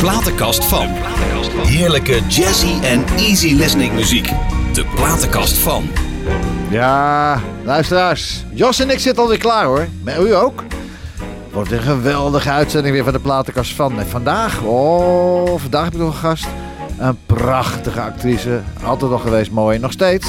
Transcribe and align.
platenkast 0.00 0.64
van. 0.64 0.86
Heerlijke 1.66 2.20
jazzy 2.26 2.82
en 2.82 3.04
easy 3.16 3.54
listening 3.54 3.92
muziek. 3.92 4.30
De 4.72 4.84
platenkast 4.94 5.58
van. 5.58 5.88
Ja, 6.70 7.40
luisteraars. 7.64 8.44
Jos 8.52 8.80
en 8.80 8.90
ik 8.90 8.98
zitten 8.98 9.22
alweer 9.22 9.38
klaar 9.38 9.64
hoor. 9.64 9.86
Met 10.02 10.18
u 10.20 10.34
ook. 10.34 10.62
Wordt 11.52 11.72
een 11.72 11.82
geweldige 11.82 12.50
uitzending 12.50 12.94
weer 12.94 13.04
van 13.04 13.12
de 13.12 13.18
platenkast 13.18 13.72
van. 13.72 13.98
En 13.98 14.06
vandaag, 14.06 14.62
oh, 14.62 15.60
vandaag 15.60 15.84
heb 15.84 15.92
ik 15.92 15.98
nog 15.98 16.08
een 16.08 16.20
gast. 16.20 16.46
Een 16.98 17.18
prachtige 17.26 18.00
actrice. 18.00 18.60
Altijd 18.82 19.10
nog 19.10 19.22
geweest, 19.22 19.50
mooi. 19.50 19.78
Nog 19.78 19.92
steeds. 19.92 20.26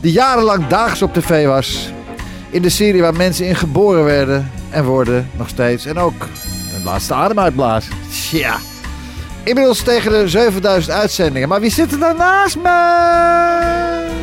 Die 0.00 0.12
jarenlang 0.12 0.66
dagelijks 0.66 1.02
op 1.02 1.14
tv 1.14 1.46
was. 1.46 1.90
In 2.50 2.62
de 2.62 2.70
serie 2.70 3.00
waar 3.00 3.16
mensen 3.16 3.46
in 3.46 3.56
geboren 3.56 4.04
werden 4.04 4.50
en 4.70 4.84
worden. 4.84 5.30
Nog 5.36 5.48
steeds. 5.48 5.86
En 5.86 5.98
ook 5.98 6.26
een 6.76 6.84
laatste 6.84 7.14
adem 7.14 7.38
uitblazen. 7.38 7.92
Tja. 8.10 8.58
Inmiddels 9.46 9.82
tegen 9.82 10.10
de 10.10 10.28
7000 10.28 10.94
uitzendingen. 10.94 11.48
Maar 11.48 11.60
wie 11.60 11.70
zit 11.70 11.92
er 11.92 11.98
dan 11.98 12.16
naast 12.16 12.56
me? 12.56 14.14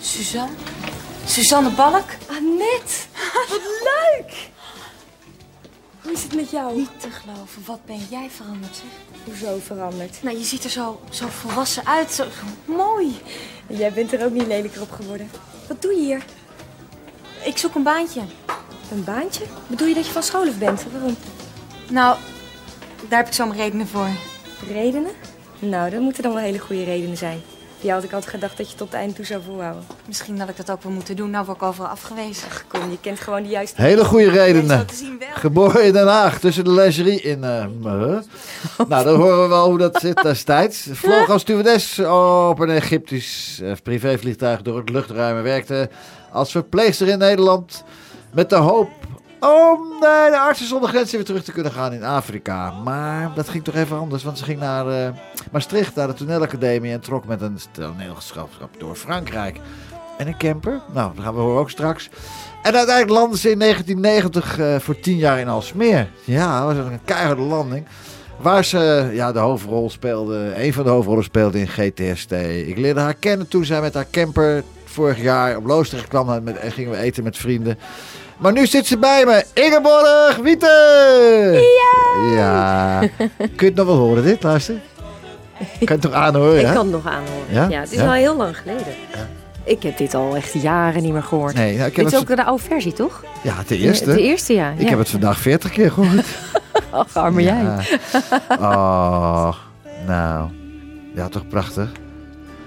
Suzanne? 0.00 0.54
Suzanne 1.24 1.70
Balk? 1.70 2.04
Annette, 2.26 2.94
wat 3.48 3.60
leuk! 3.60 4.48
Hoe 6.02 6.12
is 6.12 6.22
het 6.22 6.34
met 6.34 6.50
jou? 6.50 6.76
Niet 6.76 7.00
te 7.00 7.10
geloven, 7.10 7.62
wat 7.66 7.84
ben 7.86 8.06
jij 8.10 8.30
veranderd 8.30 8.76
zeg. 8.76 9.09
Hoezo 9.24 9.58
veranderd? 9.64 10.22
Nou, 10.22 10.36
je 10.38 10.44
ziet 10.44 10.64
er 10.64 10.70
zo, 10.70 11.00
zo 11.10 11.26
volwassen 11.28 11.86
uit, 11.86 12.12
zo 12.12 12.24
mooi. 12.64 13.20
Jij 13.66 13.92
bent 13.92 14.12
er 14.12 14.24
ook 14.24 14.32
niet 14.32 14.46
lelijker 14.46 14.80
op 14.80 14.90
geworden. 14.90 15.30
Wat 15.68 15.82
doe 15.82 15.92
je 15.92 16.00
hier? 16.00 16.24
Ik 17.44 17.58
zoek 17.58 17.74
een 17.74 17.82
baantje. 17.82 18.20
Een 18.90 19.04
baantje? 19.04 19.44
Bedoel 19.66 19.88
je 19.88 19.94
dat 19.94 20.06
je 20.06 20.12
van 20.12 20.22
school 20.22 20.48
af 20.48 20.58
bent? 20.58 20.84
Waarom? 20.92 21.16
Nou, 21.90 22.16
daar 23.08 23.18
heb 23.18 23.26
ik 23.26 23.32
zo 23.32 23.46
mijn 23.46 23.58
redenen 23.60 23.86
voor. 23.86 24.08
Redenen? 24.68 25.12
Nou, 25.58 25.90
dat 25.90 26.00
moeten 26.00 26.22
dan 26.22 26.32
wel 26.32 26.42
hele 26.42 26.58
goede 26.58 26.84
redenen 26.84 27.16
zijn. 27.16 27.40
Je 27.82 27.90
had 27.92 28.04
ik 28.04 28.12
altijd 28.12 28.32
gedacht 28.32 28.56
dat 28.56 28.70
je 28.70 28.76
tot 28.76 28.86
het 28.88 28.96
eind 29.00 29.14
toe 29.16 29.24
zou 29.24 29.42
volhouden. 29.42 29.82
Misschien 30.06 30.40
had 30.40 30.48
ik 30.48 30.56
dat 30.56 30.70
ook 30.70 30.82
wel 30.82 30.92
moeten 30.92 31.16
doen, 31.16 31.30
nou 31.30 31.44
word 31.44 31.56
ik 31.56 31.62
overal 31.62 31.88
afgewezen. 31.90 32.48
Ach, 32.50 32.64
kom, 32.68 32.90
je 32.90 32.98
kent 33.00 33.20
gewoon 33.20 33.42
de 33.42 33.48
juiste... 33.48 33.82
Hele 33.82 34.04
goede 34.04 34.30
redenen. 34.30 34.86
Geboren 35.34 35.84
in 35.84 35.92
Den 35.92 36.06
Haag, 36.06 36.38
tussen 36.38 36.64
de 36.64 36.70
lingerie 36.70 37.20
in... 37.20 37.44
eh, 37.44 37.64
Meulen. 37.80 38.24
nou, 38.88 39.04
dan 39.04 39.16
horen 39.16 39.42
we 39.42 39.48
wel 39.48 39.68
hoe 39.68 39.78
dat 39.78 40.00
zit 40.00 40.22
destijds. 40.22 40.88
Vloog 40.92 41.30
als 41.30 41.42
stewardess 41.42 41.98
op 42.48 42.58
een 42.58 42.70
Egyptisch 42.70 43.60
eh, 43.62 43.72
privévliegtuig 43.82 44.62
door 44.62 44.78
het 44.78 44.88
luchtruim 44.90 45.36
en 45.36 45.42
werkte 45.42 45.88
als 46.32 46.50
verpleegster 46.50 47.08
in 47.08 47.18
Nederland. 47.18 47.84
Met 48.32 48.50
de 48.50 48.56
hoop 48.56 48.88
om 49.40 49.98
naar 50.00 50.30
de 50.30 50.38
artsen 50.38 50.66
zonder 50.66 50.88
grenzen 50.88 51.16
weer 51.16 51.26
terug 51.26 51.44
te 51.44 51.52
kunnen 51.52 51.72
gaan 51.72 51.92
in 51.92 52.04
Afrika. 52.04 52.70
Maar 52.70 53.32
dat 53.34 53.48
ging 53.48 53.64
toch 53.64 53.74
even 53.74 53.98
anders, 53.98 54.22
want 54.22 54.38
ze 54.38 54.44
ging 54.44 54.60
naar 54.60 54.86
eh, 54.88 55.12
Maastricht, 55.52 55.94
naar 55.94 56.06
de 56.06 56.14
toneelacademie... 56.14 56.92
en 56.92 57.00
trok 57.00 57.26
met 57.26 57.40
een 57.40 57.58
toneelgezelschap 57.70 58.70
door 58.78 58.94
Frankrijk. 58.94 59.60
En 60.18 60.26
een 60.26 60.38
camper, 60.38 60.80
nou, 60.92 61.14
dat 61.14 61.24
gaan 61.24 61.34
we 61.34 61.40
horen 61.40 61.60
ook 61.60 61.70
straks. 61.70 62.10
En 62.62 62.74
uiteindelijk 62.74 63.18
landde 63.18 63.38
ze 63.38 63.50
in 63.50 63.58
1990 63.58 64.58
eh, 64.58 64.76
voor 64.78 65.00
10 65.00 65.16
jaar 65.16 65.38
in 65.38 65.48
Alsmeer. 65.48 66.10
Ja, 66.24 66.66
dat 66.66 66.76
was 66.76 66.86
een 66.86 67.04
keiharde 67.04 67.42
landing. 67.42 67.86
Waar 68.36 68.64
ze 68.64 69.10
ja, 69.12 69.32
de 69.32 69.38
hoofdrol 69.38 69.90
speelde, 69.90 70.52
een 70.56 70.72
van 70.72 70.84
de 70.84 70.90
hoofdrollen 70.90 71.24
speelde 71.24 71.60
in 71.60 71.68
GTST. 71.68 72.32
Ik 72.66 72.76
leerde 72.76 73.00
haar 73.00 73.14
kennen 73.14 73.48
toen 73.48 73.64
zij 73.64 73.80
met 73.80 73.94
haar 73.94 74.10
camper 74.10 74.62
vorig 74.84 75.22
jaar 75.22 75.56
op 75.56 75.66
Loosdrecht 75.66 76.08
kwam 76.08 76.30
en 76.30 76.72
gingen 76.72 76.90
we 76.90 76.96
eten 76.96 77.24
met 77.24 77.36
vrienden. 77.36 77.78
Maar 78.40 78.52
nu 78.52 78.66
zit 78.66 78.86
ze 78.86 78.98
bij 78.98 79.24
me, 79.26 79.44
Ingeborg 79.54 80.36
Wieten! 80.42 81.52
Ja! 81.52 82.32
Ja. 82.34 82.98
Kun 83.36 83.48
je 83.56 83.64
het 83.64 83.74
nog 83.74 83.86
wel 83.86 83.96
horen 83.96 84.22
dit, 84.22 84.42
luister? 84.42 84.74
Kan 85.58 85.68
je 85.78 85.92
het 85.92 86.00
toch 86.00 86.12
aanhoren, 86.12 86.54
Ik 86.56 86.60
ja? 86.66 86.72
kan 86.72 86.82
het 86.82 86.92
nog 86.92 87.06
aanhoren. 87.06 87.44
Ja? 87.48 87.66
Ja, 87.68 87.80
het 87.80 87.90
is 87.92 87.98
Ja? 87.98 88.04
wel 88.04 88.12
heel 88.12 88.36
lang 88.36 88.56
geleden. 88.56 88.86
Ik 89.64 89.82
heb 89.82 89.96
dit 89.96 90.14
al 90.14 90.36
echt 90.36 90.52
jaren 90.52 91.02
niet 91.02 91.12
meer 91.12 91.22
gehoord. 91.22 91.54
Nee, 91.54 91.74
ja, 91.74 91.84
ik 91.84 91.96
heb 91.96 92.04
dit 92.04 92.14
is 92.14 92.20
ook 92.20 92.36
de 92.36 92.44
oude 92.44 92.62
versie, 92.62 92.92
toch? 92.92 93.24
ja, 93.42 93.54
de 93.66 93.76
eerste. 93.78 94.14
De 94.14 94.22
eerste, 94.22 94.52
ja. 94.54 94.72
Ik 94.76 94.88
heb 94.88 94.98
het 94.98 95.08
vandaag 95.10 95.38
40 95.38 95.70
keer 95.70 95.90
gehoord. 95.92 96.26
Ach, 96.90 97.06
arme 97.24 97.42
jij. 97.42 97.62
Ja. 97.62 97.80
Oh, 98.58 99.54
nou. 100.06 100.48
Ja, 101.14 101.28
toch 101.28 101.48
prachtig. 101.48 101.88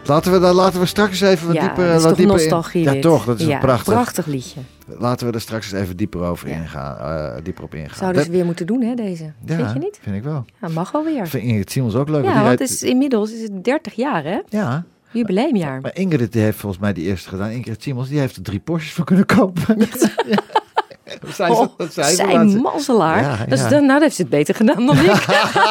Laten 0.06 0.32
we, 0.32 0.40
dan, 0.40 0.56
laten 0.56 0.80
we 0.80 0.86
straks 0.86 1.22
even 1.22 1.48
wat 1.48 1.56
Ja, 1.56 1.62
dieper, 1.62 1.86
dat 1.88 1.96
is 1.96 2.02
wat 2.02 2.08
toch 2.10 2.18
dieper 2.18 2.36
nostalgie 2.36 2.86
in. 2.88 2.94
Ja, 2.94 3.02
toch. 3.02 3.26
Dat 3.26 3.40
is 3.40 3.46
ja, 3.46 3.50
wel 3.52 3.60
prachtig. 3.60 3.94
prachtig 3.94 4.26
liedje. 4.26 4.60
Laten 4.88 5.28
we 5.28 5.34
er 5.34 5.42
straks 5.42 5.72
eens 5.72 5.82
even 5.82 5.98
dieper 5.98 6.22
over 6.22 6.50
Ja. 6.50 6.56
ingaan. 6.56 6.98
eh, 6.98 7.44
dieper 7.44 7.64
op 7.64 7.76
ingaan. 7.76 7.98
Zouden 7.98 8.24
ze 8.24 8.32
weer 8.32 8.46
moeten 8.46 8.66
doen, 8.68 8.82
hè, 8.82 8.94
deze? 8.96 9.24
ja, 9.46 9.56
Vind 9.56 9.74
je 9.74 9.80
niet? 9.80 10.00
vind 10.02 10.16
ik 10.16 10.24
wel. 10.24 10.46
Ja, 10.62 10.68
mag 10.68 10.92
wel 10.92 11.04
weer. 11.04 11.28
Vind 11.28 11.44
Ingrid 11.44 11.72
Simons 11.72 11.96
ook 11.96 12.10
leuk. 12.10 12.24
Ja, 12.24 12.34
want 12.34 12.46
rijdt- 12.46 12.62
is, 12.62 12.84
inmiddels 12.84 13.32
is 13.34 13.42
het 13.42 13.64
30 13.64 13.94
jaar, 13.94 14.24
hè? 14.24 14.40
ja, 14.50 14.84
Jubileumjaar. 15.12 15.82
maar 15.82 15.96
Ingrid 15.96 16.32
die 16.32 16.42
heeft 16.42 16.58
volgens 16.58 16.82
mij 16.82 16.94
die 16.94 17.06
eerste 17.06 17.30
gedaan. 17.30 17.50
Ingrid 17.50 17.84
Simons 17.84 18.10
die 18.10 18.20
heeft 18.20 18.36
er 18.36 18.42
drie 18.42 18.60
Porsches 18.60 18.94
voor 18.94 19.06
kunnen 19.06 19.26
kopen. 19.26 19.64
Ja. 20.28 20.36
Ze, 21.34 21.44
Oh, 21.50 21.68
zijn 21.90 22.58
mazzelaar. 22.58 23.22
Ja, 23.22 23.46
Dus 23.46 23.60
ja. 23.62 23.70
dan, 23.70 23.80
nou, 23.80 23.92
dat 23.94 24.02
heeft 24.02 24.16
ze 24.16 24.22
het 24.22 24.32
beter 24.32 24.56
gedaan 24.56 24.86
dan 24.86 24.98
ik. 24.98 25.12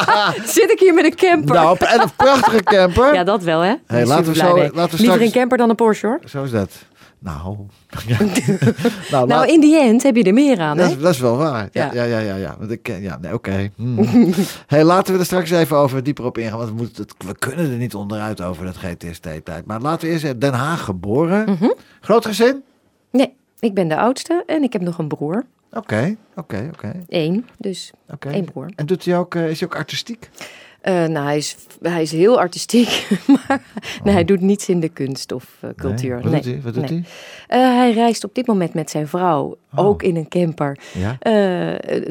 Zit 0.45 0.71
ik 0.71 0.79
hier 0.79 0.93
met 0.93 1.05
een 1.05 1.15
camper? 1.15 1.55
Nou, 1.55 1.77
en 1.79 2.01
een 2.01 2.11
prachtige 2.15 2.63
camper. 2.63 3.13
ja, 3.13 3.23
dat 3.23 3.43
wel, 3.43 3.59
hè? 3.61 3.71
Ik 3.71 4.05
laten 4.05 4.25
we 4.25 4.35
zo- 4.35 4.45
laten 4.45 4.69
we 4.71 4.75
Liever 4.75 4.97
straks- 4.97 5.21
een 5.21 5.31
camper 5.31 5.57
dan 5.57 5.69
een 5.69 5.75
Porsche, 5.75 6.07
hoor. 6.07 6.19
Zo 6.25 6.43
is 6.43 6.51
dat. 6.51 6.71
Nou, 7.23 7.57
ja. 8.07 8.17
nou, 9.11 9.27
Nou, 9.27 9.47
in 9.47 9.59
die 9.59 9.79
end 9.79 10.03
heb 10.03 10.15
je 10.15 10.23
er 10.23 10.33
meer 10.33 10.59
aan, 10.59 10.77
Dat 10.77 10.85
hè? 10.85 10.91
is, 10.95 11.01
dat 11.01 11.13
is 11.13 11.19
wel 11.19 11.37
waar. 11.37 11.69
Ja, 11.71 11.85
ja, 11.93 12.03
Ja. 12.03 12.03
ja, 12.03 12.19
ja. 12.19 12.35
ja. 12.35 12.55
Want 12.59 12.71
ik, 12.71 12.83
ken- 12.83 13.01
ja 13.01 13.17
nee, 13.21 13.33
oké. 13.33 13.69
Hmm. 13.75 14.33
hey, 14.67 14.83
laten 14.83 15.13
we 15.13 15.19
er 15.19 15.25
straks 15.25 15.49
even 15.51 15.77
over 15.77 16.03
dieper 16.03 16.25
op 16.25 16.37
ingaan. 16.37 16.57
Want 16.57 16.69
we, 16.69 16.75
moeten 16.75 17.03
het, 17.03 17.13
we 17.27 17.37
kunnen 17.37 17.71
er 17.71 17.77
niet 17.77 17.95
onderuit 17.95 18.41
over 18.41 18.65
dat 18.65 18.77
GTST-tijd. 18.77 19.65
Maar 19.65 19.81
laten 19.81 20.01
we 20.01 20.07
eerst 20.07 20.21
zeggen, 20.21 20.39
Den 20.39 20.53
Haag 20.53 20.83
geboren. 20.83 21.49
Mhm. 21.51 21.69
Groot 22.01 22.25
gezin? 22.25 22.63
Nee, 23.11 23.33
ik 23.59 23.73
ben 23.73 23.87
de 23.87 23.97
oudste 23.97 24.43
en 24.45 24.63
ik 24.63 24.73
heb 24.73 24.81
nog 24.81 24.97
een 24.97 25.07
broer. 25.07 25.45
Oké, 25.71 26.15
oké, 26.35 26.69
oké. 26.73 26.91
Eén, 27.07 27.45
dus 27.57 27.91
oké. 28.09 28.29
één 28.29 28.45
broer. 28.45 28.69
En 28.75 28.85
doet 28.85 29.05
hij 29.05 29.17
ook, 29.17 29.35
eh, 29.35 29.49
is 29.49 29.59
hij 29.59 29.69
ook 29.69 29.75
artistiek? 29.75 30.29
Eh, 30.83 30.93
nou, 31.05 31.25
hij 31.25 31.37
is, 31.37 31.55
hij 31.81 32.01
is 32.01 32.11
heel 32.11 32.39
artistiek, 32.39 33.07
maar 33.47 33.61
nee, 34.03 34.13
hij 34.13 34.25
doet 34.25 34.41
niets 34.41 34.69
in 34.69 34.79
de 34.79 34.89
kunst 34.89 35.31
of 35.31 35.57
eh, 35.59 35.69
cultuur. 35.75 36.15
Nee. 36.15 36.23
Wat 36.23 36.31
doet 36.33 36.45
hij? 36.45 36.61
Wat 36.63 36.73
doet 36.73 36.89
nee. 36.89 37.03
Eh, 37.47 37.59
hij 37.59 37.93
reist 37.93 38.23
op 38.23 38.35
dit 38.35 38.47
moment 38.47 38.73
met 38.73 38.89
zijn 38.89 39.07
vrouw, 39.07 39.57
Oh. 39.75 39.85
ook 39.85 40.03
in 40.03 40.15
een 40.15 40.27
camper? 40.27 40.77
Ja? 40.93 41.17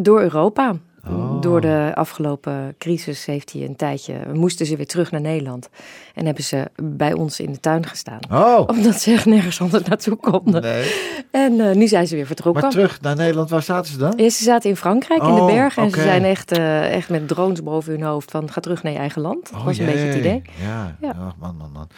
door 0.00 0.20
Europa. 0.20 0.76
Oh. 1.08 1.40
Door 1.40 1.60
de 1.60 1.90
afgelopen 1.94 2.74
crisis 2.78 3.24
heeft 3.24 3.52
hij 3.52 3.62
een 3.64 3.76
tijdje, 3.76 4.14
moesten 4.32 4.66
ze 4.66 4.76
weer 4.76 4.86
terug 4.86 5.10
naar 5.10 5.20
Nederland. 5.20 5.68
En 6.14 6.26
hebben 6.26 6.44
ze 6.44 6.70
bij 6.82 7.12
ons 7.12 7.40
in 7.40 7.52
de 7.52 7.60
tuin 7.60 7.86
gestaan. 7.86 8.18
Oh, 8.30 8.60
Omdat 8.66 9.00
ze 9.00 9.12
echt 9.12 9.26
nergens 9.26 9.60
anders 9.60 9.82
naartoe 9.84 10.16
konden. 10.16 10.62
nee. 10.62 10.94
En 11.30 11.60
eh, 11.60 11.74
nu 11.76 11.86
zijn 11.88 12.06
ze 12.06 12.14
weer 12.14 12.26
vertrokken. 12.26 12.62
Maar 12.62 12.70
terug 12.70 13.00
naar 13.00 13.16
Nederland, 13.16 13.50
waar 13.50 13.62
zaten 13.62 13.92
ze 13.92 13.98
dan? 13.98 14.12
Ja, 14.16 14.28
ze 14.30 14.42
zaten 14.44 14.70
in 14.70 14.76
Frankrijk 14.76 15.22
in 15.22 15.28
Oh, 15.28 15.46
de 15.46 15.52
bergen 15.52 15.82
en 15.82 15.90
ze 15.90 16.00
zijn 16.00 16.24
echt, 16.24 16.52
eh, 16.52 16.94
echt 16.94 17.08
met 17.08 17.28
drones 17.28 17.62
boven 17.62 17.92
hun 17.92 18.02
hoofd 18.02 18.30
van 18.30 18.50
ga 18.50 18.60
terug 18.60 18.82
naar 18.82 18.92
je 18.92 18.98
eigen 18.98 19.22
land. 19.22 19.50
Dat 19.52 19.62
was 19.62 19.78
een 19.78 19.86
beetje 19.86 19.98
het 20.06 20.16
idee. 20.16 20.42
Ja, 20.62 20.96
Ja. 21.00 21.08
Oh, 21.10 21.30
man, 21.38 21.56
man, 21.56 21.70
man. 21.72 21.88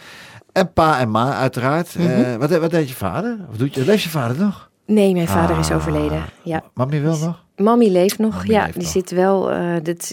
En 0.52 0.72
pa 0.72 0.98
en 1.00 1.10
ma, 1.10 1.34
uiteraard. 1.34 1.94
Mhm. 1.98 2.08
Eh, 2.08 2.36
wat, 2.36 2.50
wat 2.50 2.70
deed 2.70 2.88
je 2.88 2.94
vader? 2.94 3.38
Of 3.50 3.56
doet 3.56 3.74
je, 3.74 3.84
leeft 3.84 4.02
je 4.02 4.08
vader 4.08 4.38
nog? 4.38 4.70
Nee, 4.86 5.12
mijn 5.12 5.28
vader 5.28 5.58
is 5.58 5.70
Ah. 5.70 5.76
overleden. 5.76 6.22
Ja. 6.42 6.62
Mami 6.74 7.00
wel 7.00 7.16
nog? 7.18 7.42
Mammy 7.56 7.88
leeft 7.88 8.18
nog. 8.18 8.46
Ja, 8.46 8.60
leeft 8.62 8.72
die 8.74 8.82
nog. 8.82 8.90
zit 8.92 9.10
wel. 9.10 9.50
eh, 9.50 9.58
dit, 9.82 10.04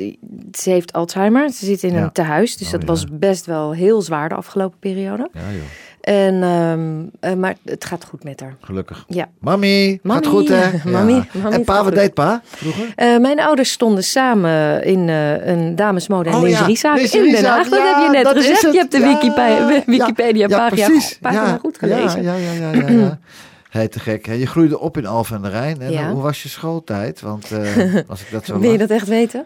ze 0.51 0.69
heeft 0.69 0.93
Alzheimer. 0.93 1.49
Ze 1.49 1.65
zit 1.65 1.83
in 1.83 1.93
Ja. 1.93 2.01
een 2.01 2.11
tehuis. 2.11 2.57
Dus 2.57 2.67
Oh, 2.67 2.71
dat 2.73 2.81
ja. 2.81 2.87
was 2.87 3.05
best 3.11 3.45
wel 3.45 3.71
heel 3.71 4.01
zwaar 4.01 4.29
de 4.29 4.35
afgelopen 4.35 4.77
periode. 4.79 5.29
Ja 5.33 5.39
joh, 5.41 5.61
En, 6.01 6.43
ehm, 6.43 7.01
eh, 7.31 7.39
maar 7.39 7.55
het 7.65 7.85
gaat 7.85 8.05
goed 8.05 8.23
met 8.23 8.39
haar. 8.39 8.55
gelukkig. 8.61 9.05
Ja. 9.07 9.29
Mami, 9.39 9.89
gaat 9.91 10.03
Mami. 10.03 10.25
goed 10.25 10.47
hè? 10.49 10.89
Mami, 10.91 11.13
Ja. 11.33 11.39
mami 11.43 11.55
En 11.55 11.63
pa, 11.63 11.83
wat 11.83 11.93
deed 11.95 12.13
pa 12.13 12.41
vroeger? 12.45 12.93
Eh, 12.95 13.17
mijn 13.17 13.39
ouders 13.39 13.71
stonden 13.71 14.03
samen 14.03 14.83
in 14.83 15.09
eh, 15.09 15.45
een 15.47 15.75
damesmode 15.75 16.29
en 16.29 16.35
Oh, 16.35 16.41
ja. 16.41 16.47
lingeriezaak 16.47 16.97
in 16.97 17.31
Den. 17.31 17.45
Haag. 17.45 17.69
Dat 17.69 17.79
Ja, 17.79 17.85
heb 17.99 18.11
je 18.13 18.17
net 18.23 18.27
gezegd. 18.37 18.61
Je 18.73 18.77
hebt 18.79 18.91
de 18.91 18.99
Ja. 18.99 19.83
Wikipedia, 19.85 20.47
pagina, 20.47 20.99
ja. 21.31 21.57
goed 21.61 21.77
gelezen. 21.77 22.23
Ja, 22.23 22.33
ja, 22.35 22.51
ja. 22.51 22.71
ja. 22.89 23.19
Hey, 23.71 23.87
te 23.87 23.99
gek. 23.99 24.25
Je 24.25 24.45
groeide 24.47 24.79
op 24.79 24.97
in 24.97 25.05
Alphen 25.05 25.35
aan 25.35 25.41
de 25.41 25.49
Rijn. 25.49 25.81
En 25.81 25.91
Ja. 25.91 26.11
hoe 26.11 26.21
was 26.21 26.43
je 26.43 26.49
schooltijd? 26.49 27.21
Want 27.21 27.51
eh, 27.51 27.95
als 28.07 28.21
ik 28.21 28.31
dat 28.31 28.45
zo 28.45 28.59
Wil 28.59 28.71
je 28.71 28.77
dat 28.77 28.89
echt 28.89 29.07
weten? 29.07 29.45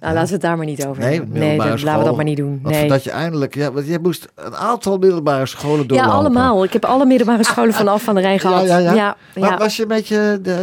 Nou, 0.00 0.12
laten 0.14 0.26
we 0.28 0.32
het 0.32 0.42
daar 0.42 0.56
maar 0.56 0.66
niet 0.66 0.86
over 0.86 1.02
Nee, 1.02 1.18
hebben. 1.18 1.38
Nee, 1.38 1.56
dat, 1.58 1.82
laten 1.82 1.98
we 1.98 2.04
dat 2.04 2.16
maar 2.16 2.24
niet 2.24 2.36
doen. 2.36 2.60
Nee. 2.62 2.88
dat 2.88 3.04
je 3.04 3.10
eindelijk... 3.10 3.54
Ja, 3.54 3.72
want 3.72 3.86
je 3.86 3.98
moest 4.02 4.28
een 4.34 4.54
aantal 4.56 4.98
middelbare 4.98 5.46
scholen 5.46 5.78
Ja, 5.80 5.84
doorlopen. 5.86 6.12
allemaal. 6.12 6.64
Ik 6.64 6.72
heb 6.72 6.84
alle 6.84 7.06
middelbare 7.06 7.44
scholen 7.44 7.74
vanaf 7.74 8.02
van 8.02 8.14
de 8.14 8.20
Rijn 8.20 8.38
gehad. 8.40 8.66
Ja, 8.66 8.78
ja, 8.78 8.92
ja. 8.92 8.94
ja, 8.94 9.16
Maar 9.40 9.50
ja. 9.50 9.56
was 9.56 9.76
je 9.76 9.82
een 9.82 9.88
beetje, 9.88 10.38
de, 10.42 10.54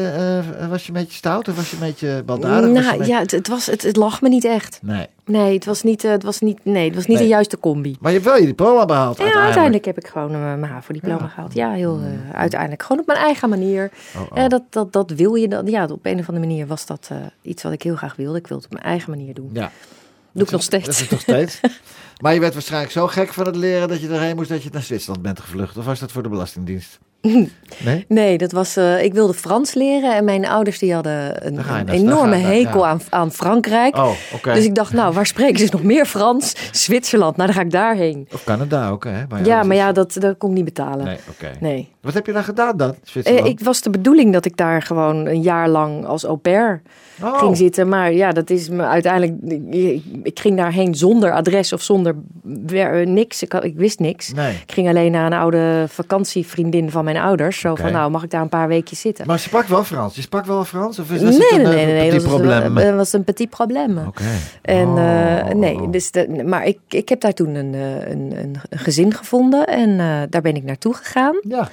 eh, 0.60 0.68
was 0.70 0.82
je 0.86 0.88
een 0.94 1.00
beetje 1.00 1.18
stout 1.18 1.48
of 1.48 1.56
was 1.56 1.70
je 1.70 1.76
een 1.76 1.82
beetje 1.88 2.24
baldadig? 2.26 2.70
Nou 2.84 2.98
beetje- 2.98 3.14
ja, 3.14 3.20
het, 3.20 3.32
het, 3.32 3.48
was, 3.48 3.66
het, 3.66 3.82
het 3.82 3.96
lag 3.96 4.22
me 4.22 4.30
niet 4.30 4.46
echt. 4.46 4.80
Nee. 4.82 5.08
Nee, 5.26 5.54
het 5.54 5.66
was 5.66 5.84
niet, 5.84 6.04
eh, 6.04 6.12
het 6.12 6.24
was 6.24 6.40
niet, 6.40 6.60
nee, 6.64 6.86
het 6.86 6.96
was 6.96 7.06
niet 7.06 7.18
Nee. 7.18 7.26
de 7.26 7.34
juiste 7.34 7.60
combi. 7.60 7.98
Maar 8.00 8.12
je 8.12 8.18
hebt 8.18 8.30
wel 8.30 8.40
je 8.40 8.46
diploma 8.46 8.86
behaald 8.86 9.18
Ja, 9.18 9.24
uiteindelijk. 9.24 9.46
uiteindelijk 9.46 9.86
heb 9.86 9.98
ik 9.98 10.08
gewoon 10.08 10.32
eh, 10.32 10.40
mijn 10.40 10.64
HAVO-diploma 10.72 11.22
Ja. 11.22 11.28
gehaald. 11.28 11.54
Ja, 11.54 11.72
heel 11.72 12.00
eh, 12.32 12.38
uiteindelijk. 12.40 12.82
Gewoon 12.84 13.00
op 13.02 13.08
mijn 13.08 13.20
eigen 13.20 13.50
manier. 13.50 13.92
Oh, 14.16 14.22
oh. 14.44 14.48
Dat, 14.50 14.62
dat, 14.70 14.94
dat 14.94 15.12
wil 15.12 15.36
je 15.36 15.48
dan. 15.48 15.66
Ja, 15.66 15.84
op 15.84 16.00
een 16.06 16.20
of 16.20 16.28
andere 16.30 16.46
manier 16.48 16.68
was 16.68 16.86
dat 16.86 17.10
iets 17.42 17.64
wat 17.64 17.72
ik 17.72 17.82
heel 17.82 17.96
graag 17.96 18.16
wilde. 18.16 18.38
Ik 18.38 18.48
wilde 18.48 18.64
het 18.64 18.74
op 18.74 18.80
mijn 18.80 18.92
eigen 18.94 19.10
manier 19.10 19.27
doen. 19.34 19.50
Ja. 19.54 19.72
Doe 20.32 20.46
ik 20.46 20.52
nog 20.52 20.62
Dat 20.68 20.82
steeds. 20.82 21.02
is 21.02 21.10
nog 21.10 21.20
steeds. 21.22 21.60
maar 22.22 22.34
je 22.34 22.40
werd 22.40 22.54
waarschijnlijk 22.54 22.92
zo 22.92 23.08
gek 23.08 23.34
van 23.34 23.46
het 23.46 23.56
leren 23.56 23.88
dat 23.88 24.02
je 24.02 24.08
erheen 24.08 24.36
moest 24.36 24.50
dat 24.50 24.64
je 24.64 24.70
naar 24.72 24.82
Zwitserland 24.82 25.22
bent 25.22 25.40
gevlucht. 25.40 25.78
Of 25.78 25.86
was 25.86 26.00
dat 26.00 26.12
voor 26.12 26.24
de 26.24 26.30
Belastingdienst? 26.30 27.00
Nee? 27.84 28.06
Nee, 28.08 28.38
dat 28.38 28.52
was, 28.52 28.76
eh, 28.76 29.04
ik 29.04 29.14
wilde 29.14 29.34
Frans 29.34 29.74
leren 29.74 30.16
en 30.16 30.24
mijn 30.24 30.48
ouders 30.48 30.80
die 30.80 30.94
hadden 30.94 31.48
een, 31.48 31.90
enorme 31.90 32.36
hekel 32.36 32.82
ja. 32.82 32.88
aan, 32.90 33.02
aan 33.10 33.32
Frankrijk. 33.32 33.96
Oh. 33.96 34.12
Dus 34.44 34.66
ik 34.66 34.76
dacht, 34.76 34.94
nou, 34.94 35.14
waar 35.14 35.26
spreken 35.26 35.60
ze 35.60 35.68
nog 35.72 35.84
meer 35.84 36.06
Frans? 36.06 36.56
Zwitserland, 36.72 37.36
nou 37.36 37.48
dan 37.48 37.58
ga 37.58 37.64
ik 37.64 37.72
daarheen. 37.72 38.28
Of 38.34 38.44
Canada 38.44 38.90
ook, 38.90 39.04
hè? 39.04 39.24
Maar 39.30 39.46
Ja, 39.46 39.64
maar 39.64 39.76
ja, 39.76 39.92
dat, 39.92 40.14
dat 40.20 40.38
kon 40.38 40.50
ik 40.50 40.56
niet 40.56 40.66
betalen. 40.66 41.06
Nee, 41.06 41.18
oké. 41.30 41.52
Nee. 41.60 41.90
Wat 42.02 42.14
heb 42.14 42.26
je 42.26 42.32
dan 42.32 42.44
gedaan 42.44 42.78
dan, 42.78 42.90
Eh, 42.90 42.96
Zwitserland? 43.04 43.48
ik 43.48 43.60
was 43.60 43.82
de 43.82 43.90
bedoeling 43.90 44.34
dat 44.34 44.46
ik 44.46 44.58
daar 44.58 44.82
gewoon 44.82 45.26
een 45.26 45.42
jaar 45.42 45.70
lang 45.70 46.06
als 46.06 46.24
au 46.24 46.38
pair 46.38 46.82
oh. 47.22 47.40
ging 47.40 47.58
zitten. 47.58 47.88
Maar 47.88 48.14
ja, 48.14 48.32
dat 48.32 48.50
is 48.50 48.70
me 48.70 48.84
uiteindelijk. 48.84 49.34
Ik, 49.74 50.04
ik 50.24 50.40
ging 50.40 50.58
daarheen 50.58 50.96
zonder 50.96 51.32
adres 51.32 51.74
of 51.74 51.82
zonder 51.82 52.16
eh, 52.68 53.06
niks. 53.06 53.44
Ik, 53.44 53.54
ik 53.54 53.76
wist 53.76 54.00
niks. 54.00 54.34
Nee. 54.34 54.54
Ik 54.54 54.72
ging 54.72 54.88
alleen 54.88 55.12
naar 55.12 55.26
een 55.26 55.40
oude 55.40 55.86
vakantievriendin 55.88 56.92
van 56.92 57.04
mijn 57.04 57.17
ouders. 57.22 57.60
Zo 57.60 57.76
van, 57.76 57.92
nou, 57.92 58.12
mag 58.12 58.24
ik 58.24 58.30
daar 58.30 58.42
een 58.42 58.50
paar 58.50 58.68
weekjes 58.68 59.00
zitten? 59.00 59.28
Maar 59.28 59.36
je 59.36 59.42
sprak 59.42 59.68
wel 59.68 59.84
Frans. 59.84 60.16
Je 60.16 60.22
sprak 60.22 60.46
wel 60.46 60.66
Frans? 60.66 61.00
Of 61.00 61.12
is 61.12 61.22
nee, 61.22 61.32
dat 61.32 61.40
nee, 61.40 61.60
een, 61.60 61.70
nee, 61.70 61.80
eh, 61.80 61.86
nee, 61.86 61.86
nee. 61.86 62.10
petit 62.10 62.22
Dat 62.22 62.32
was, 62.32 62.42
probleem? 62.42 62.76
dat 62.76 62.96
was 62.96 63.14
een 63.14 63.24
petit 63.24 63.50
probleem. 63.50 63.98
Oké. 63.98 64.24
En 64.62 64.88
Oh, 64.88 65.40
eh, 65.40 65.56
nee, 65.56 65.76
oh. 65.76 65.92
dus 65.92 66.12
de, 66.12 66.44
maar 66.46 66.66
ik, 66.66 66.80
ik 66.90 67.10
heb 67.10 67.22
daar 67.22 67.34
toen 67.34 67.56
een, 67.56 67.74
eh, 67.74 68.10
een, 68.10 68.34
een, 68.38 68.56
gezin 68.70 69.14
gevonden 69.14 69.68
en 69.68 69.98
daar 70.30 70.42
ben 70.42 70.56
ik 70.56 70.64
naartoe 70.64 70.94
gegaan. 70.94 71.40
Ja. 71.42 71.70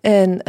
En 0.00 0.42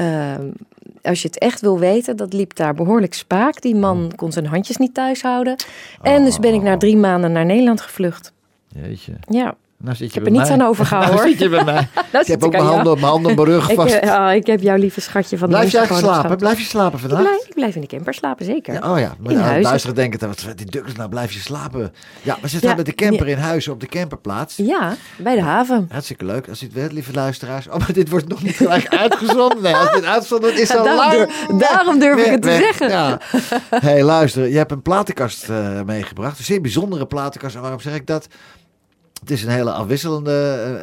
als 1.01 1.22
je 1.22 1.28
het 1.28 1.38
echt 1.38 1.62
wil 1.62 1.80
weten, 1.80 2.16
dat 2.16 2.34
liep 2.34 2.56
daar 2.56 2.74
behoorlijk 2.74 3.13
spaak. 3.13 3.62
Die 3.62 3.75
man 3.75 4.12
kon 4.16 4.31
zijn 4.31 4.46
handjes 4.46 4.78
niet 4.78 4.94
thuis 4.94 5.22
houden. 5.22 5.56
En 6.01 6.24
dus 6.24 6.39
ben 6.39 6.54
ik 6.54 6.62
na 6.62 6.78
drie 6.78 6.98
maanden 6.98 7.31
naar 7.31 7.46
Nederland 7.46 7.81
gevlucht. 7.81 8.34
Jeetje. 8.68 9.13
Ja, 9.28 9.56
Nou 9.83 9.95
zit 9.95 10.07
je 10.13 10.19
heb 10.19 10.25
er 10.27 10.31
niets 10.33 10.50
mij. 10.50 10.59
aan 10.59 10.68
overgehouden, 10.68 11.13
Nou 11.15 11.21
hoor. 11.27 11.31
zit 11.38 11.41
je 11.44 11.50
bij 11.50 11.63
mij. 11.63 11.88
nou 12.12 12.24
Ik 12.24 12.27
heb 12.27 12.44
ook 12.44 12.51
mijn 12.51 12.63
handen, 12.63 12.94
mijn 12.94 13.06
handen 13.12 13.31
op 13.31 13.38
mijn 13.38 13.47
rug 13.50 13.69
ik, 13.69 13.75
vast. 13.75 13.94
eh, 13.94 14.12
ah, 14.27 14.33
ik 14.35 14.45
heb 14.47 14.62
jouw 14.62 14.75
lieve 14.75 15.01
schatje 15.01 15.38
van 15.38 15.50
de 15.50 15.56
Blijf 15.56 15.71
jij 15.71 15.85
slapen? 15.85 16.38
Blijf 16.38 16.57
je 16.59 16.65
slapen 16.65 17.00
vandaag? 17.00 17.19
Ik 17.19 17.25
blijf, 17.25 17.45
ik 17.47 17.53
blijf 17.53 17.75
in 17.75 17.81
de 17.81 17.88
camper 17.88 18.13
slapen, 18.13 18.45
zeker. 18.45 18.74
Ja, 18.74 18.91
oh 18.94 19.00
ja, 19.00 19.13
maar 19.19 19.31
In 19.31 19.38
ja, 19.38 19.44
huizen. 19.44 19.63
luisteren 19.63 19.95
denken, 19.95 20.27
wat 20.27 20.45
die 20.56 20.65
Douglas, 20.65 20.95
nou 20.95 21.09
blijf 21.09 21.31
je 21.31 21.39
slapen. 21.39 21.94
Ja, 22.21 22.38
maar 22.41 22.50
ze 22.50 22.57
staan 22.57 22.69
Ja, 22.69 22.75
met 22.75 22.85
de 22.85 22.95
camper 22.95 23.27
in 23.27 23.38
huizen 23.38 23.71
op 23.74 23.80
de 23.80 23.88
camperplaats. 23.88 24.56
Ja, 24.57 24.95
bij 25.18 25.35
de 25.35 25.41
haven. 25.41 25.88
Hartstikke 25.91 26.25
leuk. 26.25 26.50
Als 26.50 26.62
u 26.62 26.65
het 26.65 26.75
weet, 26.75 26.91
lieve 26.91 27.13
luisteraars. 27.13 27.68
Oh, 27.68 27.77
maar 27.77 27.94
dit 27.94 28.09
wordt 28.09 28.27
nog 28.27 28.44
niet 28.44 28.56
gelijk 28.56 28.88
uitgezonden. 28.88 29.62
Nee, 29.62 29.75
als 29.75 29.91
dit 29.91 30.06
uitgezonden 30.06 30.62
is 30.62 30.69
Ja, 30.69 30.75
al 30.75 30.83
daarom 30.83 31.06
lang 31.06 31.12
durf- 31.47 31.69
daarom 31.69 32.00
durf 32.00 32.18
ik 32.19 32.24
weg, 32.24 32.31
het 32.31 32.41
te 32.41 32.51
zeggen. 32.51 32.89
Ja. 32.89 33.19
hey, 33.69 34.03
luister. 34.03 34.47
Je 34.50 34.57
hebt 34.57 34.71
een 34.71 34.81
platenkast 34.81 35.50
eh, 35.50 35.81
meegebracht. 35.86 36.38
Een 36.39 36.45
zeer 36.45 36.62
bijzondere 36.62 37.06
platenkast. 37.06 37.56
En 37.56 37.62
waarom 37.62 37.79
zeg 37.79 37.95
ik 37.95 38.07
dat? 38.07 38.27
Het 39.24 39.31
is 39.31 39.44
een 39.44 39.50
hele 39.50 39.72
afwisselende, 39.72 40.31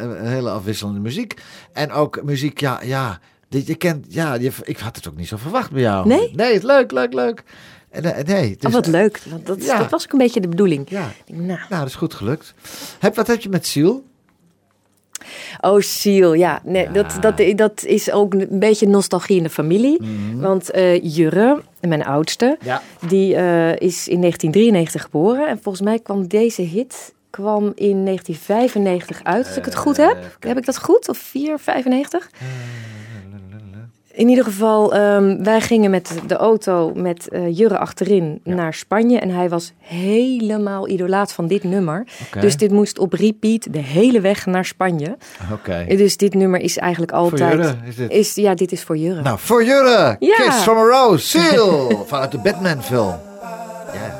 eh, 0.00 0.18
een 0.20 0.26
hele 0.26 0.50
afwisselende 0.50 1.00
muziek. 1.00 1.34
En 1.72 1.92
ook 1.92 2.22
muziek, 2.22 2.60
ja, 2.60 2.80
ja. 2.84 3.18
Je 3.48 3.74
kent, 3.74 4.06
ja, 4.08 4.34
je, 4.34 4.50
ik 4.62 4.78
had 4.78 4.96
het 4.96 5.08
ook 5.08 5.16
niet 5.16 5.28
zo 5.28 5.36
verwacht 5.36 5.70
bij 5.70 5.80
jou. 5.82 6.06
Nee? 6.06 6.30
Nee, 6.34 6.52
het 6.54 6.62
leuk, 6.62 6.90
leuk, 6.92 7.12
leuk. 7.12 7.42
En, 7.90 8.04
eh, 8.04 8.24
nee, 8.24 8.50
Oh, 8.54 8.60
dus, 8.60 8.72
wat 8.72 8.86
leuk. 8.86 9.20
Want 9.30 9.46
dat, 9.46 9.64
Ja. 9.64 9.78
dat 9.78 9.90
was 9.90 10.04
ook 10.04 10.12
een 10.12 10.18
beetje 10.18 10.40
de 10.40 10.48
bedoeling. 10.48 10.90
Ja, 10.90 11.08
Nou, 11.26 11.46
nou, 11.46 11.58
dat 11.68 11.86
is 11.86 11.94
goed 11.94 12.14
gelukt. 12.14 12.54
Heb, 12.98 13.14
wat 13.16 13.26
heb 13.26 13.40
je 13.40 13.48
met 13.48 13.66
Ziel? 13.66 14.04
Oh, 15.60 15.80
Siel, 15.80 16.32
ja. 16.32 16.60
Nee, 16.64 16.82
Ja. 16.84 16.92
Dat, 16.92 17.16
dat, 17.20 17.42
dat 17.56 17.84
is 17.84 18.10
ook 18.10 18.34
een 18.34 18.58
beetje 18.58 18.86
nostalgie 18.86 19.36
in 19.36 19.42
de 19.42 19.50
familie. 19.50 20.00
Want 20.34 20.70
eh, 20.70 21.02
Jurre, 21.16 21.62
mijn 21.80 22.04
oudste, 22.04 22.58
Ja. 22.64 22.82
die 23.08 23.34
eh, 23.34 23.70
is 23.70 24.08
in 24.08 24.20
1993 24.20 25.02
geboren. 25.02 25.48
En 25.48 25.58
volgens 25.62 25.84
mij 25.84 25.98
kwam 25.98 26.28
deze 26.28 26.62
hit 26.62 27.14
kwam 27.30 27.72
in 27.74 28.04
1995 28.04 29.20
uit, 29.22 29.46
als 29.46 29.56
ik 29.56 29.64
het 29.64 29.76
goed 29.76 29.96
heb. 29.96 30.36
Heb 30.40 30.58
ik 30.58 30.66
dat 30.66 30.78
goed? 30.78 31.08
Of 31.08 31.18
4, 31.18 31.58
95? 31.58 32.30
In 34.12 34.28
ieder 34.28 34.44
geval, 34.44 34.94
ehm, 34.94 35.42
wij 35.42 35.60
gingen 35.60 35.90
met 35.90 36.14
de 36.26 36.36
auto 36.36 36.92
met 36.94 37.28
eh, 37.28 37.56
Jurre 37.56 37.78
achterin 37.78 38.40
naar 38.44 38.74
Spanje. 38.74 39.18
En 39.18 39.30
hij 39.30 39.48
was 39.48 39.72
helemaal 39.78 40.88
idolaat 40.88 41.32
van 41.32 41.46
dit 41.46 41.64
nummer. 41.64 42.06
Dus 42.40 42.56
dit 42.56 42.70
moest 42.70 42.98
op 42.98 43.12
repeat 43.12 43.72
de 43.72 43.78
hele 43.78 44.20
weg 44.20 44.46
naar 44.46 44.64
Spanje. 44.64 45.16
Oké. 45.52 45.84
Dus 45.88 46.16
dit 46.16 46.34
nummer 46.34 46.60
is 46.60 46.78
eigenlijk 46.78 47.12
Voor 47.12 47.20
altijd... 47.20 47.52
Jurre 47.52 47.76
is 47.84 47.96
dit. 47.96 48.10
Is, 48.10 48.34
ja, 48.34 48.54
dit 48.54 48.72
is 48.72 48.82
voor 48.82 48.96
Jurre. 48.96 49.22
Nou, 49.22 49.38
voor 49.38 49.64
Jurre. 49.64 50.16
Ja. 50.18 50.34
Kiss 50.34 50.62
from 50.62 50.76
a 50.76 50.82
Rose. 50.82 51.26
Seal. 51.26 52.04
Vanuit 52.06 52.30
de 52.30 52.38
Batman 52.38 52.82
film. 52.82 53.14
Ja. 53.92 54.19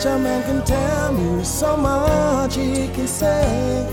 Much 0.00 0.06
a 0.06 0.18
man 0.18 0.42
can 0.44 0.64
tell 0.64 1.12
me, 1.12 1.44
so 1.44 1.76
much 1.76 2.54
he 2.56 2.88
can 2.88 3.06
say. 3.06 3.86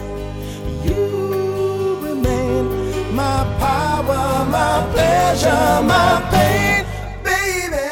You 0.86 2.00
remain 2.02 3.14
my 3.14 3.44
power, 3.60 4.46
my 4.46 4.88
pleasure, 4.94 5.82
my 5.84 6.24
pain, 6.32 6.86
baby. 7.24 7.90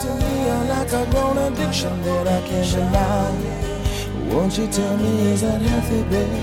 To 0.00 0.08
me, 0.20 0.32
you're 0.46 0.64
like 0.74 0.92
a 0.92 1.10
grown 1.10 1.36
addiction 1.36 2.02
that 2.02 2.26
I 2.26 2.40
can't 2.48 2.70
deny. 2.70 4.32
Won't 4.32 4.56
you 4.56 4.66
tell 4.68 4.96
me 4.96 5.32
is 5.32 5.42
that 5.42 5.60
healthy, 5.60 6.02
baby? 6.04 6.40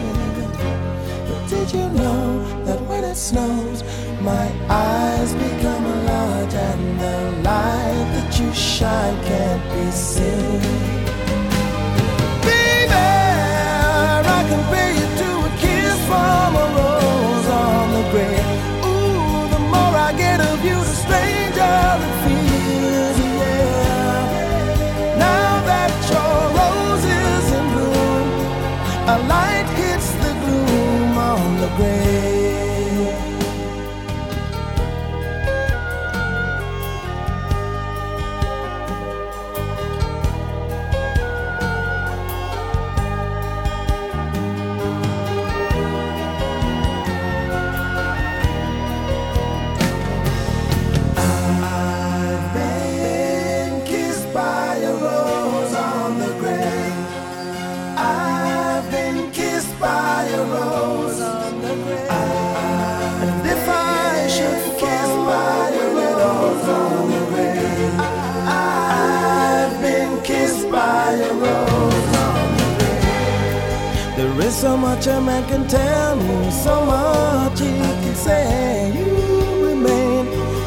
But 1.27 1.49
did 1.49 1.73
you 1.73 1.89
know 1.89 2.63
that 2.65 2.79
when 2.81 3.03
it 3.03 3.15
snows, 3.15 3.83
my 4.21 4.47
eyes 4.69 5.33
become 5.33 6.05
large 6.05 6.53
and 6.53 6.99
the 6.99 7.49
light 7.49 8.26
you 8.39 8.53
shine 8.53 9.23
can't 9.23 9.63
be 9.73 9.91
seen? 9.91 10.96
So 74.57 74.75
much 74.77 75.07
a 75.07 75.19
man 75.21 75.45
can 75.45 75.67
tell 75.67 76.15
me, 76.15 76.51
so 76.51 76.85
much 76.85 77.59
he 77.59 77.77
can 78.03 78.15
say. 78.15 78.91
You 78.91 79.67
remain 79.67 80.25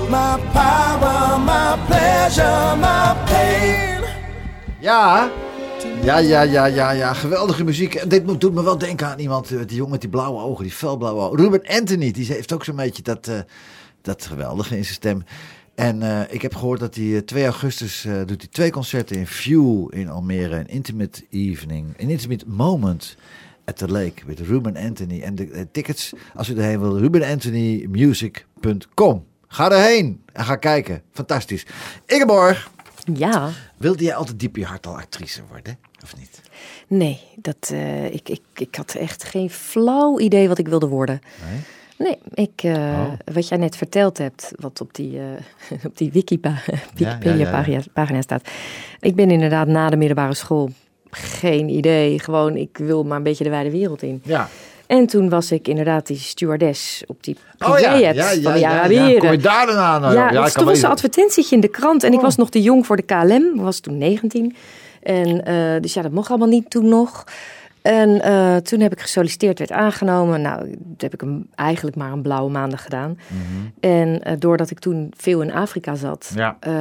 my 0.08 0.38
power, 0.52 1.38
my 1.38 1.76
pleasure, 1.86 2.76
my 2.76 3.16
pain. 3.26 4.00
Ja. 4.80 5.30
Ja, 6.02 6.18
ja, 6.18 6.42
ja, 6.42 6.66
ja, 6.66 6.90
ja. 6.90 7.12
Geweldige 7.14 7.64
muziek. 7.64 8.10
Dit 8.10 8.40
doet 8.40 8.54
me 8.54 8.62
wel 8.62 8.78
denken 8.78 9.06
aan 9.06 9.18
iemand, 9.18 9.50
eh, 9.50 9.58
die 9.66 9.76
jongen 9.76 9.90
met 9.90 10.00
die 10.00 10.10
blauwe 10.10 10.42
ogen, 10.42 10.64
die 10.64 10.72
felblauwe 10.72 11.20
ogen. 11.20 11.38
Ruben 11.38 11.62
Anthony, 11.66 12.10
die 12.10 12.26
heeft 12.26 12.52
ook 12.52 12.64
zo'n 12.64 12.76
beetje 12.76 13.02
dat, 13.02 13.28
eh, 13.28 13.38
dat 14.02 14.26
geweldige 14.26 14.76
in 14.76 14.84
zijn 14.84 14.94
stem. 14.94 15.24
En 15.74 16.02
eh, 16.02 16.34
ik 16.34 16.42
heb 16.42 16.54
gehoord 16.54 16.80
dat 16.80 16.94
hij 16.94 17.16
eh, 17.16 17.22
2 17.22 17.44
augustus 17.44 18.06
doet 18.26 18.40
hij 18.40 18.50
twee 18.50 18.70
concerten 18.70 19.16
in 19.16 19.26
View 19.26 19.86
in 19.90 20.08
Almere. 20.08 20.56
Een 20.56 20.68
intimate 20.68 21.24
evening, 21.30 21.94
een 21.96 22.10
intimate 22.10 22.44
moment 22.48 23.16
at 23.70 23.76
the 23.76 23.88
lake 23.88 24.22
met 24.26 24.40
Ruben 24.40 24.76
Anthony. 24.76 25.20
En 25.22 25.34
de 25.34 25.50
eh, 25.50 25.62
tickets, 25.72 26.12
als 26.34 26.48
u 26.48 26.56
erheen 26.56 26.80
wil, 26.80 26.98
rubenanthonymusic.com. 26.98 29.24
Ga 29.48 29.70
erheen 29.70 30.22
en 30.32 30.44
ga 30.44 30.56
kijken. 30.56 31.02
Fantastisch. 31.12 31.66
Ingeborg, 32.06 32.70
Ja, 33.14 33.50
wilde 33.76 34.04
jij 34.04 34.14
altijd 34.14 34.40
diep 34.40 34.56
in 34.56 34.62
je 34.62 34.68
hart 34.68 34.86
al 34.86 34.96
actrice 34.96 35.42
worden? 35.48 35.78
Of 36.02 36.16
niet? 36.16 36.40
nee, 36.86 37.20
dat, 37.36 37.70
eh, 37.72 38.04
ik, 38.14 38.28
ik, 38.28 38.40
ik 38.54 38.74
had 38.74 38.94
echt 38.94 39.24
geen 39.24 39.50
flauw 39.50 40.18
idee 40.18 40.48
wat 40.48 40.58
ik 40.58 40.68
wilde 40.68 40.86
worden. 40.88 41.20
Nee? 41.48 41.60
Nee, 41.98 42.18
ik, 42.46 42.62
eh, 42.62 42.72
Oh. 42.74 43.12
wat 43.34 43.48
jij 43.48 43.58
net 43.58 43.76
verteld 43.76 44.18
hebt, 44.18 44.52
wat 44.56 44.80
op 44.80 44.94
die, 44.94 45.18
eh, 45.18 45.24
op 45.88 45.96
die 45.96 46.12
Wikipa- 46.12 46.62
ja, 46.66 46.72
ja. 46.94 47.18
Wikipedia-pagina 47.18 47.82
pagina 47.92 48.22
staat. 48.22 48.48
Ik 49.00 49.14
ben 49.14 49.30
inderdaad 49.30 49.66
na 49.66 49.90
de 49.90 49.96
middelbare 49.96 50.34
school 50.34 50.70
geen 51.10 51.68
idee. 51.68 52.18
Gewoon, 52.18 52.56
ik 52.56 52.78
wil 52.78 53.02
maar 53.02 53.16
een 53.16 53.22
beetje 53.22 53.44
de 53.44 53.50
wijde 53.50 53.70
wereld 53.70 54.02
in. 54.02 54.22
Ja. 54.24 54.48
En 54.86 55.06
toen 55.06 55.28
was 55.28 55.52
ik 55.52 55.68
inderdaad 55.68 56.06
die 56.06 56.16
stewardess 56.16 57.02
op 57.06 57.24
die 57.24 57.36
Oh 57.58 57.78
ja, 57.78 57.94
ja, 57.94 58.10
ja, 58.12 58.24
van 58.24 58.52
de 58.52 58.58
ja, 58.58 58.70
ja. 58.72 58.78
Arabieren. 58.78 59.18
Kom 59.18 59.30
je 59.30 59.38
daar 59.38 59.66
dan 59.66 59.76
aan? 59.76 60.02
Ja, 60.02 60.30
ja, 60.30 60.42
kan 60.42 60.50
toen 60.52 60.64
was 60.64 60.82
een 60.82 60.90
advertentietje 60.90 61.54
in 61.54 61.60
de 61.60 61.68
krant 61.68 62.02
en 62.02 62.12
ik 62.12 62.18
Oh. 62.18 62.24
was 62.24 62.36
nog 62.36 62.50
te 62.50 62.62
jong 62.62 62.86
voor 62.86 62.96
de 62.96 63.02
KLM. 63.02 63.52
Ik 63.54 63.60
was 63.60 63.80
toen 63.80 63.98
19. 63.98 64.56
En, 65.02 65.44
eh, 65.44 65.80
dus 65.80 65.94
ja, 65.94 66.02
dat 66.02 66.12
mocht 66.12 66.28
allemaal 66.28 66.48
niet 66.48 66.70
toen 66.70 66.88
nog. 66.88 67.24
En 67.82 68.22
eh, 68.22 68.56
toen 68.56 68.80
heb 68.80 68.92
ik 68.92 69.00
gesolliciteerd, 69.00 69.58
werd 69.58 69.72
aangenomen. 69.72 70.40
Nou, 70.40 70.76
dat 70.78 71.00
heb 71.00 71.14
ik 71.14 71.20
hem 71.20 71.46
eigenlijk 71.54 71.96
maar 71.96 72.12
een 72.12 72.22
blauwe 72.22 72.50
maandag 72.50 72.82
gedaan. 72.82 73.18
En 73.80 74.22
eh, 74.22 74.34
doordat 74.38 74.70
ik 74.70 74.78
toen 74.78 75.12
veel 75.16 75.40
in 75.42 75.52
Afrika 75.52 75.94
zat, 75.94 76.32
Ja. 76.34 76.56
eh, 76.60 76.72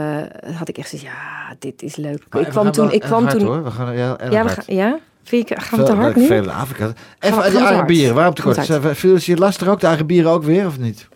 had 0.56 0.68
ik 0.70 0.78
echt 0.78 0.90
zoiets, 0.90 1.08
ja, 1.10 1.56
dit 1.60 1.82
is 1.82 1.96
leuk. 1.96 2.24
Maar 2.30 2.42
ik 2.42 2.48
kwam 2.48 2.64
gaan 2.64 2.72
toen, 2.74 2.86
wel 2.86 2.94
ik 2.96 3.02
kwam 3.02 3.24
hard, 3.24 3.38
toen. 3.40 3.48
Hoor. 3.48 3.64
We 3.64 3.72
gaan 3.72 3.88
erg 3.88 4.32
Ja, 4.32 4.44
we 4.44 4.50
gaan, 4.50 4.64
ja? 4.76 5.00
Vind 5.24 5.50
je, 5.50 5.60
gaan 5.60 5.80
we 5.80 5.86
te 5.86 5.92
Veel- 5.92 6.02
hard 6.02 6.14
veel 6.14 6.28
nu? 6.30 6.36
in 6.36 6.50
Afrika. 6.50 6.94
Even 7.20 7.52
te 7.52 7.60
Arabieren, 7.60 8.16
waarom 8.16 8.34
te 8.34 8.42
kort? 8.42 8.66
Vielen 8.98 9.22
ze 9.22 9.32
je 9.32 9.38
lastig 9.38 9.68
ook, 9.68 9.80
de 9.80 9.88
Arabieren 9.88 10.32
ook 10.32 10.44
weer, 10.44 10.66
of 10.66 10.80
niet? 10.80 11.08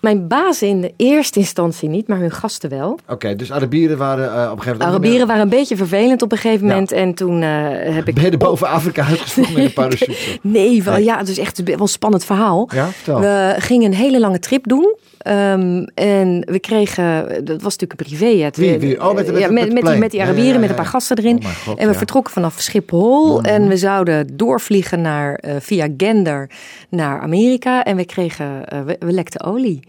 Mijn 0.00 0.28
bazen 0.28 0.68
in 0.68 0.80
de 0.80 0.92
eerste 0.96 1.38
instantie 1.38 1.88
niet, 1.88 2.08
maar 2.08 2.18
hun 2.18 2.30
gasten 2.30 2.70
wel. 2.70 2.98
Oké, 3.08 3.36
dus 3.36 3.52
Arabieren 3.52 3.98
waren 3.98 4.24
eh, 4.24 4.30
op 4.32 4.36
een 4.40 4.48
gegeven 4.62 4.70
moment... 4.72 4.82
Arabieren 4.90 5.26
waren 5.26 5.42
een 5.42 5.48
beetje 5.48 5.76
vervelend 5.76 6.22
op 6.22 6.32
een 6.32 6.38
gegeven 6.38 6.66
Ja. 6.66 6.72
moment. 6.72 6.92
En 6.92 7.14
toen 7.14 7.42
eh, 7.42 7.48
heb 7.94 8.08
ik... 8.08 8.14
Ben 8.14 8.24
je 8.24 8.30
er 8.30 8.38
boven 8.38 8.68
Afrika 8.68 9.04
uitgesprongen 9.04 9.52
met 9.52 9.64
een 9.64 9.72
parachute? 9.82 10.38
Nee, 10.42 10.82
wel, 10.82 10.94
Nee. 10.94 11.04
ja, 11.04 11.18
het 11.18 11.28
is 11.28 11.38
echt 11.38 11.62
wel 11.64 11.80
een 11.80 11.88
spannend 11.88 12.24
verhaal. 12.24 12.68
Ja, 12.74 12.86
vertel. 12.86 13.20
We 13.20 13.54
gingen 13.58 13.86
een 13.90 13.96
hele 13.96 14.20
lange 14.20 14.38
trip 14.38 14.68
doen. 14.68 14.96
Ehm, 15.20 15.82
en 15.94 16.42
we 16.46 16.58
kregen, 16.60 17.26
dat 17.44 17.62
was 17.62 17.76
natuurlijk 17.76 18.00
een. 18.00 18.16
Wie, 18.54 18.78
wie? 18.78 19.00
Oh, 19.00 19.14
met 19.14 19.26
met 19.26 19.38
ja, 19.38 19.48
die, 19.48 19.80
plane. 19.80 19.98
met 19.98 20.10
die 20.10 20.20
Ja, 20.20 20.24
ja, 20.24 20.30
Arabieren, 20.30 20.54
ja, 20.54 20.60
met 20.60 20.70
een 20.70 20.76
paar 20.76 20.86
gasten 20.86 21.16
erin. 21.18 21.36
Oh 21.36 21.50
god, 21.64 21.78
en 21.78 21.88
we 21.88 21.94
vertrokken 21.94 22.32
vanaf 22.32 22.60
Schiphol. 22.60 23.36
Mhm. 23.38 23.44
En 23.46 23.68
we 23.68 23.76
zouden 23.76 24.36
doorvliegen 24.36 25.00
naar, 25.00 25.34
eh, 25.34 25.54
via 25.58 25.88
Gander 25.96 26.50
naar 26.88 27.20
Amerika. 27.20 27.84
En 27.84 27.96
we 27.96 28.04
kregen, 28.04 28.68
eh, 28.68 28.80
we, 28.82 28.96
we 28.98 29.12
lekten 29.12 29.44
olie. 29.44 29.80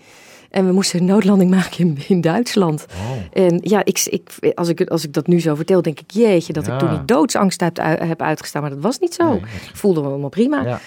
En 0.50 0.66
we 0.66 0.72
moesten 0.72 1.00
een 1.00 1.06
noodlanding 1.06 1.50
maken 1.60 1.78
in, 1.86 1.98
in 2.08 2.22
Duitsland. 2.22 2.86
Oh. 2.90 3.44
En 3.44 3.60
ja, 3.64 3.82
ik, 3.86 4.02
ik, 4.10 4.30
als, 4.56 4.70
ik, 4.70 4.82
als 4.90 5.04
ik 5.04 5.14
dat 5.14 5.28
nu 5.28 5.40
zo 5.40 5.56
vertel, 5.56 5.82
denk 5.82 6.00
ik, 6.00 6.12
jeetje, 6.12 6.54
dat 6.54 6.66
Ja. 6.66 6.74
ik 6.74 6.80
toen 6.80 6.90
die 6.90 7.06
doodsangst 7.06 7.62
heb, 7.62 7.80
ui- 7.80 8.06
heb 8.08 8.22
uitgestaan. 8.22 8.62
Maar 8.62 8.72
dat 8.72 8.82
was 8.82 9.00
niet 9.00 9.14
zo. 9.14 9.30
Nee, 9.30 9.40
Ik 9.40 9.72
voelde 9.74 10.02
me 10.02 10.08
allemaal 10.08 10.30
prima. 10.30 10.62
Ja. 10.64 10.80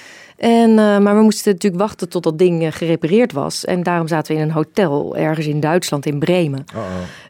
En, 0.44 0.70
eh, 0.70 0.98
maar 0.98 1.16
we 1.16 1.22
moesten 1.22 1.52
natuurlijk 1.52 1.82
wachten 1.82 2.08
tot 2.08 2.22
dat 2.22 2.38
ding 2.38 2.62
eh, 2.62 2.72
gerepareerd 2.72 3.32
was. 3.32 3.64
En 3.64 3.82
daarom 3.82 4.08
zaten 4.08 4.34
we 4.34 4.40
in 4.40 4.46
een 4.48 4.54
hotel 4.54 5.16
ergens 5.16 5.46
in 5.46 5.60
Duitsland, 5.60 6.06
in 6.06 6.18
Bremen. 6.18 6.64
Oh, 6.74 6.80
oh. 6.80 6.84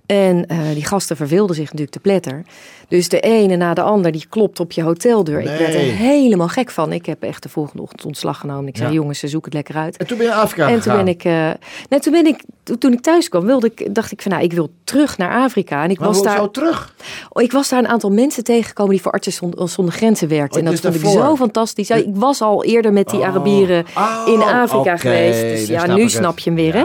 En 0.06 0.46
eh, 0.46 0.58
die 0.72 0.84
gasten 0.84 1.16
verveelden 1.16 1.56
zich 1.56 1.64
natuurlijk 1.64 1.90
te 1.90 2.00
pletter. 2.00 2.44
Dus 2.88 3.08
de 3.08 3.20
ene 3.20 3.56
na 3.56 3.74
de 3.74 3.82
ander, 3.82 4.12
die 4.12 4.26
klopt 4.28 4.60
op 4.60 4.72
je 4.72 4.82
hoteldeur. 4.82 5.40
Ik 5.40 5.46
werd 5.58 5.74
er 5.74 5.80
helemaal 5.80 6.48
gek 6.48 6.70
van. 6.70 6.92
Ik 6.92 7.06
heb 7.06 7.22
echt 7.22 7.42
de 7.42 7.48
volgende 7.48 7.82
ochtend 7.82 8.04
ontslag 8.04 8.38
genomen. 8.38 8.66
Ik 8.68 8.76
zei, 8.76 8.88
Ja. 8.88 8.94
jongens, 8.94 9.20
zoek 9.20 9.44
het 9.44 9.54
lekker 9.54 9.76
uit. 9.76 9.96
En 9.96 10.06
toen 10.06 10.16
ben 10.18 10.26
je 10.26 10.32
naar 10.32 10.42
Afrika 10.42 10.68
En 10.68 10.80
toen 10.80 10.96
ben 10.96 11.08
ik, 11.08 11.24
eh, 11.24 11.50
nee, 11.88 12.00
toen 12.00 12.12
ben 12.12 12.26
ik, 12.26 12.42
to- 12.62 12.78
toen 12.78 12.92
ik 12.92 13.00
thuis 13.00 13.28
kwam, 13.28 13.44
wilde 13.46 13.70
ik, 13.74 13.94
dacht 13.94 14.12
ik 14.12 14.22
van, 14.22 14.30
nou, 14.32 14.44
ik 14.44 14.52
wil 14.52 14.70
terug 14.84 15.18
naar 15.18 15.42
Afrika. 15.42 15.84
En 15.84 15.90
ik 15.90 15.98
Maar 15.98 16.08
was 16.08 16.16
hoe 16.16 16.26
daar, 16.26 16.36
zo 16.36 16.50
terug? 16.50 16.94
oh, 17.32 17.42
ik 17.42 17.52
was 17.52 17.68
daar 17.68 17.78
een 17.78 17.88
aantal 17.88 18.10
mensen 18.10 18.44
tegengekomen 18.44 18.92
die 18.92 19.02
voor 19.02 19.12
Artsen 19.12 19.32
Zonder, 19.32 19.68
Zonder 19.68 19.94
Grenzen 19.94 20.28
werkten. 20.28 20.60
Oh, 20.60 20.66
en 20.66 20.72
dat 20.72 20.80
vond 20.80 20.94
ik 20.94 21.10
zo 21.10 21.36
fantastisch. 21.36 21.88
Ja, 21.88 21.94
ik 21.96 22.06
was 22.12 22.40
al 22.40 22.64
eerder 22.64 22.92
met 22.92 23.08
die 23.10 23.18
Oh. 23.20 23.26
Arabieren 23.26 23.84
Oh, 23.96 24.22
in 24.26 24.42
Afrika 24.42 24.96
geweest. 24.96 25.40
Dus 25.40 25.66
ja, 25.66 25.86
nu 25.86 26.08
snap 26.08 26.38
je 26.38 26.50
hem 26.50 26.58
weer, 26.58 26.74
hè? 26.74 26.84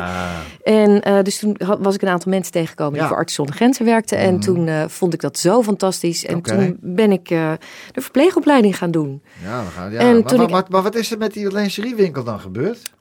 En 0.74 1.02
eh, 1.02 1.24
dus 1.24 1.40
toen 1.40 1.56
was 1.80 1.96
ik 1.96 2.02
een 2.02 2.08
aantal 2.08 2.32
mensen 2.32 2.52
tegengekomen 2.52 3.00
die 3.00 3.08
voor 3.08 3.18
Artsen 3.18 3.36
Zonder 3.36 3.56
Grenzen 3.56 3.86
werkten. 3.86 4.18
En 4.18 4.40
toen 4.40 4.68
eh, 4.68 4.84
vond 4.88 5.14
ik 5.14 5.22
dat 5.22 5.38
zo 5.38 5.64
fantastisch. 5.64 6.26
En 6.26 6.42
toen 6.42 6.78
ben 6.82 7.12
ik 7.12 7.30
eh, 7.30 7.52
de 7.92 8.02
verpleegopleiding 8.02 8.78
gaan 8.78 8.92
doen. 8.92 9.22
Ja, 9.44 9.64
we 9.64 9.70
gaan, 9.70 9.92
ja. 9.92 10.00
En 10.00 10.14
maar, 10.14 10.24
toen 10.24 10.38
maar, 10.38 10.48
ik- 10.48 10.54
maar, 10.54 10.66
maar 10.70 10.82
wat 10.82 10.96
is 10.96 11.12
er 11.12 11.18
met 11.18 11.34
die 11.34 11.52
lingeriewinkel 11.52 12.24
dan 12.24 12.40
gebeurd? 12.40 12.92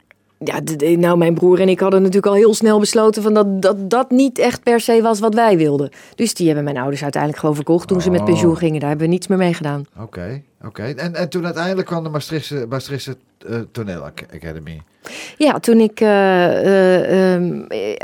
Ja, 0.45 0.61
nou, 0.97 1.19
mijn 1.19 1.35
broer 1.35 1.61
en 1.61 1.69
ik 1.69 1.81
hadden 1.81 1.99
natuurlijk 2.01 2.27
al 2.27 2.35
heel 2.35 2.55
snel 2.55 2.79
besloten 2.79 3.23
van 3.23 3.35
dat, 3.35 3.63
dat 3.63 3.91
dat 3.91 4.11
niet 4.11 4.39
echt 4.39 4.63
per 4.63 4.81
se 4.81 5.03
was 5.03 5.21
wat 5.21 5.35
wij 5.35 5.57
wilden. 5.57 5.91
Dus 6.15 6.35
die 6.35 6.47
hebben 6.47 6.65
mijn 6.65 6.79
ouders 6.79 7.03
uiteindelijk 7.03 7.41
gewoon 7.41 7.55
verkocht 7.55 7.89
toen 7.89 8.01
ze 8.01 8.11
met 8.11 8.21
Oh. 8.21 8.27
pensioen 8.27 8.57
gingen. 8.57 8.81
Daar 8.81 8.89
hebben 8.89 9.07
we 9.07 9.13
niets 9.13 9.27
meer 9.27 9.39
mee 9.39 9.55
gedaan. 9.55 9.85
Oké, 10.01 10.43
oké. 10.65 10.83
En, 10.83 11.15
en 11.15 11.29
toen 11.29 11.45
uiteindelijk 11.45 11.87
kwam 11.87 12.03
de 12.03 12.09
Maastrichtse, 12.09 12.67
Maastrichtse 12.69 13.17
eh, 13.49 13.59
Toneel 13.73 14.03
Ac- 14.05 14.27
Academy. 14.35 14.83
Ja, 15.37 15.59
toen 15.61 15.81
ik 15.81 16.01
eh, 16.01 16.45
eh, 16.61 17.35
eh, 17.35 17.43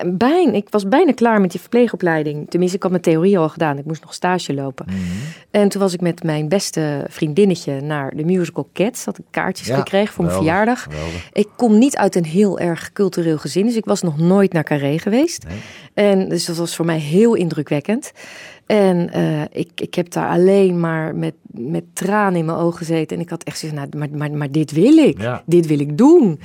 bijna, 0.07 0.53
ik 0.53 0.67
was 0.71 0.89
bijna 0.89 1.13
klaar 1.13 1.41
met 1.41 1.51
die 1.51 1.61
verpleegopleiding. 1.61 2.51
Tenminste, 2.51 2.77
ik 2.77 2.83
had 2.83 2.91
mijn 2.93 3.03
theorie 3.03 3.39
al 3.39 3.49
gedaan. 3.49 3.79
Ik 3.79 3.85
moest 3.85 4.03
nog 4.03 4.15
stage 4.15 4.55
lopen. 4.55 4.87
Mhm. 4.89 4.97
En 5.51 5.69
toen 5.69 5.81
was 5.81 5.93
ik 5.93 6.01
met 6.01 6.23
mijn 6.23 6.49
beste 6.49 7.05
vriendinnetje 7.09 7.81
naar 7.81 8.17
de 8.17 8.25
musical 8.25 8.69
Cats. 8.73 9.05
Had 9.05 9.19
ik 9.19 9.25
kaartjes 9.31 9.67
Ja, 9.67 9.77
gekregen 9.77 10.15
voor 10.15 10.25
mijn 10.25 10.37
verjaardag. 10.37 10.87
Ik 11.33 11.49
kom 11.57 11.79
niet 11.79 11.97
uit 11.97 12.15
een 12.17 12.25
heel 12.25 12.59
erg 12.59 12.93
cultureel 12.93 13.39
gezin, 13.39 13.67
dus 13.67 13.77
ik 13.77 13.85
was 13.85 14.03
nog 14.03 14.19
nooit 14.19 14.53
naar 14.53 14.65
Carré 14.65 14.99
geweest. 14.99 15.45
Nee. 15.49 15.59
En 15.95 16.29
dus 16.29 16.45
dat 16.45 16.57
was 16.57 16.77
voor 16.77 16.85
mij 16.87 16.99
heel 16.99 17.35
indrukwekkend. 17.35 18.13
En 18.67 19.11
eh, 19.13 19.43
ik, 19.53 19.71
ik 19.75 19.95
heb 19.95 20.11
daar 20.11 20.29
alleen 20.29 20.81
maar 20.81 21.15
met, 21.17 21.35
met 21.51 21.85
tranen 21.93 22.39
in 22.39 22.45
mijn 22.45 22.59
ogen 22.59 22.79
gezeten. 22.79 23.17
En 23.17 23.23
ik 23.23 23.31
had 23.31 23.43
echt 23.43 23.59
gezegd, 23.59 23.75
nou, 23.79 23.89
maar, 23.97 24.09
maar, 24.19 24.31
maar 24.39 24.51
dit 24.51 24.73
wil 24.73 24.97
ik. 24.97 25.21
Ja. 25.21 25.43
Dit 25.47 25.67
wil 25.67 25.79
ik 25.79 25.99
doen. 25.99 26.41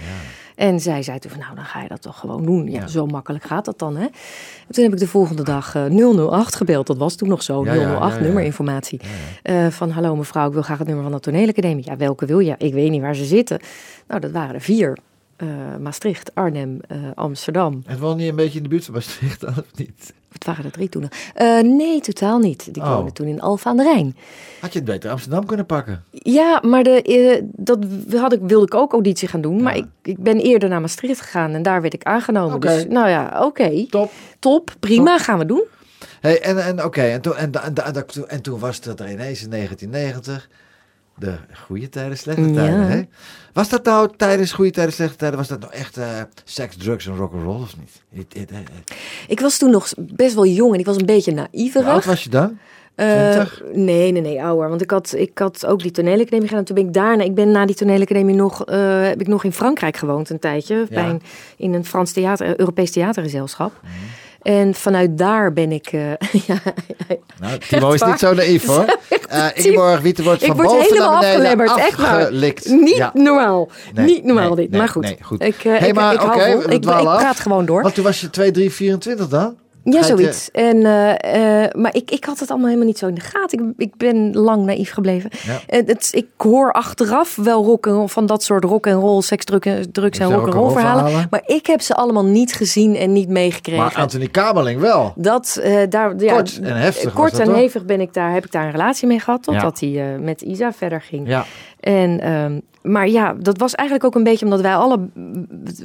En 0.56 0.80
zij 0.80 1.04
zei 1.04 1.20
toen 1.20 1.32
van, 1.32 1.40
nou, 1.40 1.56
dan 1.56 1.64
ga 1.66 1.82
je 1.82 1.88
dat 1.88 2.02
toch 2.02 2.20
gewoon 2.20 2.46
doen. 2.46 2.66
Ja, 2.72 2.80
Ja. 2.80 2.88
zo 2.88 3.06
makkelijk 3.06 3.44
gaat 3.44 3.66
dat 3.66 3.80
dan, 3.80 3.96
hè? 3.96 4.04
En 4.06 4.12
toen 4.74 4.84
heb 4.84 4.94
ik 4.94 5.00
de 5.00 5.08
volgende 5.08 5.44
dag 5.44 5.76
eh, 5.76 5.86
008 6.30 6.56
gebeld. 6.56 6.88
Dat 6.88 6.98
was 6.98 7.16
toen 7.16 7.30
nog 7.30 7.44
zo, 7.44 7.66
Ja, 7.66 7.74
ja, 7.74 7.98
008 8.00 8.14
ja, 8.14 8.18
ja. 8.20 8.24
nummerinformatie. 8.26 9.00
Eh, 9.44 9.68
van, 9.68 9.90
hallo 9.90 10.16
mevrouw, 10.16 10.48
ik 10.48 10.54
wil 10.54 10.62
graag 10.62 10.78
het 10.78 10.88
nummer 10.88 11.06
van 11.06 11.14
de 11.14 11.20
toneelacademie. 11.20 11.86
Ja, 11.86 11.98
welke 11.98 12.26
wil 12.26 12.40
je? 12.40 12.46
Ja, 12.46 12.56
ik 12.58 12.74
weet 12.74 12.90
niet 12.90 13.02
waar 13.02 13.16
ze 13.16 13.26
zitten. 13.26 13.60
Nou, 14.08 14.22
dat 14.22 14.32
waren 14.32 14.56
er 14.56 14.62
vier. 14.62 14.98
Maastricht, 15.80 16.36
Arnhem, 16.36 16.80
Amsterdam. 17.16 17.82
En 17.86 18.00
woon 18.00 18.20
je 18.20 18.30
een 18.30 18.36
beetje 18.36 18.58
in 18.58 18.64
de 18.64 18.70
buurt 18.70 18.86
van 18.86 18.94
Maastricht 18.94 19.46
of 19.48 19.64
niet? 19.76 20.14
Het 20.34 20.46
waren 20.46 20.66
er 20.66 20.72
drie 20.72 20.90
toen. 20.90 21.10
Eh, 21.36 21.60
nee, 21.60 22.02
totaal 22.02 22.40
niet. 22.40 22.74
Die 22.74 22.84
Oh. 22.84 22.94
woonden 22.94 23.14
toen 23.14 23.28
in 23.28 23.42
Alphen 23.42 23.72
aan 23.72 23.78
de 23.78 23.84
Rijn. 23.84 24.16
Had 24.62 24.74
je 24.74 24.80
het 24.80 24.88
beter 24.88 25.12
Amsterdam 25.12 25.46
kunnen 25.46 25.66
pakken? 25.66 26.04
Ja, 26.12 26.62
maar 26.66 26.84
de, 26.84 27.02
eh, 27.02 27.42
dat 27.52 27.80
had 28.16 28.34
ik, 28.34 28.40
wilde 28.44 28.66
ik 28.66 28.74
ook 28.76 28.92
auditie 28.92 29.28
gaan 29.28 29.42
doen. 29.42 29.62
Maar 29.62 29.76
ik, 29.76 29.86
ik 30.02 30.18
ben 30.24 30.38
eerder 30.40 30.70
naar 30.70 30.82
Maastricht 30.82 31.22
gegaan 31.22 31.54
en 31.54 31.64
daar 31.64 31.82
werd 31.82 31.94
ik 31.94 32.04
aangenomen. 32.04 32.60
Dus 32.60 32.86
nou 32.90 33.10
ja, 33.10 33.42
oké. 33.46 33.86
Top. 33.90 34.12
Top, 34.40 34.76
prima, 34.80 35.18
gaan 35.18 35.38
we 35.40 35.46
doen. 35.46 35.64
Hey, 36.20 36.42
en 36.42 36.66
en 36.66 36.84
oké, 36.84 37.02
en, 37.02 37.22
toen, 37.22 37.36
en, 37.36 37.52
en, 37.52 37.76
en, 37.76 38.06
en 38.28 38.42
toen 38.42 38.60
was 38.60 38.82
dat 38.82 39.00
er 39.00 39.12
ineens 39.12 39.44
in 39.44 39.50
1990 39.50 40.50
de 41.20 41.36
goede 41.68 41.90
tijden, 41.90 42.18
slechte 42.18 42.42
Ja. 42.42 42.54
tijden. 42.54 42.88
Hè? 42.88 43.02
Was 43.54 43.70
dat 43.70 43.84
nou 43.86 44.10
tijdens 44.18 44.52
goede 44.52 44.72
tijden, 44.72 44.94
slechte 44.94 45.16
tijden, 45.16 45.38
was 45.38 45.48
dat 45.48 45.60
nou 45.60 45.74
echt 45.74 45.98
eh 45.98 46.08
seks, 46.44 46.76
drugs 46.78 47.08
en 47.08 47.16
rock'n'roll 47.16 47.62
of 47.62 47.76
niet? 47.78 48.02
Het- 48.30 48.48
het- 48.50 48.60
Ik 49.28 49.40
was 49.40 49.58
toen 49.58 49.72
nog 49.72 49.90
best 49.98 50.36
wel 50.36 50.46
jong 50.46 50.74
en 50.74 50.80
ik 50.80 50.86
was 50.86 50.96
een 50.98 51.06
beetje 51.06 51.48
Hoe 51.62 51.84
oud 51.84 52.06
was 52.06 52.24
je 52.24 52.30
dan? 52.30 52.58
Eh, 52.96 53.30
20? 53.32 53.62
nee, 53.74 54.12
nee, 54.12 54.22
nee, 54.22 54.44
ouder. 54.44 54.70
Want 54.70 54.82
ik 54.82 54.92
had, 54.92 55.14
ik 55.18 55.38
had 55.38 55.66
ook 55.66 55.82
die 55.82 55.92
toneelacademie 55.92 56.48
gedaan. 56.48 56.64
Toen 56.64 56.76
ben 56.76 56.86
ik 56.86 56.94
daarna, 56.94 57.24
ik 57.24 57.36
ben 57.36 57.52
na 57.52 57.66
die 57.66 57.76
toneelacademie 57.76 58.36
nog, 58.36 58.66
eh, 58.66 59.02
heb 59.02 59.22
ik 59.22 59.28
nog 59.28 59.44
in 59.44 59.54
Frankrijk 59.54 59.98
gewoond 59.98 60.30
een 60.30 60.40
tijdje. 60.40 60.88
Bij 60.90 61.10
een, 61.10 61.22
in 61.58 61.74
een 61.74 61.86
Frans 61.86 62.12
theater, 62.12 62.60
Europees 62.60 62.92
theatergezelschap. 62.92 63.72
Mhm. 63.84 63.92
En 64.42 64.74
vanuit 64.76 65.18
daar 65.18 65.54
ben 65.54 65.72
ik, 65.72 65.88
eh, 65.88 66.02
ja, 66.48 66.60
Nou, 67.40 67.58
Timo 67.58 67.92
is 67.92 68.00
waar. 68.00 68.10
niet 68.10 68.20
zo 68.20 68.34
naïef 68.34 68.66
hoor. 68.66 68.98
Eh 69.30 69.46
Ingeborg 69.54 70.02
Wieten 70.02 70.24
wordt 70.24 70.42
ik 70.42 70.48
van 70.48 70.56
word 70.56 70.68
boven 70.68 70.84
helemaal 70.84 71.12
naar 71.12 71.20
beneden 71.22 71.38
afgelemmerd, 71.42 71.78
echt 71.78 72.00
afgelikt. 72.00 72.70
Niet 72.70 72.96
Ja. 72.96 73.12
normaal. 73.14 73.70
Nee, 73.94 74.06
niet 74.06 74.24
normaal 74.24 74.48
nee, 74.48 74.56
dit. 74.56 74.70
nee, 74.70 74.80
maar 74.80 74.90
goed. 74.90 75.06
Ik, 75.06 75.56
eh, 75.64 75.78
Hey, 75.78 75.88
ik, 75.88 75.94
maar 75.94 76.14
ik 76.14 76.22
Ik, 76.64 76.72
ik 76.72 76.82
praat 76.82 77.40
gewoon 77.40 77.66
door. 77.66 77.82
Want 77.82 77.94
toen 77.96 78.04
was 78.04 78.22
je 78.22 78.30
2, 78.30 78.52
3, 78.52 78.72
24 78.72 79.28
dan? 79.28 79.58
Ja, 79.94 80.04
zoiets. 80.04 80.52
En, 80.52 80.86
eh, 80.86 81.64
eh, 81.64 81.72
maar 81.74 81.96
ik, 81.96 82.12
ik 82.12 82.26
had 82.26 82.40
het 82.40 82.50
allemaal 82.50 82.68
helemaal 82.68 82.88
niet 82.88 82.98
zo 82.98 83.08
in 83.08 83.14
de 83.16 83.22
gaten. 83.22 83.60
Ik, 83.60 83.74
ik 83.78 83.98
ben 83.98 84.34
lang 84.38 84.66
naïef 84.66 84.92
gebleven. 84.92 85.30
Ja. 85.46 85.60
En 85.68 85.86
het, 85.86 86.10
ik 86.14 86.28
hoor 86.38 86.72
achteraf 86.72 87.36
wel 87.36 87.64
rock 87.64 87.88
en, 87.88 88.10
van 88.10 88.26
dat 88.26 88.44
soort 88.44 88.64
rock 88.64 88.86
en 88.86 88.94
roll, 88.94 89.22
seks, 89.22 89.44
drugs 89.46 90.20
en 90.20 90.32
rock 90.32 90.48
en 90.48 90.54
roll 90.54 90.72
verhalen. 90.72 91.04
verhalen? 91.04 91.28
Maar 91.30 91.42
ik 91.46 91.66
heb 91.68 91.82
ze 91.82 91.96
allemaal 91.96 92.26
niet 92.26 92.54
gezien 92.54 92.96
en 92.96 93.14
niet 93.14 93.30
meegekregen. 93.30 93.84
Maar 93.84 93.96
Anthony 93.96 94.28
Kamerling 94.28 94.82
wel. 94.82 95.14
dat, 95.16 95.60
eh, 95.64 95.78
daar, 95.90 96.14
ja, 96.18 96.34
Kort 96.34 96.60
en 96.60 96.76
heftig 96.76 97.14
Kort 97.14 97.40
en 97.40 97.46
toch? 97.46 97.56
hevig 97.56 97.86
ben 97.86 98.02
ik 98.02 98.14
daar, 98.14 98.34
heb 98.34 98.46
ik 98.46 98.52
daar 98.52 98.66
een 98.66 98.72
relatie 98.72 99.08
mee 99.08 99.20
gehad. 99.20 99.44
Totdat 99.44 99.80
Ja. 99.80 99.88
hij 99.88 100.14
eh, 100.14 100.20
met 100.20 100.42
Isa 100.42 100.74
verder 100.74 101.02
ging. 101.02 101.28
Ja. 101.28 101.46
En, 101.80 102.20
ehm, 102.20 102.60
maar 102.82 103.08
ja, 103.10 103.34
dat 103.40 103.58
was 103.58 103.76
eigenlijk 103.76 104.08
ook 104.08 104.16
een 104.16 104.24
beetje 104.30 104.46
omdat 104.46 104.62
wij 104.62 104.76
alle. 104.76 105.00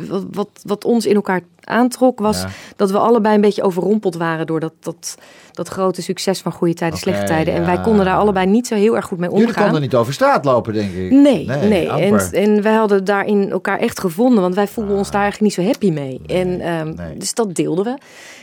Wat, 0.08 0.24
wat, 0.30 0.48
wat 0.62 0.84
ons 0.84 1.06
in 1.06 1.14
elkaar 1.14 1.40
aantrok, 1.64 2.18
was 2.18 2.40
Ja. 2.42 2.48
dat 2.76 2.90
we 2.90 2.98
allebei 2.98 3.34
een 3.34 3.40
beetje 3.40 3.62
overrompeld 3.62 4.14
waren 4.16 4.46
door 4.46 4.60
dat, 4.60 4.72
dat, 4.80 5.14
dat 5.52 5.68
grote 5.68 6.02
succes 6.02 6.40
van 6.40 6.52
goede 6.52 6.74
tijden, 6.74 6.98
slechte 6.98 7.24
tijden. 7.26 7.54
En 7.54 7.60
ja. 7.60 7.66
wij 7.66 7.80
konden 7.80 8.04
daar 8.04 8.16
allebei 8.16 8.46
niet 8.46 8.66
zo 8.66 8.74
heel 8.74 8.96
erg 8.96 9.04
goed 9.06 9.18
mee 9.18 9.30
Jullie 9.30 9.46
omgaan. 9.46 9.62
konden 9.62 9.80
niet 9.82 9.94
over 9.94 10.12
straat 10.12 10.44
lopen, 10.44 10.72
denk 10.72 10.92
ik. 10.92 11.10
Nee, 11.10 11.46
nee. 11.46 11.88
En, 11.88 12.32
en 12.32 12.62
wij 12.62 12.74
hadden 12.74 13.04
daarin 13.04 13.50
elkaar 13.50 13.78
echt 13.78 14.00
gevonden, 14.00 14.40
want 14.42 14.54
wij 14.54 14.66
voelden 14.68 14.96
ons 14.96 15.10
daar 15.10 15.22
eigenlijk 15.22 15.56
niet 15.56 15.64
zo 15.66 15.72
happy 15.72 15.90
mee. 15.90 16.20
en, 16.26 16.60
ehm, 16.60 16.88
Ah. 16.88 17.06
nee. 17.06 17.16
Dus 17.16 17.34
dat 17.34 17.54
deelden 17.54 17.84
we. 17.84 17.98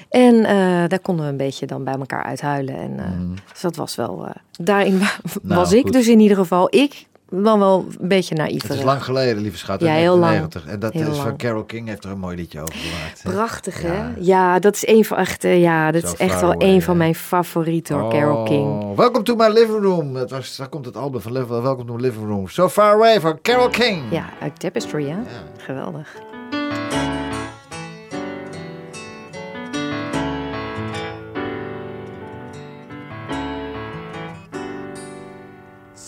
En 0.10 0.46
eh, 0.46 0.55
daar 0.88 1.00
konden 1.01 1.25
we 1.25 1.31
een 1.31 1.38
beetje 1.38 1.65
dan 1.65 1.84
bij 1.84 1.93
elkaar 1.93 2.24
uithuilen. 2.24 2.75
En, 2.75 3.00
eh, 3.00 3.05
Mm. 3.20 3.34
Dus 3.51 3.62
dat 3.62 3.75
was 3.75 3.96
wel. 3.96 4.25
eh, 4.25 4.31
daarin 4.60 4.98
Nou, 5.41 5.60
was 5.60 5.74
ik 5.74 5.81
goed. 5.84 5.93
dus 5.93 6.08
in 6.08 6.20
ieder 6.20 6.38
geval. 6.38 6.67
Ik 6.75 7.05
dan 7.31 7.59
wel 7.59 7.85
een 8.00 8.07
beetje 8.07 8.35
naïef. 8.35 8.61
Het 8.61 8.71
is 8.71 8.83
lang 8.83 9.03
geleden, 9.03 9.41
lieve 9.41 9.57
schat. 9.57 9.81
in 9.81 9.88
Ja, 9.88 9.93
heel 9.93 10.17
lang. 10.17 10.35
1990. 10.35 10.73
En 10.73 10.79
dat 10.79 10.93
Heel 10.93 11.11
is 11.11 11.17
van 11.17 11.25
lang. 11.25 11.38
Carol 11.38 11.63
King, 11.63 11.88
heeft 11.88 12.03
er 12.03 12.11
een 12.11 12.19
mooi 12.19 12.35
liedje 12.35 12.61
over 12.61 12.75
gemaakt. 12.75 13.21
Prachtig, 13.23 13.81
hè? 13.81 13.93
Ja. 13.93 14.13
Ja, 14.19 14.59
dat 14.59 14.75
is 14.75 14.88
een 14.88 15.05
van 15.05 15.17
echt, 15.17 15.43
eh, 15.43 15.61
ja, 15.61 15.91
dat 15.91 16.03
is 16.03 16.15
echt 16.15 16.41
wel 16.41 16.51
away, 16.53 16.69
een 16.69 16.81
van 16.81 16.97
mijn 16.97 17.15
favorieten, 17.15 17.95
hoor, 17.95 18.11
Carol 18.11 18.43
King. 18.43 18.65
Oh, 18.65 18.97
Welcome 18.97 19.23
to 19.23 19.35
my 19.35 19.47
living 19.47 19.83
room. 19.83 20.15
Het 20.15 20.29
was, 20.31 20.55
daar 20.55 20.69
komt 20.69 20.85
het 20.85 20.97
album 20.97 21.21
van 21.21 21.33
Welcome 21.47 21.85
to 21.85 21.93
my 21.93 22.01
living 22.01 22.25
room. 22.25 22.47
So 22.47 22.69
far 22.69 22.93
away 22.93 23.19
van 23.19 23.41
Carol 23.41 23.69
King. 23.69 24.01
Ja, 24.11 24.25
uit 24.41 24.59
Tapestry, 24.59 25.03
hè? 25.03 25.15
Ja. 25.15 25.25
Geweldig. 25.57 26.13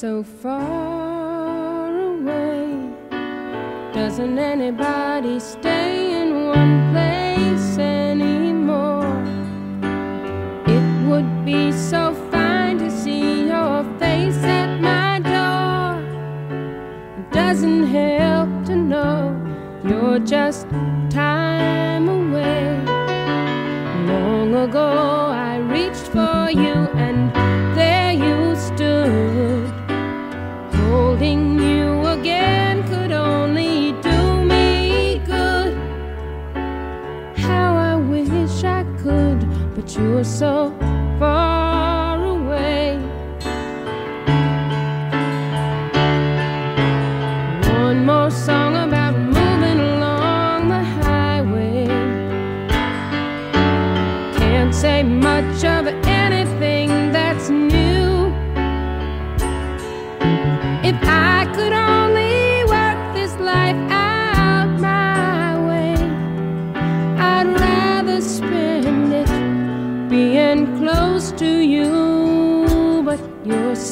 so 0.03 0.21
far. 0.21 1.12
Doesn't 3.93 4.39
anybody 4.39 5.39
stay 5.39 6.19
in 6.19 6.47
one 6.47 6.91
place 6.91 7.77
anymore? 7.77 9.05
It 10.65 11.07
would 11.07 11.45
be 11.45 11.71
so 11.71 12.15
fine 12.31 12.79
to 12.79 12.89
see 12.89 13.45
your 13.45 13.83
face 13.99 14.43
at 14.43 14.81
my 14.81 15.19
door. 15.19 16.01
It 17.19 17.31
doesn't 17.31 17.83
help 17.85 18.65
to 18.65 18.75
know 18.75 19.39
you're 19.85 20.17
just 20.17 20.67
time 21.11 22.09
away. 22.09 22.83
Long 24.07 24.55
ago, 24.55 25.29
I 25.51 25.57
reached 25.57 26.07
for 26.07 26.49
you, 26.49 26.89
but 39.93 40.01
you're 40.01 40.23
so 40.23 40.73
far 41.19 42.23
away. 42.25 42.97
One 47.83 48.05
more 48.05 48.31
song 48.31 48.75
about 48.75 49.15
moving 49.15 49.79
along 49.79 50.69
the 50.69 50.83
highway. 51.03 51.87
Can't 54.37 54.73
say 54.73 55.03
much 55.03 55.63
of 55.63 55.87
anything 56.05 57.11
that's 57.11 57.49
new. 57.49 57.92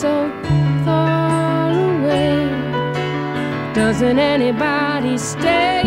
So 0.01 0.31
far 0.83 1.69
away. 1.69 2.49
Doesn't 3.75 4.17
anybody 4.17 5.15
stay 5.19 5.80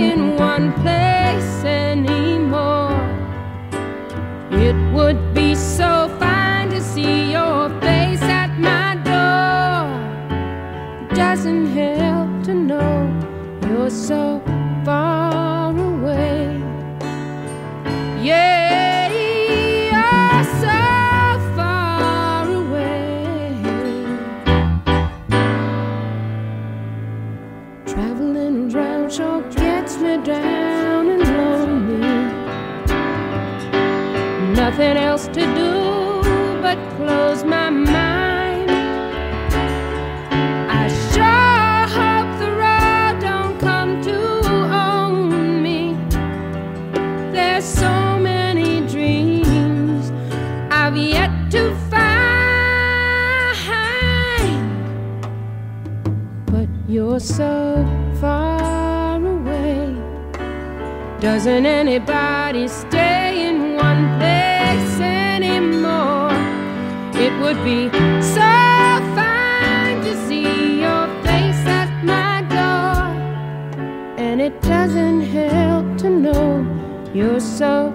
Doesn't 61.35 61.67
anybody 61.67 62.69
stay 62.69 63.49
in 63.49 63.75
one 63.75 64.07
place 64.21 65.01
anymore? 65.01 66.31
It 67.13 67.33
would 67.43 67.61
be 67.65 67.91
so 68.23 68.53
fine 69.17 70.01
to 70.05 70.15
see 70.29 70.81
your 70.83 71.09
face 71.25 71.67
at 71.67 71.91
my 72.05 72.43
door. 72.57 73.11
And 74.17 74.41
it 74.41 74.63
doesn't 74.63 75.23
help 75.23 75.99
to 76.03 76.09
know 76.09 76.65
you're 77.13 77.41
so 77.41 77.94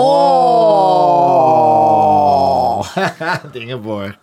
Ingeborg. 3.61 4.19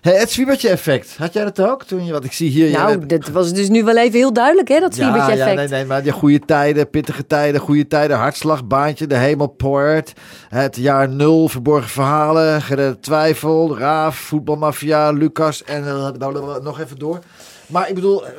Hey, 0.00 0.18
het 0.18 0.30
zwiebertje 0.30 0.68
effect. 0.68 1.16
Had 1.16 1.32
jij 1.32 1.44
dat 1.44 1.60
ook? 1.60 1.84
Toen 1.84 2.04
je, 2.04 2.12
wat 2.12 2.24
ik 2.24 2.32
zie 2.32 2.50
hier. 2.50 2.70
Nou, 2.70 3.06
dat 3.06 3.28
was 3.28 3.52
dus 3.52 3.68
nu 3.68 3.84
wel 3.84 3.96
even 3.96 4.18
heel 4.18 4.32
duidelijk, 4.32 4.68
hè, 4.68 4.80
dat 4.80 4.96
ja, 4.96 5.02
zwiebertje 5.02 5.36
ja, 5.36 5.40
effect. 5.40 5.56
nee, 5.56 5.68
nee, 5.68 5.84
maar 5.84 6.02
die 6.02 6.12
goede 6.12 6.38
tijden, 6.38 6.90
pittige 6.90 7.26
tijden, 7.26 7.60
goede 7.60 7.86
tijden, 7.86 8.16
hartslagbaantje, 8.16 9.06
de 9.06 9.16
hemelpoort, 9.16 10.12
het 10.48 10.76
jaar 10.76 11.08
nul, 11.08 11.48
verborgen 11.48 11.90
verhalen, 11.90 12.62
geredde 12.62 13.00
twijfel, 13.00 13.78
Raaf, 13.78 14.16
voetbalmafia, 14.16 15.10
Lucas 15.10 15.64
en 15.64 16.12
blablabla, 16.18 16.58
nog 16.58 16.80
even 16.80 16.98
door. 16.98 17.18
Maar 17.66 17.88
ik 17.88 17.94
bedoel, 17.94 18.26
eh, 18.26 18.32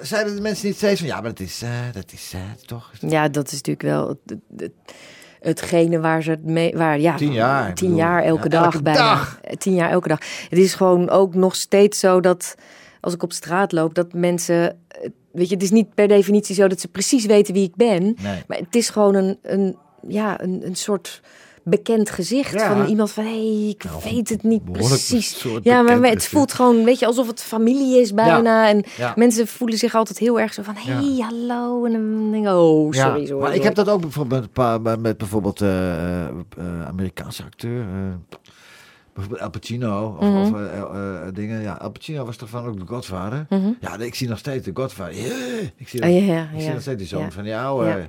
zeiden 0.00 0.34
de 0.34 0.40
mensen 0.40 0.66
niet 0.66 0.76
steeds 0.76 1.00
van, 1.00 1.08
ja, 1.08 1.14
maar 1.20 1.30
dat 1.30 1.40
is, 1.40 1.62
eh, 1.62 1.70
dat 1.92 2.12
is 2.12 2.32
eh, 2.34 2.40
toch... 2.66 2.90
Ja, 3.00 3.28
dat 3.28 3.46
is 3.46 3.52
natuurlijk 3.52 3.82
wel 3.82 4.08
het, 4.08 4.38
het- 4.56 4.72
hetgene 5.40 6.00
waar 6.00 6.22
ze 6.22 6.30
het 6.30 6.44
mee... 6.44 6.72
Waar, 6.76 7.00
ja, 7.00 7.16
Tien 7.16 7.32
jaar, 7.32 7.74
Tien 7.74 7.88
bedoel, 7.88 8.04
jaar 8.04 8.22
elke 8.22 8.42
ja, 8.42 8.48
dag 8.48 8.64
elke 8.64 8.82
bijna. 8.82 8.98
dag. 8.98 9.38
Eh, 9.42 9.56
Tien 9.56 9.74
jaar 9.74 9.90
elke 9.90 10.08
dag. 10.08 10.18
Het 10.48 10.58
is 10.58 10.74
gewoon 10.74 11.08
ook 11.10 11.34
nog 11.34 11.54
steeds 11.54 11.98
zo 11.98 12.20
dat... 12.20 12.54
Als 13.00 13.14
ik 13.14 13.22
op 13.22 13.32
straat 13.32 13.72
loop, 13.72 13.94
dat 13.94 14.12
mensen... 14.12 14.78
Weet 15.32 15.48
je, 15.48 15.54
het 15.54 15.62
is 15.62 15.70
niet 15.70 15.94
per 15.94 16.08
definitie 16.08 16.54
zo 16.54 16.66
dat 16.68 16.80
ze 16.80 16.88
precies 16.88 17.26
weten 17.26 17.54
wie 17.54 17.64
ik 17.68 17.76
ben. 17.76 18.02
Nee. 18.02 18.42
Maar 18.46 18.58
het 18.58 18.74
is 18.74 18.88
gewoon 18.90 19.14
een, 19.14 19.38
een, 19.42 19.76
ja, 20.08 20.40
een, 20.42 20.66
een 20.66 20.74
soort 20.76 21.20
bekend 21.68 22.10
gezicht 22.10 22.52
Ja. 22.52 22.76
van 22.76 22.86
iemand 22.86 23.10
van... 23.10 23.24
hé, 23.24 23.30
hey, 23.30 23.68
ik 23.68 23.84
Nou, 23.84 24.00
weet 24.04 24.28
het 24.28 24.42
niet 24.42 24.72
precies. 24.72 25.46
Ja, 25.62 25.82
maar 25.82 25.92
het 25.94 26.04
gezicht. 26.04 26.26
voelt 26.26 26.52
gewoon, 26.52 26.84
weet 26.84 26.98
je, 26.98 27.06
alsof 27.06 27.26
het 27.26 27.42
familie 27.42 28.00
is 28.00 28.14
bijna. 28.14 28.68
En 28.68 28.84
Ja. 28.96 29.12
mensen 29.16 29.46
voelen 29.46 29.78
zich 29.78 29.94
altijd 29.94 30.18
heel 30.18 30.40
erg 30.40 30.54
zo 30.54 30.62
van... 30.62 30.74
hé, 30.76 30.92
hey, 30.92 31.24
hallo. 31.28 31.84
En 31.84 31.92
dan 31.92 32.30
denk 32.32 32.44
ik, 32.46 32.52
oh, 32.52 32.92
sorry, 32.92 33.20
Ja, 33.20 33.26
sorry. 33.26 33.42
maar 33.42 33.54
ik 33.54 33.62
heb 33.62 33.74
dat 33.74 33.88
ook 33.88 34.00
bijvoorbeeld 34.00 34.48
met, 34.82 35.00
met, 35.00 35.18
bijvoorbeeld 35.18 35.60
eh, 35.60 36.26
eh, 36.28 36.32
Amerikaanse 36.86 37.42
acteur. 37.44 37.80
eh, 37.80 38.38
bijvoorbeeld 39.14 39.42
Al 39.46 39.50
Pacino 39.60 40.16
of, 40.20 40.26
Mhm. 40.26 40.36
of 40.54 41.30
dingen. 41.32 41.60
Ja, 41.62 41.72
Al 41.72 41.90
Pacino 41.90 42.24
was 42.24 42.36
toch 42.36 42.48
van 42.48 42.66
ook 42.66 42.78
de 42.78 42.86
Godfather? 42.86 43.46
Mhm. 43.48 43.70
Ja, 43.80 43.98
ik 43.98 44.14
zie 44.14 44.28
nog 44.28 44.38
steeds 44.38 44.64
de. 44.64 44.72
Yeah, 44.74 45.62
ik 45.76 45.88
zie, 45.88 46.02
Oh, 46.02 46.08
ja, 46.10 46.16
ja, 46.34 46.48
ik 46.54 46.60
zie 46.60 46.72
nog 46.72 46.80
steeds 46.80 46.98
die 46.98 47.06
zoon 47.06 47.22
Ja. 47.22 47.30
van 47.30 47.42
die 47.42 47.56
oude. 47.56 48.08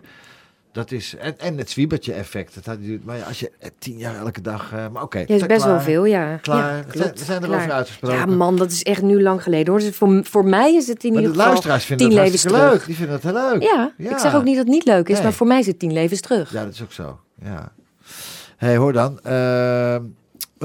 Dat 0.72 0.92
is, 0.92 1.16
en, 1.20 1.40
en 1.40 1.58
het 1.58 1.70
zwiebertje 1.70 2.14
effect. 2.14 2.56
Dat 2.56 2.66
had, 2.66 2.78
maar 3.04 3.18
ja, 3.18 3.24
als 3.24 3.40
je 3.40 3.52
eh, 3.60 3.70
tien 3.80 3.98
jaar 3.98 4.16
elke 4.16 4.42
dag... 4.42 4.72
eh, 4.74 4.88
maar 4.92 5.04
oké. 5.04 5.18
Ja, 5.20 5.26
is 5.36 5.46
best 5.46 5.66
wel 5.66 5.80
veel, 5.80 6.06
ja. 6.06 6.36
Klaar. 6.36 6.78
Ja, 6.78 6.84
We 6.92 6.98
zijn- 6.98 7.12
we 7.16 7.24
zijn 7.24 7.44
er 7.44 7.56
over 7.56 7.72
uitgesproken. 7.72 8.18
Ja, 8.18 8.26
man, 8.26 8.56
dat 8.56 8.72
is 8.72 8.84
echt 8.84 9.02
nu 9.02 9.22
lang 9.22 9.44
geleden 9.44 9.68
hoor. 9.74 9.80
Dus 9.82 9.96
voor, 9.96 10.20
voor 10.26 10.46
mij 10.46 10.74
is 10.76 10.88
het 10.88 11.04
in 11.04 11.14
Maar 11.14 11.22
de 11.22 11.28
ieder 11.28 11.32
geval 11.36 11.48
luisteraars 11.52 11.86
vinden 11.86 12.08
tien 12.10 12.18
het 12.18 12.26
levens 12.26 12.44
hartstikke 12.44 12.68
terug. 12.68 12.78
leuk. 12.80 12.86
Die 12.88 12.96
vinden 12.96 13.16
het 13.16 13.24
heel 13.24 13.52
leuk. 13.60 13.64
Ja, 13.64 13.94
Ja. 13.98 14.12
ik 14.12 14.18
zeg 14.18 14.36
ook 14.36 14.44
niet 14.44 14.56
dat 14.56 14.66
het 14.66 14.74
niet 14.74 14.86
leuk 14.86 15.08
is, 15.08 15.14
Nee. 15.14 15.24
maar 15.24 15.34
voor 15.34 15.48
mij 15.48 15.60
is 15.60 15.68
het 15.68 15.80
tien 15.80 15.94
levens 15.94 16.22
terug. 16.22 16.52
Ja, 16.52 16.64
dat 16.64 16.74
is 16.74 16.82
ook 16.82 16.92
zo. 16.92 17.20
Ja. 17.44 17.72
hey, 18.58 18.78
hoor 18.78 18.94
dan. 18.94 19.20
Ehm, 19.24 20.04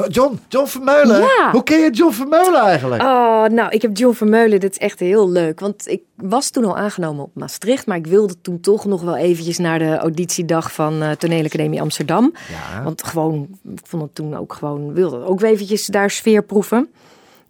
John, 0.09 0.39
John 0.49 0.67
Vermeulen. 0.67 1.21
Ja. 1.21 1.49
Hoe 1.53 1.63
ken 1.63 1.79
je 1.81 1.91
John 1.91 2.13
Vermeulen 2.13 2.61
eigenlijk? 2.61 3.03
Oh, 3.03 3.45
nou, 3.45 3.71
ik 3.71 3.83
heb 3.83 3.97
John 3.97 4.15
Vermeulen. 4.15 4.61
Dat 4.61 4.71
is 4.71 4.79
echt 4.79 5.01
heel 5.01 5.31
leuk. 5.31 5.61
Want 5.61 5.89
ik 5.89 6.03
was 6.17 6.51
toen 6.51 6.65
al 6.65 6.77
aangenomen 6.77 7.25
op 7.25 7.31
Maastricht. 7.35 7.87
Maar 7.87 7.97
ik 7.97 8.07
wilde 8.07 8.41
toen 8.41 8.61
toch 8.61 8.85
nog 8.85 9.03
wel 9.03 9.17
eventjes 9.17 9.59
naar 9.59 9.79
de 9.79 9.97
auditiedag 9.97 10.73
van 10.73 11.03
eh 11.03 11.11
Toneelacademie 11.11 11.81
Amsterdam. 11.81 12.33
Ja. 12.73 12.83
Want 12.83 13.05
gewoon, 13.05 13.49
ik 13.73 13.87
vond 13.87 14.03
het 14.03 14.15
toen 14.15 14.37
ook 14.37 14.53
gewoon, 14.53 14.93
wilde 14.93 15.25
ook 15.25 15.43
eventjes 15.43 15.87
daar 15.87 16.11
sfeer 16.11 16.43
proeven. 16.43 16.91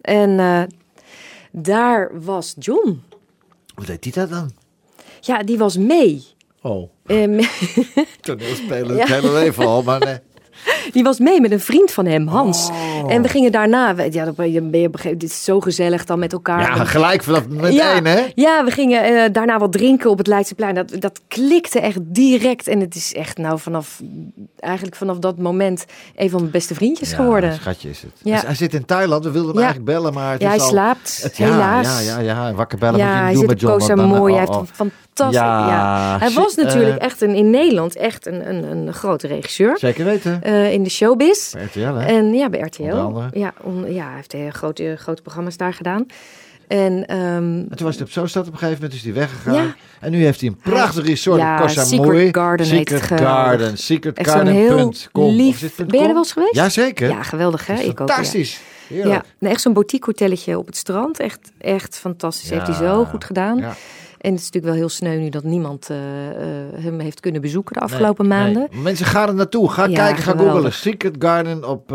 En 0.01 0.39
eh, 0.39 0.61
daar 1.51 2.11
was 2.21 2.55
John. 2.59 3.01
Hoe 3.75 3.85
deed 3.85 4.03
hij 4.03 4.13
dat 4.13 4.29
dan? 4.29 4.51
Ja, 5.21 5.43
die 5.43 5.57
was 5.57 5.77
mee. 5.77 6.23
Oh, 6.61 6.89
Ehm, 7.05 7.43
toneelspelen 8.21 8.95
Ja. 8.97 9.01
het 9.01 9.09
hele 9.09 9.33
leven 9.33 9.65
al. 9.65 9.83
Maar 9.83 9.99
nee. 9.99 10.17
Die 10.91 11.03
was 11.03 11.19
mee 11.19 11.41
met 11.41 11.51
een 11.51 11.59
vriend 11.59 11.91
van 11.91 12.05
hem, 12.05 12.27
Hans. 12.27 12.69
Oh. 12.69 13.11
En 13.13 13.21
we 13.21 13.27
gingen 13.27 13.51
daarna, 13.51 13.95
we- 13.95 14.07
ja, 14.11 14.25
dan 14.25 14.33
ben 14.35 14.51
je, 14.51 14.89
dit 15.17 15.23
is 15.23 15.43
zo 15.43 15.59
gezellig 15.59 16.05
dan 16.05 16.19
met 16.19 16.33
elkaar. 16.33 16.61
Ja, 16.61 16.83
gelijk 16.85 17.23
vanaf 17.23 17.47
moment 17.47 17.73
ja, 17.73 18.01
hè? 18.03 18.21
Ja, 18.35 18.63
we 18.63 18.71
gingen 18.71 19.03
eh, 19.03 19.23
daarna 19.31 19.57
wat 19.57 19.71
drinken 19.71 20.09
op 20.09 20.17
het 20.17 20.27
Leidseplein. 20.27 20.75
Dat, 20.75 20.91
dat 20.99 21.21
klikte 21.27 21.79
echt 21.79 21.97
direct. 22.01 22.67
En 22.67 22.79
het 22.79 22.95
is 22.95 23.13
echt 23.13 23.37
nou 23.37 23.59
vanaf, 23.59 24.01
eigenlijk 24.59 24.95
vanaf 24.95 25.17
dat 25.19 25.37
moment 25.37 25.85
een 26.15 26.29
van 26.29 26.39
mijn 26.39 26.51
beste 26.51 26.73
vriendjes 26.75 27.09
Ja, 27.09 27.15
geworden. 27.15 27.53
schatje 27.53 27.89
is 27.89 28.01
het. 28.01 28.11
Ja. 28.23 28.33
Dus 28.35 28.45
hij 28.45 28.55
zit 28.55 28.73
in 28.73 28.85
Thailand. 28.85 29.23
We 29.23 29.31
wilden 29.31 29.51
hem 29.55 29.63
eigenlijk 29.63 29.91
bellen, 29.91 30.13
maar 30.13 30.31
het 30.31 30.41
Ja, 30.41 30.47
is 30.47 30.53
hij 30.53 30.63
al... 30.63 30.69
slaapt, 30.69 31.19
Het, 31.23 31.37
ja, 31.37 31.45
helaas. 31.51 32.05
Ja, 32.05 32.19
ja, 32.19 32.19
ja. 32.47 32.53
Wakker 32.53 32.77
bellen 32.77 32.93
moet 32.99 33.03
je 33.03 33.09
Ja, 33.13 33.21
hij 33.21 33.29
doen 33.31 33.39
zit 33.39 33.49
met 33.49 33.59
John. 33.59 33.79
Samui. 33.79 34.33
eh, 34.33 34.37
Hij 34.39 34.47
oh, 34.47 34.55
heeft 34.55 34.69
een 34.79 34.91
fantastisch... 35.13 35.39
Ja, 35.39 36.17
Hij 36.19 36.31
was 36.31 36.55
natuurlijk 36.55 36.97
eh, 36.99 37.05
echt 37.05 37.21
een, 37.21 37.35
in 37.35 37.49
Nederland 37.49 37.95
echt 37.95 38.25
een, 38.25 38.49
een, 38.49 38.63
een 38.87 38.93
grote 38.93 39.27
regisseur. 39.27 39.77
Zeker 39.79 40.05
weten. 40.05 40.43
Eh, 40.45 40.71
in 40.73 40.83
de 40.83 40.89
showbiz. 40.89 41.51
Bij 41.53 41.63
RTL, 41.63 41.79
hè? 41.79 42.05
En 42.05 42.33
ja, 42.33 42.49
bij 42.49 42.59
RTL. 42.59 43.21
Ja, 43.33 43.53
on- 43.61 43.93
ja, 43.93 44.05
hij 44.05 44.15
heeft 44.15 44.33
eh, 44.33 44.49
grote, 44.49 44.95
grote 44.99 45.21
programma's 45.21 45.57
daar 45.57 45.73
gedaan. 45.73 46.05
En 46.67 47.05
ehm, 47.07 47.17
En 47.19 47.67
toen 47.75 47.85
was 47.85 47.95
hij 47.95 48.05
op 48.05 48.11
Zoostad 48.11 48.47
op 48.47 48.53
een 48.53 48.57
gegeven 48.59 48.81
moment, 48.81 48.99
is 48.99 49.03
hij 49.05 49.13
weggegaan. 49.13 49.53
Ja. 49.53 49.75
En 49.99 50.11
nu 50.11 50.23
heeft 50.23 50.39
hij 50.39 50.49
een 50.49 50.57
prachtig 50.63 51.05
resort 51.05 51.39
Ja. 51.39 51.67
Secret 51.67 52.35
Garden 52.37 52.65
Secret. 53.77 54.27
Garden, 54.27 54.53
zo'n 54.55 54.93
heel 55.13 55.31
lief... 55.31 55.55
is 55.55 55.77
het 55.77 55.87
Ben 55.87 55.99
je 55.99 56.05
er 56.05 56.07
wel 56.13 56.17
eens 56.17 56.31
geweest? 56.31 56.55
Jazeker. 56.55 57.09
Ja, 57.09 57.23
geweldig 57.23 57.67
hè? 57.67 57.73
Ik 57.73 57.79
ook. 58.01 58.07
ja. 58.07 58.13
fantastisch. 58.15 58.59
Heerlijk. 58.87 59.23
Ja, 59.39 59.49
echt 59.49 59.61
zo'n 59.61 59.73
boutique 59.73 60.05
hotelletje 60.11 60.57
op 60.57 60.65
het 60.65 60.77
strand. 60.77 61.19
Echt, 61.19 61.51
echt 61.57 61.97
fantastisch. 61.97 62.49
Heeft 62.49 62.67
hij 62.67 62.75
zo 62.75 63.03
goed 63.05 63.23
gedaan. 63.25 63.57
Ja. 63.57 63.75
En 64.25 64.31
het 64.31 64.39
is 64.39 64.45
natuurlijk 64.45 64.73
wel 64.73 64.81
heel 64.81 64.89
sneu 64.89 65.17
nu 65.19 65.29
dat 65.29 65.43
niemand 65.43 65.89
eh, 65.89 65.97
eh, 66.29 66.83
hem 66.83 66.99
heeft 66.99 67.19
kunnen 67.19 67.41
bezoeken 67.41 67.73
de 67.73 67.79
afgelopen 67.79 68.27
Nee, 68.27 68.37
maanden. 68.39 68.67
nee. 68.71 68.81
Mensen 68.81 69.05
gaan 69.05 69.27
er 69.27 69.35
naartoe. 69.35 69.69
Ga 69.71 69.85
Ja, 69.85 69.95
kijken, 69.95 70.23
ga 70.23 70.31
googlen. 70.37 70.73
Secret 70.73 71.15
Garden 71.19 71.69
op... 71.69 71.87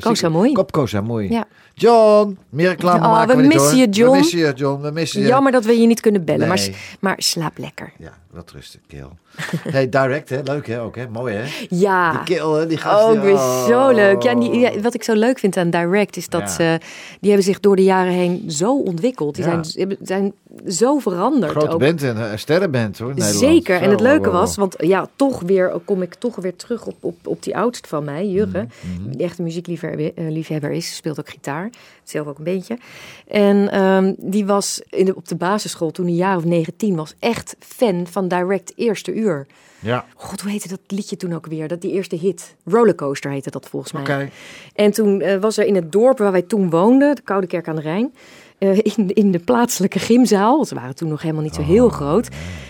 Koh 0.00 0.12
Samui. 0.14 0.52
Op 0.54 0.72
Koh 0.72 0.86
Samui. 0.86 1.30
Ja. 1.30 1.44
John, 1.74 2.38
meer 2.48 2.68
reclame 2.68 3.04
Oh, 3.04 3.10
maken 3.12 3.28
we 3.28 3.36
we 3.36 3.42
niet 3.42 3.52
missen 3.52 3.70
hoor. 3.70 3.78
je, 3.80 3.88
John. 3.88 4.10
We 4.10 4.16
missen 4.16 4.38
je, 4.38 4.52
John. 4.52 4.82
We 4.82 4.90
missen 4.90 5.20
je. 5.20 5.26
Jammer 5.26 5.52
dat 5.52 5.64
we 5.64 5.80
je 5.80 5.86
niet 5.86 6.00
kunnen 6.00 6.24
bellen, 6.24 6.48
maar, 6.48 6.68
maar 7.00 7.14
slaap 7.18 7.58
lekker. 7.58 7.92
Ja, 7.98 8.12
wat 8.30 8.50
rustig, 8.50 8.80
keel. 8.86 9.12
hey, 9.76 9.88
direct 9.88 10.28
hè? 10.28 10.40
Leuk 10.44 10.66
hè? 10.66 10.82
Ook 10.82 10.96
hè? 10.96 11.08
Mooi 11.08 11.34
hè? 11.34 11.44
Ja. 11.68 12.12
Die 12.12 12.36
keel? 12.36 12.68
Die 12.68 12.76
gast. 12.76 13.04
Ook 13.04 13.12
die- 13.12 13.20
weer 13.20 13.32
oh. 13.34 13.66
zo 13.66 13.90
leuk. 13.90 14.22
Ja, 14.22 14.34
die, 14.34 14.54
ja, 14.58 14.80
wat 14.80 14.94
ik 14.94 15.02
zo 15.02 15.14
leuk 15.14 15.38
vind 15.38 15.56
aan 15.56 15.70
Direct 15.70 16.16
is 16.16 16.28
dat 16.28 16.40
Ja. 16.40 16.46
ze, 16.48 16.78
die 17.20 17.30
hebben 17.30 17.46
zich 17.46 17.60
door 17.60 17.76
de 17.76 17.82
jaren 17.84 18.12
heen 18.12 18.50
zo 18.50 18.78
ontwikkeld. 18.78 19.34
Die 19.34 19.44
Ja. 19.44 19.62
zijn, 19.62 19.96
zijn 20.02 20.32
zo 20.68 20.98
veranderd. 20.98 21.50
Grote 21.50 21.72
ook. 21.72 21.80
band 21.80 22.02
en 22.02 22.16
uh, 22.16 22.30
sterrenband 22.34 22.98
hoor. 22.98 23.08
Nederland. 23.08 23.36
Zeker. 23.36 23.80
En 23.80 23.90
het 23.90 24.00
leuke 24.00 24.28
oh, 24.28 24.34
oh. 24.34 24.40
was, 24.40 24.56
want 24.56 24.74
ja, 24.78 25.08
toch 25.16 25.40
weer 25.40 25.72
kom 25.84 26.02
ik 26.02 26.14
toch 26.14 26.36
weer 26.36 26.56
terug 26.56 26.86
op, 26.86 26.96
op, 27.00 27.26
op 27.26 27.42
die 27.42 27.56
oudst 27.56 27.86
van 27.86 28.04
mij, 28.04 28.26
Jurre. 28.28 28.66
Mhm, 28.80 29.10
Die 29.10 29.22
echt 29.24 29.38
een 29.38 29.44
muziekliefhebber 29.44 30.70
eh, 30.70 30.76
is. 30.76 30.96
Speelt 30.96 31.18
ook 31.18 31.28
gitaar. 31.28 31.70
Zelf 32.02 32.26
ook 32.26 32.38
een 32.38 32.44
beetje. 32.44 32.78
En 33.26 33.70
ehm, 33.70 34.14
die 34.18 34.46
was 34.46 34.82
in 34.90 35.04
de, 35.04 35.14
op 35.16 35.28
de 35.28 35.36
basisschool 35.36 35.90
toen 35.90 36.04
hij 36.04 36.14
een 36.14 36.20
jaar 36.20 36.36
of 36.36 36.44
19 36.44 36.96
was. 36.96 37.14
Echt 37.18 37.56
fan 37.58 38.06
van 38.06 38.28
Direct 38.28 38.72
Eerste 38.76 39.14
Uur. 39.14 39.27
Ja, 39.80 40.04
God, 40.14 40.40
hoe 40.40 40.50
heette 40.50 40.68
dat 40.68 40.80
liedje 40.86 41.16
toen 41.16 41.34
ook 41.34 41.46
weer? 41.46 41.68
Dat 41.68 41.80
die 41.80 41.92
eerste 41.92 42.16
hit. 42.16 42.54
Rollercoaster 42.64 43.30
heette 43.30 43.50
dat 43.50 43.68
volgens 43.68 43.92
mij. 43.92 44.02
oké. 44.02 44.28
En 44.74 44.90
toen 44.90 45.20
eh, 45.20 45.40
was 45.40 45.56
er 45.58 45.66
in 45.66 45.74
het 45.74 45.92
dorp 45.92 46.18
waar 46.18 46.32
wij 46.32 46.42
toen 46.42 46.70
woonden, 46.70 47.14
de 47.16 47.22
Koude 47.22 47.46
Kerk 47.46 47.68
aan 47.68 47.76
de 47.76 47.82
Rijn, 47.82 48.14
eh, 48.58 48.76
in, 48.78 49.12
in 49.14 49.30
de 49.30 49.38
plaatselijke 49.38 49.98
gymzaal, 49.98 50.64
ze 50.64 50.74
waren 50.74 50.94
toen 50.94 51.08
nog 51.08 51.22
helemaal 51.22 51.42
niet 51.42 51.54
zo 51.54 51.62
heel 51.62 51.88
groot. 51.88 52.28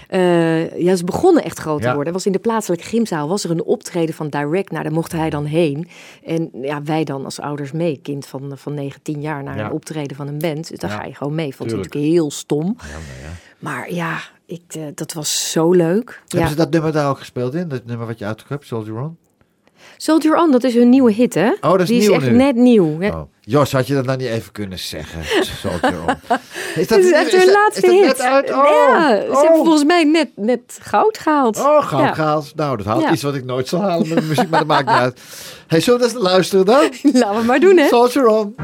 Eh, 0.09 0.79
ja, 0.81 0.97
ze 0.97 1.05
begonnen 1.05 1.44
echt 1.44 1.59
groot 1.59 1.83
te 1.83 1.94
worden. 1.94 2.12
Was 2.12 2.27
in 2.27 2.33
de 2.33 2.38
plaatselijke 2.38 2.85
gymzaal 2.87 3.29
was 3.29 3.44
er 3.44 3.51
een 3.51 3.62
optreden 3.64 4.14
van 4.14 4.29
Direct. 4.29 4.71
Nou, 4.71 4.83
daar 4.83 4.92
mocht 4.92 5.12
hij 5.12 5.31
dan 5.31 5.44
heen. 5.44 5.88
En 6.25 6.51
ja, 6.62 6.83
wij 6.83 7.05
dan 7.05 7.25
als 7.25 7.40
ouders 7.40 7.73
mee, 7.73 7.99
kind 8.03 8.27
van, 8.27 8.53
van 8.55 8.75
9, 8.75 9.03
10 9.03 9.21
jaar, 9.21 9.42
naar 9.42 9.57
Ja. 9.57 9.64
een 9.64 9.71
optreden 9.73 10.16
van 10.16 10.27
een 10.29 10.38
band. 10.38 10.68
Dus 10.81 10.90
Ja, 10.90 10.97
ga 10.97 11.05
je 11.05 11.14
gewoon 11.14 11.35
mee. 11.35 11.55
Vond 11.55 11.68
tuurlijk. 11.68 11.88
natuurlijk 11.94 12.14
heel 12.21 12.31
stom. 12.31 12.77
Maar 13.59 13.92
ja, 13.92 14.18
ik, 14.48 14.62
eh, 14.68 14.82
dat 14.94 15.12
was 15.12 15.50
zo 15.50 15.72
leuk. 15.72 16.20
Hebben 16.20 16.40
Ja. 16.40 16.48
ze 16.48 16.54
dat 16.54 16.70
nummer 16.70 16.92
daar 16.92 17.08
ook 17.11 17.18
gespeeld 17.18 17.54
in? 17.54 17.68
Dat 17.68 17.84
nummer 17.84 18.06
wat 18.06 18.18
je 18.18 18.24
uitgekocht 18.24 18.66
Soldier 18.66 19.00
On? 19.00 19.16
Soldier 19.96 20.37
On, 20.37 20.50
dat 20.50 20.64
is 20.64 20.74
hun 20.74 20.88
nieuwe 20.88 21.12
hit, 21.12 21.34
hè? 21.34 21.48
Oh, 21.61 21.70
dat 21.70 21.80
is 21.80 21.87
Die 21.88 21.98
nieuw 22.00 22.11
is 22.11 22.16
echt 22.16 22.30
nu. 22.30 22.37
net 22.37 22.56
nieuw. 22.56 23.00
hè? 23.00 23.08
Oh. 23.08 23.20
Jos, 23.40 23.72
had 23.72 23.87
je 23.87 23.94
dat 23.94 24.04
nou 24.04 24.18
niet 24.18 24.28
even 24.28 24.52
kunnen 24.52 24.78
zeggen? 24.78 25.20
Soldier 25.62 26.00
On. 26.06 26.14
Is 26.74 26.87
Dat 26.87 26.98
is 26.98 27.11
echt 27.12 27.32
hun 27.37 27.50
laatste 27.50 27.87
is 27.87 27.92
dat 27.92 27.92
hit. 27.92 28.06
net 28.06 28.20
uit? 28.20 28.50
Oh. 28.50 28.56
Ja, 28.64 29.20
ze 29.20 29.26
oh. 29.30 29.40
hebben 29.42 29.56
volgens 29.64 29.84
mij 29.84 30.04
net, 30.04 30.28
net 30.37 30.78
goud 30.82 31.18
gehaald. 31.18 31.58
Oh, 31.58 31.82
goud 31.87 32.02
Ja. 32.02 32.14
gehaald. 32.14 32.52
Nou, 32.56 32.76
dat 32.76 32.87
haalt 32.87 33.02
Ja. 33.02 33.12
iets 33.12 33.22
wat 33.22 33.34
ik 33.34 33.44
nooit 33.44 33.68
zal 33.68 33.80
halen 33.80 34.08
met 34.08 34.18
de 34.18 34.24
muziek, 34.24 34.48
maar 34.48 34.58
dat 34.58 34.68
maakt 34.68 34.87
niet 34.87 34.96
uit. 34.96 35.20
Hey, 35.66 35.80
zullen 35.80 36.00
we 36.00 36.12
dat 36.12 36.22
luisteren 36.22 36.64
dan? 36.64 36.82
Laten 37.12 37.40
we 37.40 37.46
maar 37.46 37.61
doen, 37.61 37.76
hè? 37.76 37.87
Soldier 37.88 38.26
On. 38.26 38.54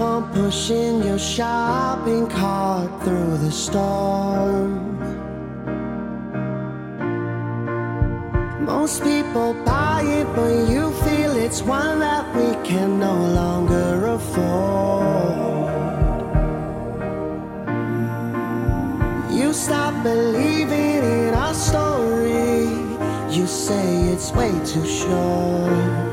Keep 0.00 0.06
on 0.06 0.32
pushing 0.32 1.02
your 1.02 1.18
shopping 1.18 2.26
cart 2.28 2.90
through 3.04 3.36
the 3.38 3.52
storm. 3.52 4.98
Most 8.64 9.02
people 9.02 9.52
buy 9.64 10.02
it, 10.02 10.26
but 10.34 10.70
you 10.70 10.90
feel 11.04 11.36
it's 11.36 11.60
one 11.62 11.98
that 11.98 12.24
we 12.34 12.48
can 12.66 12.98
no 12.98 13.14
longer 13.40 14.06
afford. 14.06 15.70
You 19.30 19.52
stop 19.52 20.02
believing 20.02 21.02
in 21.18 21.34
our 21.34 21.52
story. 21.52 22.68
You 23.36 23.46
say 23.46 24.08
it's 24.12 24.32
way 24.32 24.52
too 24.64 24.86
short. 24.86 26.09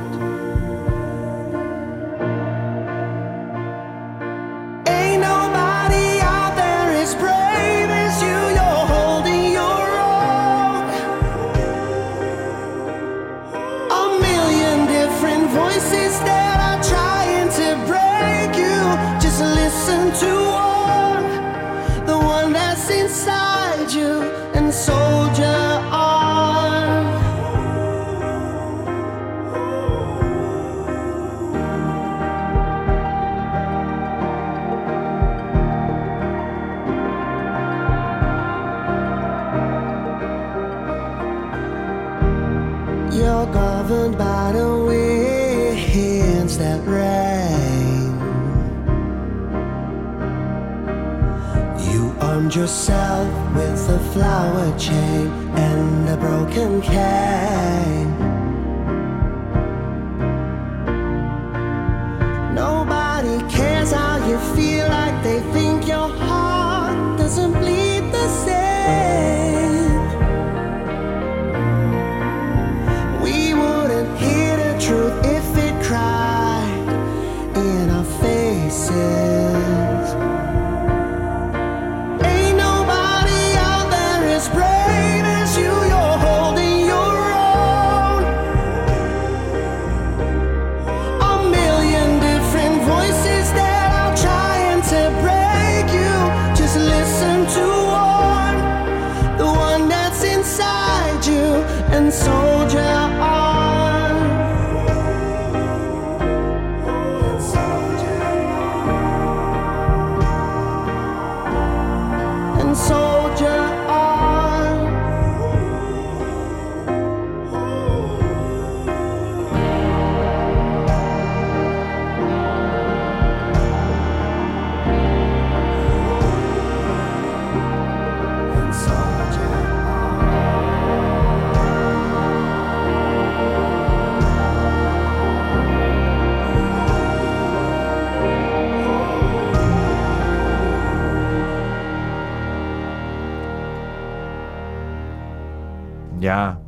Armed 52.48 52.56
yourself 52.56 53.56
with 53.56 53.90
a 53.90 54.00
flower 54.14 54.80
chain 54.80 55.28
and 55.58 56.08
a 56.08 56.16
broken 56.16 56.82
cane. 56.82 58.37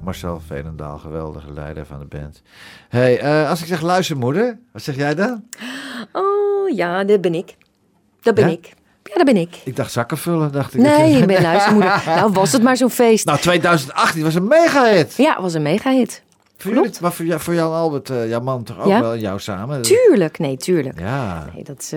Marcel 0.10 0.42
Veenendaal, 0.48 0.98
geweldige 0.98 1.52
leider 1.54 1.86
van 1.86 2.00
de 2.00 2.06
band. 2.06 2.42
hey, 2.90 3.20
eh, 3.20 3.50
als 3.50 3.62
ik 3.62 3.68
zeg 3.68 3.82
luistermoeder, 3.82 4.58
wat 4.72 4.82
zeg 4.82 4.96
jij 4.96 5.16
dan? 5.16 5.44
Oh 6.12 6.70
ja, 6.76 7.04
dat 7.04 7.22
ben 7.22 7.34
ik. 7.36 7.56
Dat 8.22 8.36
ben 8.36 8.46
Ja? 8.48 8.52
ik. 8.54 8.74
Ja, 9.04 9.16
dat 9.16 9.26
ben 9.26 9.38
ik. 9.38 9.62
Ik 9.64 9.76
dacht 9.76 9.92
zakken 9.92 10.18
vullen, 10.18 10.52
dacht 10.52 10.74
ik. 10.74 10.82
Nee, 10.82 11.18
ik 11.18 11.26
ben 11.34 11.42
luistermoeder. 11.42 12.04
Nou, 12.06 12.32
was 12.32 12.52
het 12.52 12.62
maar 12.64 12.78
zo'n 12.78 12.90
feest. 12.90 13.26
Nou, 13.26 13.40
2018 13.40 14.24
was 14.24 14.36
een 14.36 14.48
mega-hit. 14.48 15.14
Ja, 15.18 15.42
was 15.42 15.54
een 15.54 15.62
mega-hit. 15.62 16.24
Voor 16.58 16.74
jullie, 16.74 16.92
maar 17.02 17.14
voor 17.14 17.26
jou, 17.26 17.40
voor 17.42 17.54
jou 17.54 17.74
Albert, 17.74 18.10
eh, 18.10 18.30
jouw 18.30 18.42
man 18.42 18.64
toch 18.64 18.80
ook 18.80 18.88
Ja. 18.88 19.02
wel, 19.02 19.18
jou 19.18 19.40
samen? 19.40 19.82
Tuurlijk, 19.82 20.40
nee, 20.40 20.58
tuurlijk. 20.58 21.00
Ja. 21.00 21.46
Nee, 21.54 21.64
dat 21.64 21.80
is... 21.82 21.94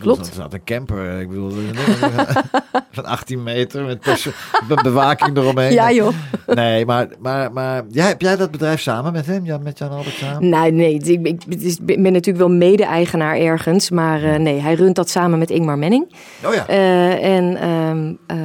klopt. 0.00 0.26
Er 0.28 0.34
zat 0.34 0.52
een 0.52 0.64
camper, 0.64 1.20
ik 1.20 1.28
bedoel, 1.28 1.50
van 2.92 3.04
18 3.04 3.42
meter 3.42 3.84
met, 3.84 4.00
perso- 4.00 4.30
met 4.68 4.82
bewaking 4.82 5.36
eromheen. 5.36 5.72
Ja, 5.72 5.92
joh. 5.92 6.14
Nee, 6.46 6.86
maar, 6.86 7.08
maar, 7.20 7.52
maar 7.52 7.82
jij, 7.88 8.06
heb 8.08 8.20
jij 8.20 8.36
dat 8.36 8.50
bedrijf 8.50 8.80
samen 8.80 9.12
met 9.12 9.26
hem, 9.26 9.44
ja, 9.44 9.58
met 9.58 9.78
Jan 9.78 9.90
Albert 9.90 10.14
samen? 10.14 10.48
Nee, 10.48 10.72
nee, 10.72 10.94
ik 10.94 12.02
ben 12.02 12.12
natuurlijk 12.12 12.38
wel 12.38 12.50
mede-eigenaar 12.50 13.36
ergens, 13.36 13.90
maar 13.90 14.22
eh, 14.24 14.38
nee, 14.38 14.60
hij 14.60 14.74
runt 14.74 14.96
dat 14.96 15.08
samen 15.10 15.38
met 15.38 15.50
Ingmar 15.50 15.78
Menning. 15.78 16.14
Oh 16.46 16.54
ja, 16.54 16.66
Eh, 16.68 17.36
en 17.36 17.56
ehm, 17.56 18.12
eh, 18.26 18.36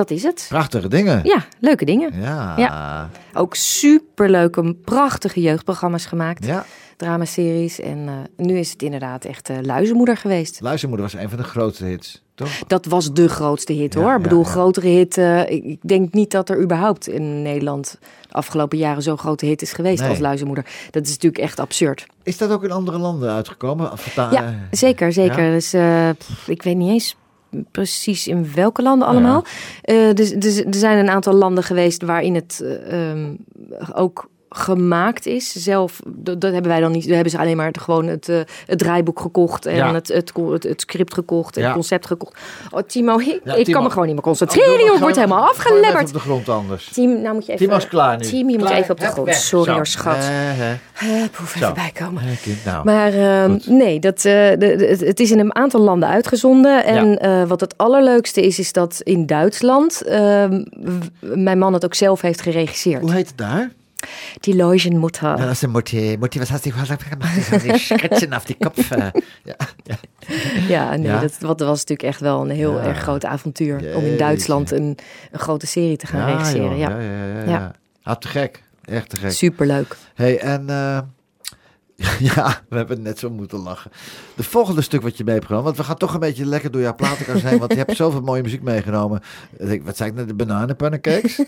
dat 0.00 0.10
is 0.10 0.22
het. 0.22 0.46
prachtige 0.48 0.88
dingen. 0.88 1.20
Ja, 1.24 1.44
leuke 1.58 1.84
dingen. 1.84 2.20
Ja. 2.20 2.54
Ja. 2.56 3.10
Ook 3.34 3.54
superleuke, 3.54 4.74
prachtige 4.84 5.40
jeugdprogramma's 5.40 6.06
gemaakt. 6.06 6.44
Ja. 6.46 6.64
Dramaseries. 6.96 7.80
En 7.80 8.08
eh, 8.08 8.46
nu 8.46 8.58
is 8.58 8.70
het 8.72 8.82
inderdaad 8.82 9.24
echt 9.24 9.48
eh 9.50 9.56
luizenmoeder 9.62 10.16
geweest. 10.16 10.60
Luistermoeder 10.60 11.06
was 11.10 11.22
een 11.22 11.28
van 11.28 11.38
de 11.38 11.44
grootste 11.44 11.84
hits, 11.84 12.22
toch? 12.34 12.48
Dat 12.66 12.86
was 12.86 13.12
de 13.12 13.28
grootste 13.28 13.72
hit 13.72 13.94
Ja, 13.94 14.00
hoor. 14.00 14.14
Ik 14.16 14.22
bedoel, 14.22 14.44
grotere 14.44 14.88
hit. 14.88 15.18
eh, 15.18 15.48
ik, 15.50 15.78
denk 15.82 16.12
niet 16.12 16.30
dat 16.30 16.48
er 16.48 16.60
überhaupt 16.62 17.08
in 17.08 17.42
Nederland 17.42 17.98
de 18.28 18.32
afgelopen 18.34 18.78
jaren 18.78 19.02
zo'n 19.02 19.18
grote 19.18 19.46
hit 19.46 19.62
is 19.62 19.72
geweest 19.72 20.00
Nee. 20.00 20.08
als 20.10 20.18
luizenmoeder. 20.18 20.64
Dat 20.90 21.02
is 21.06 21.10
natuurlijk 21.12 21.42
echt 21.42 21.60
absurd. 21.60 22.06
Is 22.22 22.38
dat 22.38 22.50
ook 22.50 22.64
in 22.64 22.70
andere 22.70 22.98
landen 22.98 23.30
uitgekomen? 23.30 23.98
Verta- 23.98 24.28
Ja, 24.32 24.54
zeker, 24.70 25.12
zeker. 25.12 25.50
Dus 25.50 25.74
ik 26.46 26.62
weet 26.62 26.76
niet 26.76 26.90
eens 26.90 27.16
precies 27.70 28.26
in 28.26 28.54
welke 28.54 28.82
landen 28.82 29.08
ja. 29.08 29.14
allemaal. 29.14 29.44
Eh, 29.82 30.12
dus, 30.14 30.32
dus 30.32 30.64
er 30.64 30.74
zijn 30.74 30.98
een 30.98 31.10
aantal 31.10 31.34
landen 31.34 31.64
geweest 31.64 32.02
waarin 32.02 32.34
het 32.34 32.60
eh, 32.62 33.10
ehm, 33.10 33.34
ook 33.94 34.29
gemaakt 34.52 35.26
is. 35.26 35.52
Zelf, 35.52 36.00
dat, 36.06 36.40
dat 36.40 36.52
hebben 36.52 36.70
wij 36.70 36.80
dan 36.80 36.92
niet. 36.92 37.04
We 37.04 37.14
hebben 37.14 37.30
ze 37.32 37.38
alleen 37.38 37.56
maar 37.56 37.74
gewoon 37.80 38.06
het, 38.06 38.28
eh, 38.28 38.38
het 38.66 38.78
draaiboek 38.78 39.20
gekocht 39.20 39.66
en 39.66 39.74
Ja. 39.74 39.94
het, 39.94 40.08
het, 40.08 40.32
het, 40.50 40.62
het 40.62 40.80
script 40.80 41.14
gekocht 41.14 41.54
en 41.56 41.60
Ja. 41.60 41.66
het 41.66 41.76
concept 41.76 42.06
gekocht. 42.06 42.38
Oh, 42.70 42.80
Timo, 42.86 43.18
ik, 43.18 43.40
Ja, 43.44 43.54
ik 43.54 43.64
Timo. 43.64 43.76
kan 43.76 43.82
me 43.82 43.90
gewoon 43.90 44.06
niet 44.06 44.14
meer 44.14 44.24
Oh, 44.24 44.28
concentreren. 44.28 44.70
doe- 44.70 44.78
joh. 44.78 44.86
Ik 44.86 44.94
ga 44.94 45.00
word 45.00 45.14
je- 45.14 45.20
helemaal 45.20 45.48
afgelebberd. 45.48 46.06
op 46.06 46.12
de 46.12 46.18
grond 46.18 46.48
anders. 46.48 46.88
Timo, 46.92 47.20
nou 47.20 47.34
moet 47.34 47.46
je 47.46 47.52
even... 47.52 47.64
Timo 47.66 47.76
is 47.78 47.88
klaar 47.88 48.18
nu. 48.18 48.26
Je 48.36 48.58
moet 48.58 48.70
even 48.70 48.90
op 48.90 49.00
de 49.00 49.06
grond. 49.06 49.26
weg. 49.26 49.36
Sorry 49.36 49.72
hoor, 49.72 49.86
schat. 49.86 50.30
Hoef 51.38 51.50
Zo. 51.50 51.58
even 51.62 51.74
bijkomen. 51.74 52.22
Nou. 52.64 52.84
Maar 52.84 53.12
ehm, 53.12 53.58
nee, 53.66 53.98
dat, 54.00 54.16
eh, 54.16 54.22
de, 54.22 54.56
de- 54.58 54.86
het- 54.86 55.00
het 55.00 55.20
is 55.20 55.30
in 55.30 55.38
een 55.38 55.54
aantal 55.54 55.80
landen 55.80 56.08
uitgezonden. 56.08 56.84
En 56.84 57.18
eh, 57.18 57.44
wat 57.44 57.60
het 57.60 57.74
allerleukste 57.78 58.46
is, 58.46 58.58
is 58.58 58.72
dat 58.72 59.00
in 59.02 59.26
Duitsland 59.26 60.02
ehm, 60.02 60.64
mijn 61.20 61.58
man 61.58 61.72
het 61.72 61.84
ook 61.84 61.94
zelf 61.94 62.20
heeft 62.20 62.40
geregisseerd. 62.42 63.00
Hoe 63.00 63.12
heet 63.12 63.28
het 63.28 63.36
daar? 63.38 63.70
Die 64.40 64.54
Leugenmutter. 64.54 65.38
Ja, 65.38 65.50
ist 65.50 65.66
Mutti. 65.66 66.16
Mutti, 66.20 66.38
was 66.40 66.50
hast 66.50 66.64
du 66.64 66.70
gemacht? 66.70 67.36
Ich 67.36 67.50
habe 67.50 67.72
die 67.72 67.78
Schrittchen 67.78 68.32
auf 68.34 68.44
die 68.44 68.54
Kopf. 68.54 68.90
äh, 68.90 69.10
Ja, 69.44 69.54
ja. 69.84 69.96
Ja, 70.68 70.96
nee, 70.96 71.06
Ja? 71.06 71.20
Dat, 71.20 71.38
wat, 71.38 71.60
was 71.60 71.78
natuurlijk 71.78 72.02
echt 72.08 72.20
wel 72.20 72.40
een 72.40 72.50
heel 72.50 72.76
Ja. 72.76 72.84
erg 72.84 72.98
groot 72.98 73.24
avontuur. 73.24 73.94
Om 73.96 74.04
in 74.04 74.16
Duitsland 74.16 74.70
een, 74.70 74.96
een 75.32 75.38
grote 75.38 75.66
serie 75.66 75.96
te 75.96 76.06
gaan 76.06 76.26
regisseren. 76.30 76.76
Ja, 76.78 76.90
ja, 76.90 77.00
ja, 77.00 77.26
ja, 77.26 77.38
ja. 77.42 77.50
Ja. 77.50 77.74
Ah, 78.02 78.16
te 78.16 78.28
gek. 78.28 78.62
Echt 78.84 79.08
te 79.08 79.16
gek. 79.16 79.30
superleuk. 79.32 79.96
hey, 80.14 80.38
en 80.38 80.70
eh, 80.70 80.98
ja, 82.34 82.60
we 82.68 82.76
hebben 82.76 83.02
net 83.02 83.18
zo 83.18 83.30
moeten 83.30 83.58
lachen. 83.58 83.90
De 84.36 84.42
volgende 84.42 84.80
stuk 84.82 85.02
wat 85.02 85.16
je 85.16 85.24
mee 85.24 85.34
hebt 85.34 85.46
genomen, 85.46 85.66
want 85.66 85.76
we 85.78 85.84
gaan 85.84 85.96
toch 85.96 86.14
een 86.14 86.20
beetje 86.20 86.46
lekker 86.46 86.70
door 86.70 86.80
jouw 86.80 86.94
platenkast 86.94 87.42
heen, 87.42 87.58
want 87.58 87.72
je 87.72 87.78
hebt 87.78 87.96
zoveel 87.96 88.20
mooie 88.20 88.42
muziek 88.42 88.62
meegenomen. 88.62 89.20
Wat 89.82 89.96
zei 89.96 90.10
ik 90.10 90.16
net, 90.16 90.28
de 90.28 90.34
bananenpannencakes? 90.34 91.38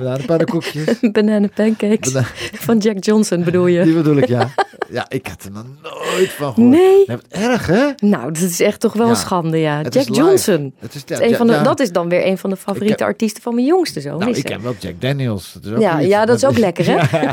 Bananenpannenkoekjes? 0.00 0.98
Banana 1.12 1.48
pancakes 1.54 2.12
Bana- 2.12 2.26
van 2.52 2.78
Jack 2.78 3.04
Johnson 3.04 3.44
bedoel 3.44 3.66
je? 3.66 3.82
Die 3.84 3.94
bedoel 3.94 4.16
ik, 4.16 4.26
ja. 4.28 4.48
Ja, 4.90 5.06
ik 5.08 5.26
had 5.26 5.42
er 5.44 5.50
nog 5.50 5.64
nooit 5.82 6.30
van 6.30 6.52
gehoord. 6.54 6.70
Nee. 6.70 7.04
Ja, 7.06 7.14
wat 7.16 7.24
erg, 7.28 7.66
hè? 7.66 7.86
Nou, 7.96 8.32
dat 8.32 8.42
is 8.42 8.60
echt 8.60 8.80
toch 8.80 8.92
wel 8.92 9.04
Ja. 9.04 9.10
een 9.10 9.16
schande, 9.18 9.58
ja. 9.58 9.82
Het 9.82 9.94
Jack 9.94 10.08
is. 10.08 10.16
Johnson. 10.16 10.74
Het 10.78 10.94
is, 10.94 11.04
Dat 11.04 11.20
is 11.20 11.30
een 11.30 11.36
van 11.36 11.46
de, 11.46 11.52
ja. 11.52 11.62
Dat 11.62 11.80
is 11.80 11.92
dan 11.92 12.08
weer 12.08 12.26
een 12.26 12.38
van 12.38 12.50
de 12.50 12.56
favoriete 12.56 12.94
ken- 12.96 13.06
artiesten 13.06 13.42
van 13.42 13.54
mijn 13.54 13.66
jongste 13.66 14.00
zoon. 14.00 14.18
Nou, 14.18 14.30
is 14.30 14.38
ik 14.38 14.44
ken 14.44 14.62
wel 14.62 14.74
Jack 14.78 15.00
Daniels. 15.00 15.52
Dat 15.52 15.64
is 15.64 15.70
ook 15.72 15.78
Ja, 15.80 15.98
ja, 15.98 16.24
dat 16.26 16.36
is 16.36 16.44
ook 16.44 16.58
lekker, 16.58 16.86
hè? 16.86 16.94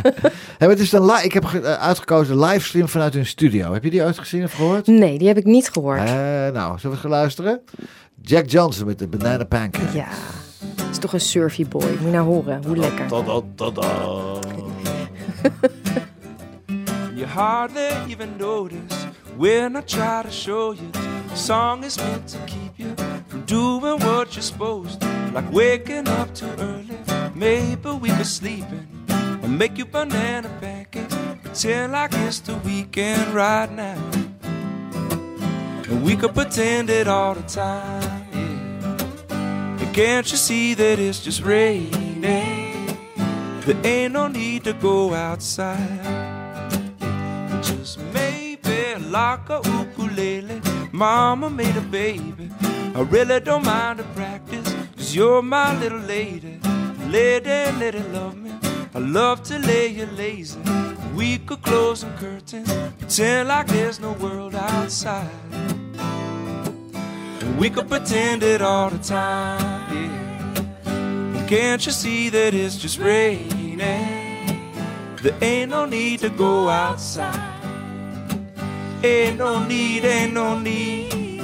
Hey, 0.57 0.69
het 0.69 0.79
is 0.79 0.91
een 0.91 1.05
li- 1.05 1.23
ik 1.23 1.33
heb 1.33 1.43
eh, 1.43 1.73
uitgekozen 1.73 2.39
livestream 2.39 2.87
vanuit 2.89 3.13
hun 3.13 3.25
studio. 3.25 3.73
Heb 3.73 3.83
je 3.83 3.89
die 3.89 4.03
ooit 4.03 4.19
gezien 4.19 4.43
of 4.43 4.53
gehoord? 4.53 4.87
Nee, 4.87 5.17
die 5.17 5.27
heb 5.27 5.37
ik 5.37 5.45
niet 5.45 5.69
gehoord. 5.69 5.99
Eh, 5.99 6.05
nou, 6.13 6.51
zullen 6.53 6.79
we 6.81 6.89
eens 6.89 6.99
gaan 6.99 7.09
luisteren? 7.09 7.59
Jack 8.21 8.49
Johnson 8.49 8.85
met 8.87 8.99
de 8.99 9.07
Banana 9.07 9.43
Pancake. 9.43 9.97
Ja, 9.97 10.05
is 10.91 10.97
toch 10.97 11.13
een 11.13 11.21
surfy 11.21 11.67
boy. 11.67 11.89
Moet 11.89 11.99
je 11.99 12.07
nou 12.07 12.25
horen, 12.25 12.63
hoe 12.65 12.77
lekker. 12.77 13.07
Tada, 13.07 13.41
tada. 13.55 13.87
You 17.15 17.25
hardly 17.27 17.89
even 18.09 18.37
notice 18.37 19.05
when 19.37 19.75
I 19.77 19.81
try 19.81 20.23
to 20.23 20.31
show 20.31 20.73
you. 20.73 20.89
The 21.29 21.35
song 21.35 21.83
is 21.83 21.97
meant 21.97 22.27
to 22.29 22.37
keep 22.45 22.77
you 22.77 22.95
from 23.27 23.43
doing 23.45 23.99
what 23.99 24.35
you're 24.35 24.41
supposed 24.41 24.99
to. 25.01 25.07
Like 25.33 25.49
waking 25.51 26.07
up 26.07 26.33
too 26.35 26.49
early, 26.59 26.97
maybe 27.33 27.89
we 28.01 28.11
were 28.11 28.23
sleeping. 28.23 28.87
Or 29.41 29.47
make 29.47 29.77
you 29.77 29.85
banana 29.85 30.49
pancakes, 30.59 31.15
pretend 31.43 31.91
like 31.93 32.11
it's 32.13 32.39
the 32.39 32.55
weekend 32.65 33.33
right 33.33 33.71
now. 33.71 33.97
And 35.89 36.03
we 36.03 36.15
could 36.15 36.33
pretend 36.33 36.89
it 36.89 37.07
all 37.07 37.35
the 37.35 37.41
time, 37.43 38.01
yeah. 38.03 38.17
And 38.17 38.22
can't 39.93 40.31
you 40.31 40.37
see 40.37 40.73
that 40.73 40.97
it's 40.97 41.19
just 41.19 41.43
raining? 41.43 42.21
There 42.21 43.77
ain't 43.83 44.13
no 44.13 44.27
need 44.27 44.63
to 44.63 44.73
go 44.73 45.13
outside. 45.13 46.01
Just 47.61 47.99
maybe 48.11 48.95
like 49.09 49.47
a 49.49 49.61
ukulele. 49.63 50.61
Mama 50.91 51.49
made 51.49 51.77
a 51.77 51.81
baby. 51.81 52.49
I 52.95 53.01
really 53.01 53.39
don't 53.39 53.65
mind 53.65 53.99
the 53.99 54.03
practice. 54.15 54.73
Cause 54.97 55.15
you're 55.15 55.43
my 55.43 55.77
little 55.79 55.99
lady. 55.99 56.59
Lady, 57.09 57.71
lady, 57.77 57.99
love 58.11 58.35
me. 58.35 58.51
I 58.95 58.99
love 58.99 59.43
to 59.43 59.59
lay 59.59 59.87
you 59.89 60.07
lazy. 60.17 60.59
We 61.15 61.37
could 61.37 61.61
close 61.61 61.99
some 61.99 62.17
curtains. 62.17 62.73
Pretend 62.97 63.49
like 63.49 63.67
there's 63.67 63.99
no 63.99 64.13
world 64.13 64.55
outside. 64.55 65.29
We 67.57 67.69
could 67.69 67.87
pretend 67.87 68.43
it 68.43 68.61
all 68.61 68.89
the 68.89 68.97
time. 68.97 69.95
Yeah. 69.95 71.45
Can't 71.47 71.85
you 71.85 71.91
see 71.91 72.29
that 72.29 72.53
it's 72.53 72.77
just 72.77 72.99
raining? 72.99 73.77
There 73.77 75.35
ain't 75.41 75.71
no 75.71 75.85
need 75.85 76.19
to 76.21 76.29
go 76.29 76.67
outside. 76.67 77.53
Ain't 79.03 79.37
no 79.37 79.63
need, 79.65 80.03
ain't 80.03 80.33
no 80.33 80.59
need. 80.59 81.43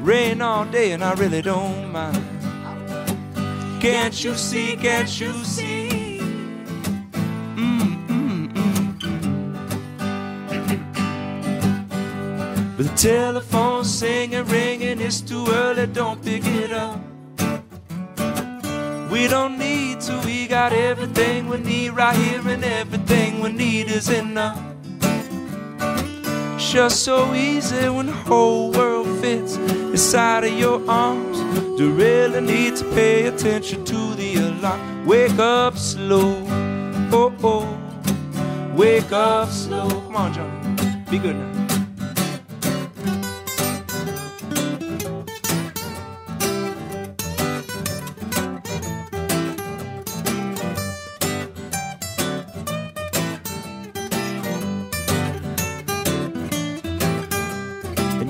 Rain 0.00 0.40
all 0.40 0.64
day 0.64 0.92
and 0.92 1.02
I 1.02 1.12
really 1.14 1.42
don't 1.42 1.92
mind. 1.92 2.24
Can't 3.80 4.24
you 4.24 4.34
see, 4.34 4.76
can't 4.76 5.20
you 5.20 5.32
see? 5.44 5.87
Telephone's 12.98 13.94
singing, 13.94 14.44
ringing, 14.46 15.00
it's 15.00 15.20
too 15.20 15.46
early, 15.50 15.86
don't 15.86 16.20
pick 16.24 16.44
it 16.44 16.72
up. 16.72 17.00
We 19.08 19.28
don't 19.28 19.56
need 19.56 20.00
to, 20.00 20.20
we 20.24 20.48
got 20.48 20.72
everything 20.72 21.46
we 21.46 21.58
need 21.58 21.90
right 21.90 22.16
here, 22.16 22.42
and 22.48 22.64
everything 22.64 23.40
we 23.40 23.52
need 23.52 23.88
is 23.88 24.08
enough. 24.08 24.60
Just 26.58 27.04
so 27.04 27.32
easy 27.34 27.88
when 27.88 28.06
the 28.06 28.12
whole 28.12 28.72
world 28.72 29.20
fits 29.20 29.56
inside 29.56 30.42
of 30.42 30.52
your 30.58 30.82
arms. 30.90 31.38
Do 31.78 31.86
you 31.86 31.92
really 31.92 32.40
need 32.40 32.74
to 32.76 32.84
pay 32.94 33.26
attention 33.26 33.84
to 33.84 34.14
the 34.16 34.34
alarm. 34.34 35.06
Wake 35.06 35.38
up 35.38 35.78
slow, 35.78 36.42
oh 37.12 37.32
oh. 37.44 38.74
Wake 38.74 39.12
up 39.12 39.48
slow. 39.50 39.88
Come 39.88 40.16
on, 40.16 40.34
John. 40.34 41.04
Be 41.10 41.18
good 41.18 41.36
now. 41.36 41.57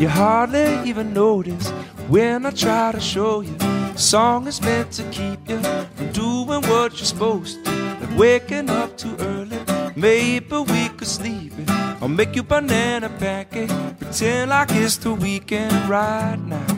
You 0.09 0.15
hardly 0.15 0.89
even 0.89 1.13
notice 1.13 1.71
when 2.09 2.47
I 2.47 2.51
try 2.51 2.93
to 2.93 3.01
show 3.01 3.41
you. 3.43 3.57
Song 3.97 4.47
is 4.47 4.61
meant 4.63 4.91
to 4.93 5.03
keep 5.11 5.41
you 5.49 5.61
from 5.97 6.13
doing 6.13 6.63
what 6.71 6.93
you're 6.97 7.11
supposed 7.15 7.65
to. 7.65 7.71
Like 8.01 8.19
waking 8.19 8.71
up 8.71 8.97
too 8.97 9.17
early, 9.21 9.59
maybe 9.97 10.57
we 10.57 10.89
could 10.97 11.09
sleep 11.09 11.53
in. 11.59 11.67
Or 12.01 12.09
make 12.09 12.37
you 12.37 12.43
banana 12.43 13.11
pancake, 13.19 13.71
pretend 13.99 14.51
like 14.51 14.71
it's 14.73 14.97
the 14.97 15.13
weekend 15.13 15.89
right 15.89 16.39
now. 16.39 16.75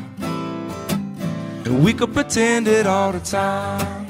And 1.65 1.85
we 1.85 1.93
could 1.93 2.13
pretend 2.13 2.67
it 2.67 2.87
all 2.87 3.13
the 3.13 3.21
time. 3.21 4.07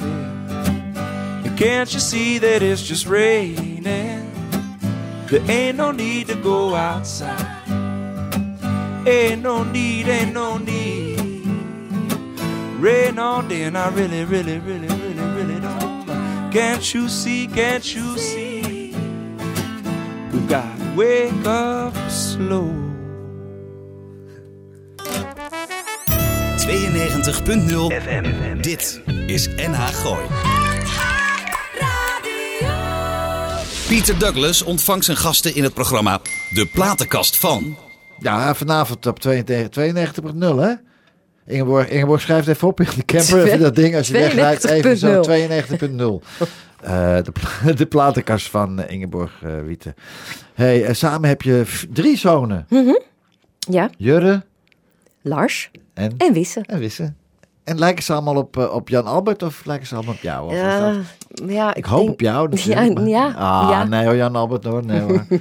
yeah. 1.45 1.57
Can't 1.57 1.93
you 1.93 2.01
see 2.01 2.39
that 2.39 2.63
it's 2.63 2.83
just 2.83 3.07
raining? 3.07 3.85
There 5.27 5.51
ain't 5.51 5.77
no 5.77 5.91
need 5.93 6.29
to 6.29 6.37
go 6.37 6.75
outside. 6.75 7.50
Ain't 9.07 9.43
no 9.43 9.65
need, 9.65 10.09
ain't 10.09 10.35
no 10.35 10.59
need. 10.59 11.19
Rain 12.81 13.19
all 13.19 13.43
day, 13.43 13.65
and 13.65 13.77
I 13.77 13.89
really, 13.91 14.25
really, 14.25 14.59
really, 14.59 14.89
really, 14.89 15.25
really 15.35 15.61
don't 15.61 16.07
mind. 16.07 16.53
Can't 16.53 16.95
you 16.95 17.09
see, 17.09 17.47
can't 17.47 17.95
you 17.95 18.19
see? 18.19 18.95
We've 20.33 20.49
got 20.49 20.79
to 20.79 20.97
wake 20.97 21.47
up 21.47 21.95
slow. 22.11 22.91
92.0 26.59 27.93
FM. 28.03 28.61
Dit 28.61 29.01
is 29.27 29.49
NH 29.49 29.87
Gooi. 29.87 30.27
Pieter 33.89 34.19
Douglas 34.19 34.63
ontvangt 34.63 35.05
zijn 35.05 35.17
gasten 35.17 35.55
in 35.55 35.63
het 35.63 35.75
programma 35.75 36.21
De 36.51 36.67
Platenkast 36.67 37.37
van. 37.37 37.90
Ja, 38.21 38.55
vanavond 38.55 39.07
op 39.07 39.19
92 39.19 40.33
92.0 40.35 40.39
hè? 40.39 40.73
Ingeborg, 41.47 41.89
Ingeborg 41.89 42.21
schrijft 42.21 42.49
even 42.49 42.69
op 42.69 42.81
in 42.81 42.87
de 42.97 43.05
camper. 43.05 43.45
Even 43.45 43.61
dat 43.61 43.75
ding 43.75 43.97
als 43.97 44.07
je 44.07 44.13
wegrijdt. 44.13 44.65
Even 44.65 44.97
zo 44.97 45.23
92.0. 46.21 46.27
Eh 46.81 47.17
de, 47.23 47.33
de 47.75 47.87
platenkast 47.87 48.49
van 48.49 48.87
Ingeborg 48.87 49.43
eh 49.43 49.51
Wieten. 49.67 49.95
Hey, 50.55 50.85
eh, 50.85 50.95
samen 50.95 51.29
heb 51.29 51.43
je 51.43 51.65
drie 51.93 52.17
zonen. 52.17 52.67
Ja, 53.59 53.91
Jurre 53.97 54.43
Lars 55.23 55.71
en, 55.95 56.15
en 56.17 56.33
Wisse. 56.33 56.63
en 56.67 56.79
Wisse. 56.79 57.13
En 57.71 57.79
lijken 57.79 58.05
ze 58.05 58.13
allemaal 58.13 58.37
op, 58.37 58.57
eh, 58.57 58.75
op 58.75 58.89
Jan 58.89 59.05
Albert 59.07 59.43
of 59.43 59.65
lijken 59.65 59.87
ze 59.87 59.95
allemaal 59.95 60.15
op 60.15 60.21
jou? 60.21 60.47
Of 60.47 60.53
Ja, 61.47 61.75
ik 61.75 61.85
hoop 61.85 61.99
denk- 62.01 62.11
op 62.11 62.21
jou. 62.21 62.49
Ja, 62.57 62.75
natuurlijk, 62.75 63.09
ja, 63.09 63.27
Ah, 63.27 63.69
ja. 63.71 63.85
nee 63.85 64.05
hoor, 64.05 64.17
Jan 64.17 64.37
Albert 64.37 64.65
hoor. 64.65 64.85
Nee 64.85 65.01
hoor. 65.01 65.25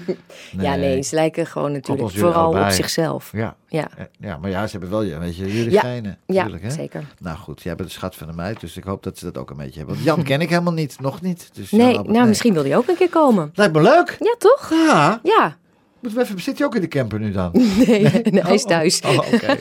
Ja, 0.60 0.76
nee, 0.76 1.02
ze 1.02 1.16
lijken 1.16 1.46
gewoon 1.46 1.72
natuurlijk 1.72 2.12
vooral 2.12 2.50
op 2.50 2.70
zichzelf. 2.70 3.30
Ja. 3.32 3.56
Ja, 3.68 3.88
ja, 4.20 4.38
maar 4.38 4.50
ja, 4.50 4.66
ze 4.68 4.72
hebben 4.72 4.90
wel, 4.90 5.20
weet 5.20 5.36
je, 5.38 5.46
jullie 5.56 5.72
Ja, 5.72 5.80
schijnen. 5.80 6.18
ja 6.26 6.34
natuurlijk, 6.36 6.64
hè? 6.64 6.70
zeker. 6.72 7.04
Nou 7.20 7.38
goed, 7.38 7.62
jij 7.62 7.76
bent 7.76 7.88
de 7.90 7.94
schat 7.96 8.16
van 8.16 8.28
de 8.28 8.34
meid, 8.34 8.60
dus 8.60 8.78
ik 8.78 8.84
hoop 8.84 9.04
dat 9.04 9.18
ze 9.18 9.26
dat 9.26 9.38
ook 9.38 9.50
een 9.50 9.58
beetje 9.58 9.78
hebben. 9.78 9.94
Want 9.96 10.06
Jan 10.08 10.24
ken 10.24 10.42
ik 10.42 10.50
helemaal 10.50 10.74
niet, 10.74 11.00
nog 11.00 11.22
niet. 11.22 11.50
Dus 11.54 11.72
Nee, 11.72 11.88
Albert, 11.88 12.06
nou, 12.08 12.18
nee. 12.20 12.28
misschien 12.28 12.54
wil 12.54 12.64
hij 12.64 12.78
ook 12.78 12.88
een 12.88 12.96
keer 12.98 13.10
komen. 13.10 13.52
Lijkt 13.54 13.74
me 13.74 13.82
leuk. 13.82 14.16
Ja, 14.20 14.36
toch? 14.40 14.70
Ja, 14.70 15.20
Ja. 15.24 15.58
Moeten 16.02 16.20
we 16.20 16.26
even, 16.26 16.42
zit 16.42 16.58
je 16.58 16.66
ook 16.66 16.76
in 16.76 16.82
de 16.82 16.88
camper 16.88 17.20
nu 17.20 17.32
dan? 17.32 17.52
Nee, 17.86 18.02
nee, 18.24 18.42
hij 18.42 18.54
is 18.54 18.64
thuis. 18.64 19.02
Oh, 19.02 19.18
oké. 19.18 19.58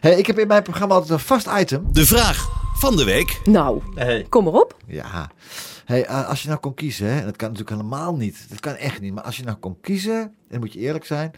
hey, 0.00 0.18
ik 0.18 0.26
heb 0.26 0.38
in 0.38 0.46
mijn 0.46 0.62
programma 0.62 0.94
altijd 0.94 1.12
een 1.12 1.18
vast 1.18 1.48
item. 1.58 1.86
De 1.92 2.06
vraag 2.06 2.48
van 2.76 2.96
de 2.96 3.04
week. 3.04 3.40
Nou, 3.44 3.82
kom 4.28 4.44
maar 4.44 4.52
op. 4.52 4.76
Ja, 4.86 5.30
Hey, 5.84 6.08
als 6.08 6.42
je 6.42 6.48
nou 6.48 6.60
kon 6.60 6.74
kiezen, 6.74 7.06
hè, 7.06 7.18
en 7.18 7.24
dat 7.24 7.36
kan 7.36 7.50
natuurlijk 7.50 7.76
helemaal 7.76 8.16
niet. 8.16 8.46
Dat 8.48 8.60
kan 8.60 8.74
echt 8.74 9.00
niet. 9.00 9.14
Maar 9.14 9.24
als 9.24 9.36
je 9.36 9.44
nou 9.44 9.56
kon 9.56 9.76
kiezen, 9.80 10.20
en 10.20 10.32
dan 10.48 10.60
moet 10.60 10.72
je 10.72 10.78
eerlijk 10.78 11.04
zijn. 11.04 11.30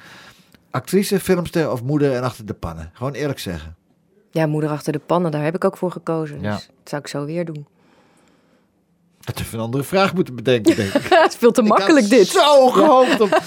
Actrice, 0.70 1.20
filmster 1.20 1.70
of 1.70 1.82
moeder 1.82 2.14
en 2.14 2.22
achter 2.22 2.46
de 2.46 2.54
pannen. 2.54 2.90
Gewoon 2.92 3.12
eerlijk 3.12 3.38
zeggen. 3.38 3.76
Ja, 4.30 4.46
moeder 4.46 4.70
achter 4.70 4.92
de 4.92 4.98
pannen, 4.98 5.30
daar 5.30 5.44
heb 5.44 5.54
ik 5.54 5.64
ook 5.64 5.76
voor 5.76 5.90
gekozen. 5.90 6.40
Ja. 6.40 6.54
Dus 6.54 6.66
dat 6.66 6.88
zou 6.88 7.02
ik 7.02 7.08
zo 7.08 7.24
weer 7.24 7.44
doen. 7.44 7.66
Dat 9.26 9.40
even 9.40 9.58
een 9.58 9.64
andere 9.64 9.84
vraag 9.84 10.14
moeten 10.14 10.34
bedenken, 10.34 10.76
denk 10.76 10.92
ik. 10.92 11.02
het 11.22 11.32
is 11.32 11.38
veel 11.38 11.52
te 11.52 11.62
makkelijk 11.62 12.04
Ik 12.04 12.10
dit. 12.10 12.26
Zo 12.26 12.68
gehoopt 12.68 13.20
op. 13.20 13.42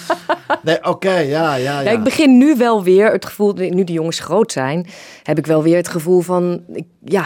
Nee, 0.62 0.84
oké, 0.84 1.14
ja, 1.14 1.54
ja, 1.54 1.54
ja. 1.54 1.80
Ja, 1.80 1.90
ik 1.90 2.02
begin 2.02 2.38
nu 2.38 2.56
wel 2.56 2.82
weer 2.82 3.12
het 3.12 3.26
gevoel, 3.26 3.52
nu 3.52 3.84
de 3.84 3.92
jongens 3.92 4.20
groot 4.20 4.52
zijn, 4.52 4.86
heb 5.22 5.38
ik 5.38 5.46
wel 5.46 5.62
weer 5.62 5.76
het 5.76 5.88
gevoel 5.88 6.20
van, 6.20 6.64
ik, 6.72 6.84
ja, 7.04 7.24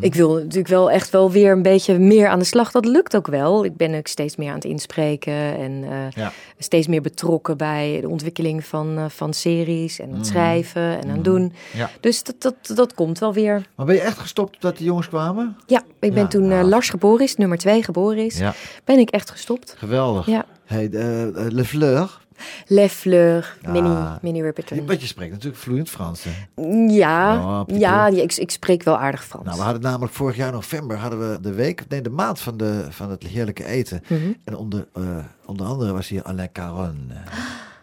Ik 0.00 0.14
wil 0.14 0.34
natuurlijk 0.34 0.68
wel 0.68 0.90
echt 0.90 1.10
wel 1.10 1.30
weer 1.30 1.52
een 1.52 1.62
beetje 1.62 1.98
meer 1.98 2.28
aan 2.28 2.38
de 2.38 2.44
slag. 2.44 2.70
Dat 2.70 2.84
lukt 2.84 3.16
ook 3.16 3.26
wel. 3.26 3.64
Ik 3.64 3.76
ben 3.76 3.94
ook 3.94 4.06
steeds 4.06 4.36
meer 4.36 4.48
aan 4.48 4.54
het 4.54 4.64
inspreken 4.64 5.32
en 5.58 5.84
eh, 5.90 6.10
Ja. 6.10 6.32
steeds 6.58 6.86
meer 6.86 7.00
betrokken 7.00 7.56
bij 7.56 7.98
de 8.00 8.08
ontwikkeling 8.08 8.64
van, 8.64 8.96
eh, 8.98 9.04
van 9.08 9.32
series 9.34 9.98
en 10.00 10.12
het 10.14 10.26
schrijven 10.26 10.82
en 10.82 11.02
aan 11.08 11.14
het 11.14 11.24
doen. 11.24 11.52
Ja. 11.72 11.90
Dus 12.00 12.22
dat, 12.22 12.34
dat, 12.38 12.76
dat 12.76 12.94
komt 12.94 13.18
wel 13.18 13.32
weer. 13.32 13.66
Maar 13.76 13.86
ben 13.86 13.94
je 13.94 14.00
echt 14.00 14.18
gestopt 14.18 14.60
dat 14.60 14.76
die 14.76 14.86
jongens 14.86 15.08
kwamen? 15.08 15.56
Ja, 15.66 15.82
ik 16.00 16.12
ben 16.14 16.22
Ja, 16.22 16.26
toen 16.26 16.42
eh, 16.42 16.48
nou. 16.48 16.64
Lars 16.68 16.88
geboren 16.88 17.24
is, 17.24 17.36
nummer 17.36 17.58
twee 17.58 17.82
geboren 17.82 18.24
is, 18.24 18.40
ben 18.84 18.98
ik 18.98 19.10
echt 19.10 19.30
gestopt. 19.30 19.74
Geweldig. 19.78 20.26
Ja. 20.26 20.44
Hey, 20.64 20.88
de, 20.88 21.30
Le 21.48 21.64
Fleur. 21.64 22.20
Le 22.66 22.88
Fleur, 22.88 23.56
Mini, 23.68 23.88
Ah. 23.88 24.12
Mini 24.22 24.42
Ripperton. 24.42 24.86
Want 24.86 25.00
je 25.00 25.06
spreekt 25.06 25.30
natuurlijk 25.32 25.62
vloeiend 25.62 25.90
Frans. 25.90 26.24
Hè? 26.24 26.30
Ja, 26.94 27.42
Oh, 27.44 27.78
ja, 27.78 28.06
ik, 28.06 28.32
ik 28.36 28.50
spreek 28.50 28.82
wel 28.82 28.98
aardig 28.98 29.24
Frans. 29.24 29.44
Nou, 29.44 29.56
we 29.56 29.62
hadden 29.62 29.82
namelijk 29.82 30.12
vorig 30.12 30.36
jaar 30.36 30.52
november 30.52 30.96
hadden 30.96 31.30
we 31.30 31.40
de 31.40 31.52
week, 31.52 31.84
nee, 31.88 32.02
de 32.02 32.10
maand 32.10 32.40
van, 32.40 32.56
de, 32.56 32.86
van 32.90 33.10
het 33.10 33.22
heerlijke 33.22 33.64
eten. 33.66 34.02
Mhm. 34.08 34.20
En 34.44 34.56
onder, 34.56 34.86
eh, 34.92 35.02
onder 35.44 35.66
andere 35.66 35.92
was 35.92 36.08
hier 36.08 36.22
Alain 36.22 36.52
Caron. 36.52 37.06
eh, 37.10 37.16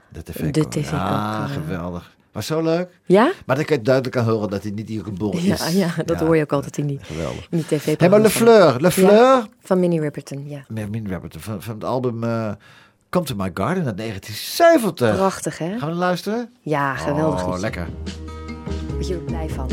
De 0.09 0.23
tv 0.23 0.51
De 0.53 0.67
tv 0.67 0.91
Ah, 0.93 1.49
geweldig. 1.49 2.11
Was 2.31 2.45
zo 2.45 2.61
leuk. 2.61 2.89
Ja? 3.05 3.31
Maar 3.45 3.55
dan 3.55 3.65
kan 3.65 3.77
je 3.77 3.83
duidelijk 3.83 4.17
aan 4.17 4.25
horen 4.25 4.49
dat 4.49 4.63
hij 4.63 4.71
niet 4.71 4.87
hier 4.89 5.03
geboren 5.03 5.43
Ja, 5.43 5.53
is. 5.53 5.73
ja, 5.73 5.89
dat 6.05 6.19
hoor 6.19 6.35
je 6.35 6.41
ook 6.43 6.51
altijd 6.53 6.77
in 6.77 6.87
die, 6.87 6.99
Geweldig. 7.01 7.47
in 7.49 7.57
die 7.57 7.65
tv 7.77 7.99
Hé, 7.99 8.09
maar 8.09 8.21
Le 8.21 8.29
Fleur, 8.29 8.75
Le 8.81 8.91
Fleur. 8.91 9.47
Van 9.61 9.79
Minnie 9.79 9.99
Riperton, 10.01 10.49
ja. 10.49 10.63
Met 10.67 10.89
Min 10.91 11.09
Rapperton 11.09 11.41
van, 11.41 11.61
van 11.61 11.73
het 11.73 11.83
album 11.83 12.23
eh 12.23 12.51
Come 13.11 13.25
to 13.25 13.35
My 13.35 13.51
Garden 13.53 13.85
uit 13.85 13.97
1970. 13.97 15.15
Prachtig, 15.15 15.57
hè? 15.57 15.79
Gaan 15.79 15.89
we 15.89 15.95
luisteren? 15.95 16.49
Ja, 16.61 16.95
geweldig. 16.95 17.45
Oh, 17.45 17.59
lekker. 17.59 17.87
Word 18.91 19.07
je 19.07 19.13
er 19.13 19.19
blij 19.19 19.49
van. 19.49 19.67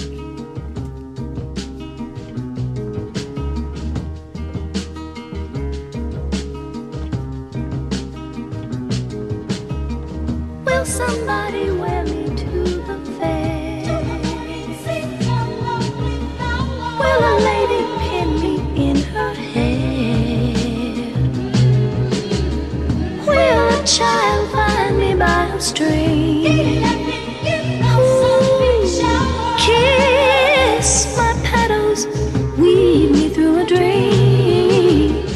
Will 10.64 10.84
somebody 10.84 11.70
wear 11.70 12.02
me 12.02 12.17
child 23.96 24.50
find 24.50 24.98
me 24.98 25.14
by 25.14 25.46
a 25.46 25.60
string? 25.60 26.82
Kiss 29.64 31.16
my 31.16 31.32
petals, 31.42 32.06
weave 32.58 33.10
me 33.10 33.30
through 33.30 33.60
a 33.62 33.66
dream. 33.66 35.26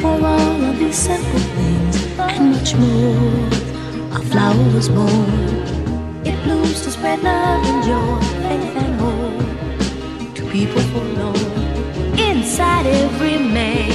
For 0.00 0.16
all 0.32 0.64
of 0.70 0.78
these 0.78 0.96
simple 0.96 1.40
things 1.56 1.96
and 2.18 2.52
much 2.52 2.74
more, 2.74 4.16
a 4.18 4.20
flower 4.30 4.66
was 4.74 4.88
born. 4.88 5.50
It 6.24 6.42
blooms 6.44 6.80
to 6.82 6.90
spread 6.90 7.22
love 7.22 7.64
and 7.66 7.84
joy, 7.84 8.20
faith 8.42 8.76
and 8.82 8.94
hope 9.00 10.34
to 10.36 10.42
people 10.50 10.82
forlorn. 10.92 12.18
Inside 12.18 12.86
every 12.86 13.36
man 13.38 13.90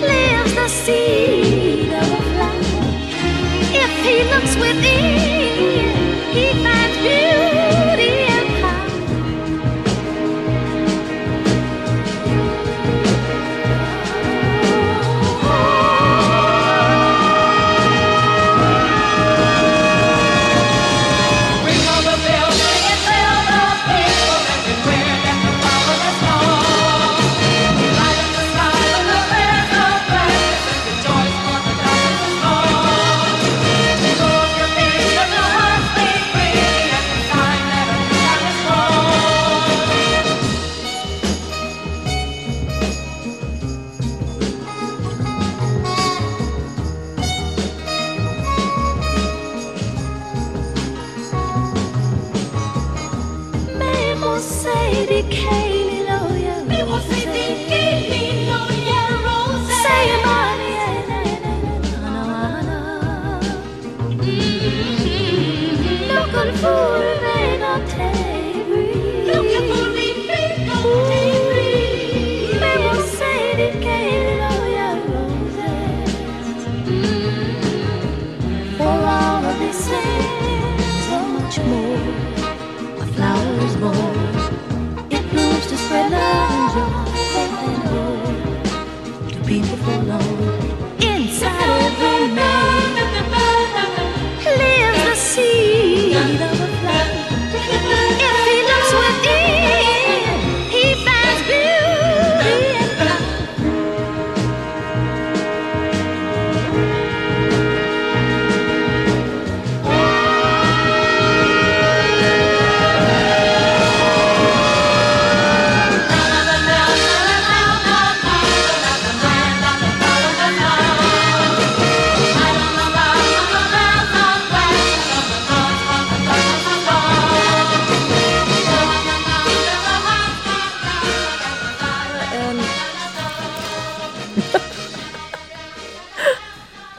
lives 0.00 0.54
the 0.54 0.68
seed 0.68 1.92
of. 1.92 2.31
If 3.84 3.92
he 4.04 4.22
looks 4.32 4.54
within, 4.56 5.86
he 6.32 6.46
finds 6.62 6.96
beauty 6.98 7.91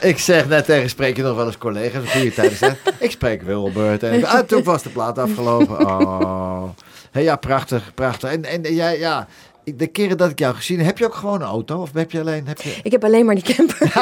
Ik 0.04 0.18
zeg 0.18 0.48
net 0.48 0.64
tegen, 0.64 0.88
spreek 0.88 1.16
je 1.16 1.22
nog 1.22 1.36
wel 1.36 1.46
eens 1.46 1.58
collega's, 1.58 2.02
een 2.02 2.08
goede 2.08 2.32
tijden 2.32 2.56
zijn. 2.56 2.76
Ik 2.98 3.10
spreek 3.10 3.42
Wilbert. 3.42 4.02
En 4.02 4.24
ah, 4.24 4.38
toen 4.38 4.62
was 4.62 4.82
de 4.82 4.88
plaat 4.88 5.18
afgelopen. 5.18 5.86
Oh. 5.86 6.62
Hey, 7.10 7.22
ja, 7.22 7.36
prachtig, 7.36 7.94
prachtig. 7.94 8.30
En, 8.30 8.44
en 8.44 8.74
jij, 8.74 8.98
ja, 8.98 9.26
de 9.64 9.86
keren 9.86 10.16
dat 10.16 10.30
ik 10.30 10.38
jou 10.38 10.54
gezien 10.54 10.76
heb, 10.76 10.86
heb 10.86 10.98
je 10.98 11.04
ook 11.04 11.14
gewoon 11.14 11.40
een 11.40 11.46
auto? 11.46 11.80
Of 11.80 11.92
heb 11.92 12.10
je 12.10 12.20
alleen... 12.20 12.46
Heb 12.46 12.60
je... 12.60 12.76
Ik 12.82 12.92
heb 12.92 13.04
alleen 13.04 13.24
maar 13.24 13.34
die 13.34 13.54
camper. 13.54 13.78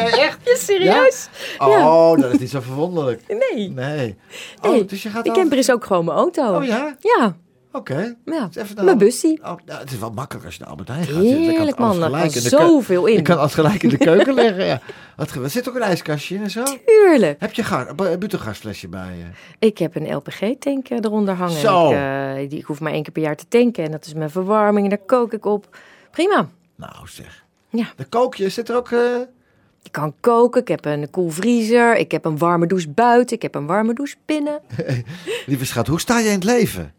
Nee, 0.00 0.10
echt? 0.20 0.38
Ja, 0.44 0.56
serieus? 0.56 1.28
Oh, 1.58 2.20
dat 2.20 2.32
is 2.32 2.38
niet 2.38 2.50
zo 2.50 2.60
verwonderlijk. 2.60 3.22
Nee. 3.28 3.70
Nee. 3.70 4.16
Nee, 4.62 4.80
Oh, 4.80 4.88
dus 4.88 5.02
je 5.02 5.08
gaat 5.08 5.24
die 5.24 5.32
camper 5.32 5.58
is 5.58 5.70
ook 5.70 5.84
gewoon 5.84 6.04
mijn 6.04 6.16
auto. 6.16 6.56
Oh 6.56 6.64
ja? 6.64 6.96
Ja. 7.00 7.36
Oké. 7.76 8.16
Ja, 8.24 8.48
even 8.54 8.76
naar 8.76 8.84
mijn 8.84 8.98
bussie. 8.98 9.38
Oh, 9.44 9.52
nou, 9.66 9.80
het 9.80 9.90
is 9.92 9.98
wel 9.98 10.10
makkelijk 10.10 10.44
als 10.46 10.54
je 10.54 10.60
naar 10.60 10.70
Albert 10.70 10.88
Heijn 10.88 11.04
gaat. 11.04 11.22
Heerlijk 11.22 11.78
man, 11.78 12.02
er 12.02 12.10
kan 12.10 12.20
keu- 12.20 12.40
zoveel 12.40 13.06
in. 13.06 13.14
Je 13.14 13.22
kan 13.22 13.38
alles 13.38 13.54
gelijk 13.54 13.82
in 13.82 13.88
de 13.88 13.96
keuken 13.96 14.34
leggen. 14.44 14.64
Ja. 14.64 14.80
Er 15.16 15.50
zit 15.50 15.68
ook 15.68 15.74
een 15.74 15.82
ijskastje 15.82 16.34
in 16.34 16.42
en 16.42 16.50
zo. 16.50 16.62
Tuurlijk. 16.86 17.40
Heb 17.40 17.52
je 17.52 17.62
ga- 17.64 17.88
een 17.96 18.18
butelgasflesje 18.18 18.88
bij 18.88 19.16
je? 19.16 19.24
Ik 19.66 19.78
heb 19.78 19.94
een 19.96 20.14
LPG-tank 20.14 20.88
eronder 20.90 21.34
hangen. 21.34 21.60
Zo. 21.60 21.86
Ik, 21.90 21.96
eh, 21.96 22.48
die, 22.50 22.58
ik 22.58 22.64
hoef 22.64 22.80
maar 22.80 22.92
één 22.92 23.02
keer 23.02 23.12
per 23.12 23.22
jaar 23.22 23.36
te 23.36 23.48
tanken. 23.48 23.84
En 23.84 23.90
dat 23.90 24.06
is 24.06 24.14
mijn 24.14 24.30
verwarming 24.30 24.84
en 24.84 24.90
daar 24.90 25.06
kook 25.06 25.32
ik 25.32 25.44
op. 25.44 25.76
Prima. 26.10 26.48
Nou 26.76 26.92
zeg. 27.04 27.44
Ja. 27.68 27.86
De 27.96 28.04
kookje, 28.04 28.48
zit 28.48 28.68
er 28.68 28.76
ook... 28.76 28.90
eh, 28.90 29.00
Ik 29.82 29.92
kan 29.92 30.14
koken, 30.20 30.60
ik 30.60 30.68
heb 30.68 30.84
een 30.84 31.10
koelvriezer, 31.10 31.96
ik 31.96 32.10
heb 32.10 32.24
een 32.24 32.38
warme 32.38 32.66
douche 32.66 32.88
buiten, 32.88 33.36
ik 33.36 33.42
heb 33.42 33.54
een 33.54 33.66
warme 33.66 33.94
douche 33.94 34.16
binnen. 34.26 34.60
Lieve 35.46 35.66
schat, 35.66 35.86
hoe 35.86 36.00
sta 36.00 36.18
je 36.18 36.26
in 36.28 36.34
het 36.34 36.44
leven? 36.44 36.92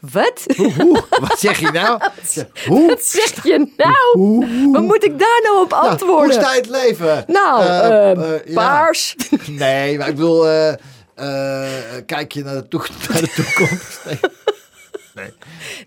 Wat? 0.00 0.44
Hoe, 0.56 0.72
hoe? 0.82 1.02
Wat 1.10 1.38
zeg 1.38 1.58
je 1.58 1.70
nou? 1.72 2.00
Hoe? 2.66 2.86
Wat 2.88 3.02
zeg 3.04 3.42
je 3.44 3.70
nou? 3.76 3.94
Hoe? 4.12 4.46
hoe- 4.46 4.72
Wat 4.72 4.82
moet 4.82 5.04
ik 5.04 5.18
daar 5.18 5.40
nou 5.42 5.60
op 5.64 5.70
Nou, 5.70 5.88
antwoorden? 5.88 6.24
hoe 6.34 6.42
sta 6.44 6.54
je 6.54 6.60
het 6.60 6.70
leven? 6.70 7.24
Nou, 7.26 7.62
Eh, 7.64 8.10
eh, 8.10 8.34
eh, 8.34 8.46
ja. 8.46 8.54
paars. 8.54 9.16
Nee, 9.46 9.98
maar 9.98 10.08
ik 10.08 10.14
bedoel, 10.14 10.48
eh, 10.48 10.74
kijk 12.06 12.32
je 12.32 12.42
naar 12.44 12.54
de, 12.54 12.68
toek- 12.68 12.88
naar 13.12 13.20
de 13.20 13.32
toekomst? 13.34 14.00
Nee. 15.14 15.30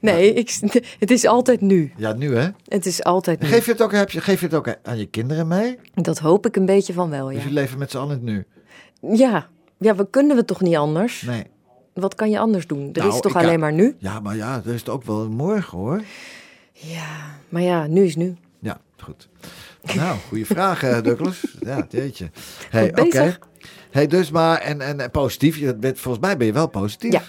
Nee, 0.01 0.33
ik, 0.33 0.57
het 0.99 1.11
is 1.11 1.25
altijd 1.25 1.61
nu. 1.61 1.91
Ja, 1.97 2.13
nu 2.13 2.35
hè? 2.35 2.47
Het 2.67 2.85
is 2.85 3.03
altijd 3.03 3.39
nu. 3.41 3.47
Geef 3.47 3.65
je, 3.65 3.71
het 3.71 3.81
ook, 3.81 3.91
heb 3.91 4.11
je, 4.11 4.21
geef 4.21 4.39
je 4.39 4.45
het 4.45 4.55
ook 4.55 4.75
aan 4.83 4.97
je 4.97 5.05
kinderen 5.05 5.47
mee? 5.47 5.79
Dat 5.93 6.19
hoop 6.19 6.45
ik 6.45 6.55
een 6.55 6.65
beetje 6.65 6.93
van 6.93 7.09
wel, 7.09 7.25
Dus 7.25 7.35
ja. 7.35 7.39
jullie 7.41 7.53
leven 7.53 7.77
met 7.77 7.91
z'n 7.91 7.97
allen 7.97 8.09
het 8.09 8.21
nu? 8.21 8.45
Ja, 9.17 9.47
ja 9.77 9.95
we 9.95 10.09
kunnen 10.09 10.35
we 10.35 10.45
toch 10.45 10.61
niet 10.61 10.75
anders? 10.75 11.21
Nee. 11.21 11.43
Wat 11.99 12.15
kan 12.15 12.29
je 12.29 12.39
anders 12.39 12.67
doen? 12.67 12.89
Er 12.93 13.01
Nou, 13.01 13.13
is 13.13 13.19
toch 13.19 13.35
alleen 13.35 13.49
kan- 13.49 13.59
maar 13.59 13.73
nu? 13.73 13.95
Ja, 13.97 14.19
maar 14.19 14.35
ja, 14.35 14.61
er 14.65 14.73
is 14.73 14.79
het 14.79 14.89
ook 14.89 15.03
wel 15.03 15.29
morgen 15.29 15.77
hoor. 15.77 16.01
Ja, 16.73 17.07
maar 17.49 17.61
ja, 17.61 17.87
nu 17.87 18.03
is 18.03 18.15
nu. 18.15 18.35
Ja, 18.59 18.77
goed. 18.97 19.29
Nou, 19.95 20.17
goede 20.27 20.45
vraag, 20.45 20.83
eh, 20.83 21.01
Douglas. 21.01 21.45
Ja, 21.59 21.85
jeetje. 21.89 22.29
Hey, 22.69 22.91
oké. 22.99 23.37
Hey, 23.91 24.07
dus 24.07 24.31
maar, 24.31 24.57
en, 24.61 24.99
en 24.99 25.11
positief. 25.11 25.57
Je 25.57 25.75
bent, 25.75 25.99
volgens 25.99 26.25
mij 26.25 26.37
ben 26.37 26.47
je 26.47 26.53
wel 26.53 26.67
positief. 26.67 27.13
Ja. 27.13 27.21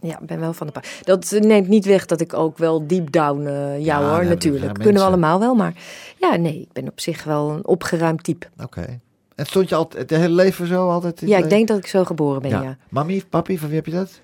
Ja, 0.00 0.20
ik 0.20 0.26
ben 0.26 0.40
wel 0.40 0.52
van 0.52 0.66
de 0.66 0.72
pa. 0.72 0.82
Dat 1.02 1.30
neemt 1.40 1.68
niet 1.68 1.84
weg 1.84 2.06
dat 2.06 2.20
ik 2.20 2.34
ook 2.34 2.58
wel 2.58 2.86
deep 2.86 3.12
down, 3.12 3.46
eh 3.46 3.78
ja, 3.84 4.00
Ja, 4.00 4.10
hoor, 4.10 4.24
natuurlijk. 4.24 4.74
Kunnen 4.74 5.02
we 5.02 5.08
allemaal 5.08 5.38
wel, 5.38 5.54
maar 5.54 5.74
ja, 6.18 6.36
nee, 6.36 6.60
ik 6.60 6.72
ben 6.72 6.88
op 6.88 7.00
zich 7.00 7.24
wel 7.24 7.50
een 7.50 7.66
opgeruimd 7.66 8.24
type. 8.24 8.46
Oké. 8.62 9.00
En 9.34 9.46
stond 9.46 9.68
je 9.68 9.74
altijd, 9.74 10.10
het 10.10 10.20
hele 10.20 10.34
leven 10.34 10.66
zo 10.66 10.90
altijd? 10.90 11.20
Ja, 11.20 11.38
ik 11.38 11.48
denk 11.50 11.68
dat 11.68 11.78
ik 11.78 11.86
zo 11.86 12.04
geboren 12.04 12.42
ben, 12.42 12.50
ja. 12.50 12.62
Ja. 12.62 12.76
Mami, 12.90 13.24
papi, 13.26 13.58
van 13.58 13.66
wie 13.68 13.76
heb 13.76 13.86
je 13.86 13.92
dat? 13.92 14.20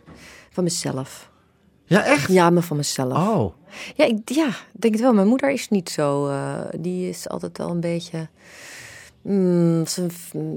Van 0.50 0.64
mezelf. 0.64 1.30
Ja, 1.84 2.04
echt? 2.04 2.32
Ja, 2.32 2.50
maar 2.50 2.62
van 2.62 2.76
mezelf. 2.76 3.12
Oh. 3.28 3.52
Ja, 3.94 4.04
ik 4.04 4.18
ja, 4.30 4.48
denk 4.72 4.94
het 4.94 5.02
wel. 5.02 5.12
Mijn 5.12 5.26
moeder 5.26 5.50
is 5.50 5.68
niet 5.68 5.88
zo. 5.90 6.28
eh, 6.28 6.54
die 6.78 7.08
is 7.08 7.28
altijd 7.28 7.58
wel 7.58 7.70
een 7.70 7.80
beetje. 7.80 8.28
mm, 9.22 9.86
ze 9.86 10.06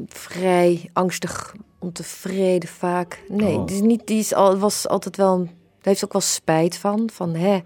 vrij 0.08 0.89
angstig, 0.93 1.56
ontevreden 1.80 2.70
vaak. 2.70 3.22
Nee, 3.30 3.58
Oh. 3.58 3.66
die, 3.68 3.76
is 3.76 3.82
niet, 3.82 4.08
die 4.08 4.20
is 4.20 4.34
al, 4.34 4.58
was 4.58 4.88
altijd 4.88 5.18
wel. 5.18 5.38
Daar 5.38 5.47
heeft 5.82 6.04
ook 6.06 6.12
wel 6.14 6.22
spijt 6.22 6.76
van. 6.78 7.10
Van 7.14 7.36
hè, 7.36 7.60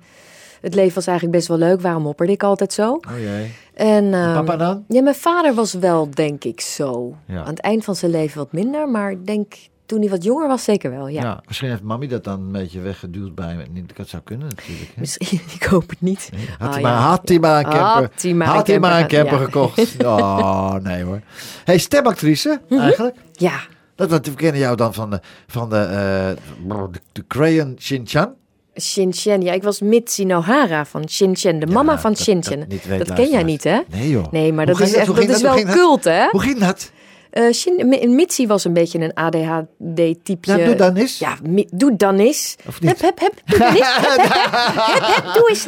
het 0.65 0.75
leven 0.75 0.95
was 0.95 1.07
eigenlijk 1.07 1.37
best 1.37 1.47
wel 1.47 1.57
leuk. 1.57 1.81
Waarom 1.81 2.03
mopperde 2.03 2.31
ik 2.33 2.43
altijd 2.43 2.73
zo? 2.73 2.91
Oh 2.91 3.19
jee. 3.19 3.53
En, 3.73 4.13
ehm, 4.13 4.33
Papa 4.33 4.55
dan? 4.57 4.83
Ja, 4.87 5.01
mijn 5.01 5.15
vader 5.15 5.53
was 5.53 5.73
wel, 5.73 6.09
denk 6.09 6.43
ik, 6.43 6.61
zo. 6.61 7.15
Ja. 7.25 7.39
Aan 7.39 7.49
het 7.49 7.59
eind 7.59 7.83
van 7.83 7.95
zijn 7.95 8.11
leven 8.11 8.37
wat 8.37 8.51
minder. 8.51 8.89
Maar 8.89 9.11
ik 9.11 9.25
denk 9.25 9.53
toen 9.85 9.99
hij 9.99 10.09
wat 10.09 10.23
jonger 10.23 10.47
was, 10.47 10.63
zeker 10.63 10.91
wel. 10.91 11.07
Ja. 11.07 11.21
Ja. 11.21 11.41
misschien 11.47 11.69
heeft 11.69 11.81
mami 11.81 12.07
dat 12.07 12.23
dan 12.23 12.39
een 12.39 12.51
beetje 12.51 12.79
weggeduwd 12.79 13.35
bij 13.35 13.55
me. 13.55 13.63
Niet- 13.71 13.95
Dat 13.95 14.07
zou 14.07 14.21
kunnen 14.23 14.47
natuurlijk. 14.47 14.91
Hè? 14.95 14.99
Misschien, 15.01 15.39
ik 15.59 15.63
hoop 15.63 15.89
het 15.89 16.01
niet. 16.01 16.29
Had, 16.57 16.67
Ah, 16.67 16.73
hij 16.73 16.81
maar, 16.81 16.93
had 16.97 17.29
hij 17.29 17.39
maar 17.39 17.57
een 17.57 17.71
camper, 17.71 18.01
Had 18.03 18.67
hij 18.67 18.79
maar 18.79 18.91
een 18.91 18.97
had 19.01 19.07
camper 19.07 19.39
ja. 19.39 19.43
gekocht. 19.43 19.95
Oh, 20.05 20.73
nee 20.73 21.03
hoor. 21.03 21.21
Hey, 21.63 21.77
stemactrice 21.77 22.61
eigenlijk. 22.69 23.15
Ja, 23.31 23.59
Dat, 23.95 24.25
we 24.27 24.33
kennen 24.33 24.61
jou 24.61 24.75
dan 24.75 24.93
van 24.93 25.09
de, 25.09 25.19
van 25.47 25.69
de, 25.69 25.77
eh, 25.77 26.29
de, 26.67 26.99
de 27.11 27.23
Crayon 27.27 27.75
Shin-chan. 27.79 28.33
Shin-Chan. 28.81 29.41
Ja, 29.41 29.53
ik 29.53 29.63
was 29.63 29.81
Mitzi 29.81 30.23
Nohara 30.25 30.85
van 30.85 31.09
Shin-Chan. 31.09 31.59
De 31.59 31.65
mama 31.67 31.91
Ja, 31.91 31.99
van 31.99 32.11
dat- 32.11 32.21
Shin-Chan. 32.21 32.65
dat 32.89 32.97
Dat 33.07 33.13
ken 33.13 33.29
jij 33.29 33.43
niet, 33.43 33.63
hè? 33.63 33.79
Nee 33.91 34.09
joh. 34.09 34.31
Nee, 34.31 34.53
maar 34.53 34.65
dat 34.65 34.79
is, 34.79 34.93
echt, 34.93 35.15
dat 35.15 35.29
is 35.29 35.41
wel 35.41 35.63
cult, 35.63 36.03
hè? 36.03 36.27
Hoe 36.31 36.41
ging 36.41 36.59
dat? 36.59 36.91
Eh, 37.29 37.51
Shin, 37.51 37.87
Mi- 37.87 38.07
Mitzi 38.07 38.47
was 38.47 38.63
een 38.63 38.73
beetje 38.73 38.99
een 38.99 39.13
ADHD-typje. 39.13 40.57
Ja, 40.57 40.65
doe 40.65 40.75
dan 40.75 40.95
eens. 40.95 41.19
Ja, 41.19 41.37
mi- 41.49 41.67
doe 41.73 41.95
dan 41.95 42.17
eens. 42.17 42.55
Of 42.67 42.81
niet? 42.81 43.01
Heb, 43.01 43.19
heb, 43.19 43.19
heb. 43.19 43.33
Doe 43.59 43.67
eens. 43.69 43.79
Heb, 43.79 44.17
heb, 44.17 44.31
heb, 44.33 44.51
heb, 44.51 45.15
heb, 45.15 45.33
doe 45.33 45.49
eens. 45.49 45.67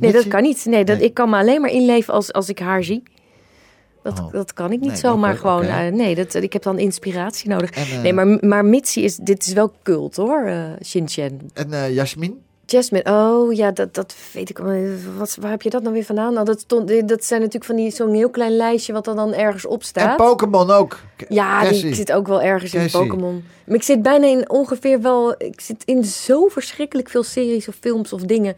Nee, 0.00 0.12
dat 0.12 0.28
kan 0.28 0.42
niet. 0.42 0.64
Nee, 0.64 0.84
dat, 0.84 0.96
Nee. 0.98 1.06
ik 1.06 1.14
kan 1.14 1.30
me 1.30 1.36
alleen 1.36 1.60
maar 1.60 1.70
inleven 1.70 2.14
als, 2.14 2.32
als 2.32 2.48
ik 2.48 2.58
haar 2.58 2.84
zie. 2.84 3.02
Dat, 4.06 4.18
Oh. 4.20 4.32
dat 4.32 4.52
kan 4.52 4.72
ik 4.72 4.80
niet 4.80 4.88
Nee, 4.90 4.98
zomaar 4.98 5.36
gewoon. 5.36 5.62
eh, 5.62 5.92
nee, 5.92 6.14
dat, 6.14 6.34
ik 6.34 6.52
heb 6.52 6.62
dan 6.62 6.78
inspiratie 6.78 7.48
nodig. 7.48 7.70
En, 7.70 7.82
eh, 7.82 8.00
nee, 8.02 8.12
maar, 8.12 8.26
maar 8.40 8.64
Mitzi 8.64 9.02
is, 9.04 9.16
dit 9.16 9.46
is 9.46 9.52
wel 9.52 9.72
cult 9.82 10.16
hoor, 10.16 10.44
eh 10.46 10.62
Shin-Chan. 10.84 11.40
En 11.54 11.72
eh 11.72 11.94
Jasmin? 11.94 12.44
Jasmine, 12.68 13.04
oh 13.12 13.52
ja, 13.52 13.70
dat, 13.70 13.94
dat 13.94 14.14
weet 14.32 14.50
ik. 14.50 14.58
wel. 14.58 14.86
Wat, 15.18 15.36
waar 15.40 15.50
heb 15.50 15.62
je 15.62 15.70
dat 15.70 15.82
nou 15.82 15.94
weer 15.94 16.04
vandaan? 16.04 16.32
Nou, 16.32 16.44
dat, 16.44 16.60
stond, 16.60 17.08
dat 17.08 17.24
zijn 17.24 17.40
natuurlijk 17.40 17.64
van 17.64 17.76
die 17.76 17.90
zo'n 17.90 18.14
heel 18.14 18.30
klein 18.30 18.56
lijstje 18.56 18.92
wat 18.92 19.06
er 19.06 19.14
dan 19.14 19.34
ergens 19.34 19.66
op 19.66 19.80
En 19.80 19.86
staat. 19.86 20.16
Pokémon 20.16 20.70
ook. 20.70 21.00
K- 21.16 21.24
ja, 21.28 21.60
die 21.60 21.68
Cassie. 21.70 21.94
zit 21.94 22.12
ook 22.12 22.26
wel 22.26 22.42
ergens 22.42 22.74
in. 22.74 22.90
Pokémon. 22.90 23.44
Maar 23.66 23.76
ik 23.76 23.82
zit 23.82 24.02
bijna 24.02 24.26
in 24.26 24.50
ongeveer 24.50 25.00
wel. 25.00 25.34
Ik 25.38 25.60
zit 25.60 25.82
in 25.84 26.04
zo 26.04 26.46
verschrikkelijk 26.48 27.08
veel 27.08 27.22
series 27.22 27.68
of 27.68 27.74
films 27.80 28.12
of 28.12 28.20
dingen. 28.22 28.54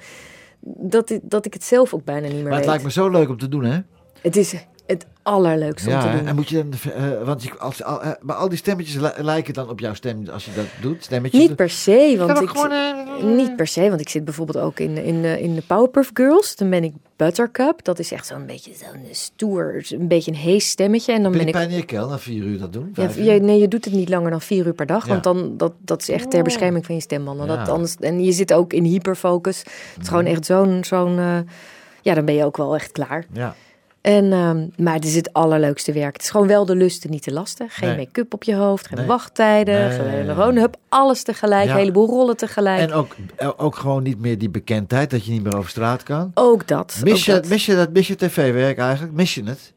Dat, 0.60 1.10
ik- 1.10 1.20
dat 1.22 1.46
ik 1.46 1.52
het 1.54 1.64
zelf 1.64 1.94
ook 1.94 2.04
bijna 2.04 2.26
niet 2.26 2.32
meer 2.34 2.42
Maar 2.42 2.50
het 2.52 2.60
weet. 2.60 2.68
lijkt 2.68 2.84
me 2.84 2.90
zo 2.90 3.08
leuk 3.08 3.28
om 3.28 3.38
te 3.38 3.48
doen, 3.48 3.64
hè? 3.64 3.78
Het 4.20 4.36
is 4.36 4.54
het 4.88 5.06
allerleukste 5.22 5.88
om 5.88 5.94
Ja, 5.94 6.00
te 6.00 6.06
hè? 6.08 6.16
doen. 6.18 6.26
en 6.26 6.34
moet 6.34 6.48
je 6.48 6.56
dan, 6.56 6.92
eh, 6.92 7.24
want 7.24 7.42
je, 7.42 7.58
als, 7.58 7.82
al, 7.82 8.02
eh, 8.02 8.10
maar 8.20 8.36
al 8.36 8.48
die 8.48 8.58
stemmetjes 8.58 8.94
li- 9.00 9.22
lijken 9.24 9.54
dan 9.54 9.68
op 9.68 9.80
jouw 9.80 9.94
stem 9.94 10.28
als 10.32 10.44
je 10.44 10.50
dat 10.54 10.64
doet. 10.80 11.04
Stemmetjes. 11.04 11.40
Niet 11.40 11.56
per 11.56 11.70
se, 11.70 12.14
want 12.18 12.40
ik, 12.40 12.48
gewoon, 12.48 12.70
eh, 12.70 13.22
niet 13.24 13.56
per 13.56 13.66
se, 13.66 13.88
want 13.88 14.00
ik 14.00 14.08
zit 14.08 14.24
bijvoorbeeld 14.24 14.58
ook 14.64 14.78
in, 14.80 14.96
in, 14.96 15.22
de- 15.22 15.40
in 15.40 15.54
de 15.54 15.62
Powerpuff 15.66 16.10
Girls. 16.14 16.56
Dan 16.56 16.70
ben 16.70 16.84
ik 16.84 16.92
Buttercup. 17.16 17.84
Dat 17.84 17.98
is 17.98 18.12
echt 18.12 18.26
zo'n 18.26 18.46
beetje 18.46 18.72
zo'n 18.74 19.00
stoer, 19.10 19.84
een 19.88 20.08
beetje 20.08 20.30
een 20.30 20.36
hees 20.36 20.68
stemmetje. 20.68 21.12
En 21.12 21.22
dan 21.22 21.32
ben 21.32 21.50
Pijn 21.50 21.70
ik 21.70 21.76
je 21.76 21.84
keel 21.84 22.08
na 22.08 22.18
vier 22.18 22.42
uur 22.44 22.58
dat 22.58 22.72
doen. 22.72 22.90
Ja, 22.94 23.08
je, 23.32 23.40
nee, 23.40 23.60
je 23.60 23.68
doet 23.68 23.84
het 23.84 23.94
niet 23.94 24.08
langer 24.08 24.30
dan 24.30 24.40
vier 24.40 24.66
uur 24.66 24.72
per 24.74 24.86
dag. 24.86 25.04
Ja. 25.06 25.10
Want 25.10 25.22
dan, 25.24 25.56
dat, 25.56 25.72
dat 25.78 26.00
is 26.00 26.08
echt 26.08 26.30
ter 26.30 26.42
bescherming 26.42 26.86
van 26.86 26.94
je 26.94 27.00
stembanden. 27.00 27.46
Dat 27.46 27.68
anders, 27.68 27.96
en 27.96 28.24
je 28.24 28.32
zit 28.32 28.52
ook 28.52 28.72
in 28.72 28.84
hyperfocus. 28.84 29.58
Het 29.58 30.02
is 30.02 30.08
gewoon 30.08 30.26
echt 30.26 30.46
zo'n... 30.46 30.84
zo'n 30.84 31.46
ja, 32.02 32.14
dan 32.14 32.24
ben 32.24 32.34
je 32.34 32.44
ook 32.44 32.56
wel 32.56 32.74
echt 32.74 32.92
klaar. 32.92 33.26
Ja. 33.32 33.54
En, 34.08 34.32
ehm, 34.32 34.66
maar 34.84 34.94
het 34.94 35.04
is 35.04 35.14
het 35.14 35.32
allerleukste 35.32 35.92
werk. 35.92 36.12
Het 36.12 36.22
is 36.22 36.30
gewoon 36.30 36.46
wel 36.46 36.64
de 36.66 36.74
lust 36.76 37.04
en 37.04 37.10
niet 37.10 37.24
de 37.24 37.32
lasten. 37.32 37.68
Geen 37.70 37.88
Nee. 37.88 37.98
make-up 37.98 38.34
op 38.34 38.42
je 38.42 38.54
hoofd, 38.54 38.86
geen 38.86 38.98
Nee. 38.98 39.06
wachttijden. 39.06 39.88
Nee. 40.06 40.24
Gewoon, 40.34 40.56
hup, 40.56 40.76
alles 40.88 41.22
tegelijk. 41.22 41.64
Ja. 41.64 41.70
Een 41.72 41.78
heleboel 41.78 42.06
rollen 42.06 42.36
tegelijk. 42.36 42.80
En 42.80 42.92
ook, 42.92 43.16
eh, 43.36 43.50
ook 43.56 43.76
gewoon 43.76 44.02
niet 44.02 44.18
meer 44.20 44.38
die 44.38 44.50
bekendheid 44.50 45.10
dat 45.10 45.24
je 45.24 45.32
niet 45.32 45.42
meer 45.42 45.56
over 45.56 45.70
straat 45.70 46.02
kan. 46.02 46.30
ook 46.34 46.66
dat. 46.68 47.00
Mis 47.04 47.12
ook 47.12 47.18
je, 47.18 47.32
dat. 47.32 47.48
mis 47.48 47.66
je 47.66 47.74
dat 47.74 47.92
mis 47.92 48.06
je 48.08 48.16
tv-werk 48.16 48.78
eigenlijk? 48.78 49.12
Mis 49.14 49.34
je 49.34 49.44
het? 49.44 49.72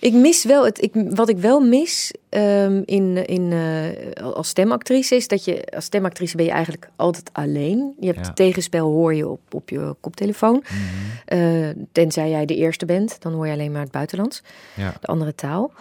Ik 0.00 0.12
mis 0.12 0.44
wel 0.44 0.64
het. 0.64 0.82
Ik, 0.82 0.92
wat 0.94 1.28
ik 1.28 1.38
wel 1.38 1.60
mis 1.60 2.12
ehm, 2.28 2.82
in, 2.84 3.26
in, 3.26 3.52
eh, 3.52 4.22
als 4.34 4.48
stemactrice 4.48 5.16
is 5.16 5.28
dat 5.28 5.44
je 5.44 5.64
als 5.74 5.84
stemactrice 5.84 6.36
ben 6.36 6.44
je 6.46 6.50
eigenlijk 6.52 6.88
altijd 6.96 7.30
alleen. 7.32 7.94
Je 8.00 8.06
hebt 8.06 8.18
Ja. 8.18 8.26
het 8.26 8.36
tegenspel 8.36 8.86
hoor 8.90 9.14
je 9.14 9.28
op, 9.28 9.40
op 9.50 9.68
je 9.70 9.94
koptelefoon. 10.00 10.64
Mhm. 10.64 11.38
Eh, 11.38 11.68
tenzij 11.92 12.30
jij 12.30 12.44
de 12.46 12.56
eerste 12.56 12.84
bent, 12.86 13.16
dan 13.20 13.32
hoor 13.32 13.46
je 13.46 13.52
alleen 13.52 13.72
maar 13.72 13.82
het 13.82 13.90
buitenlands, 13.90 14.42
Ja. 14.76 14.94
de 15.00 15.06
andere 15.06 15.34
taal. 15.34 15.72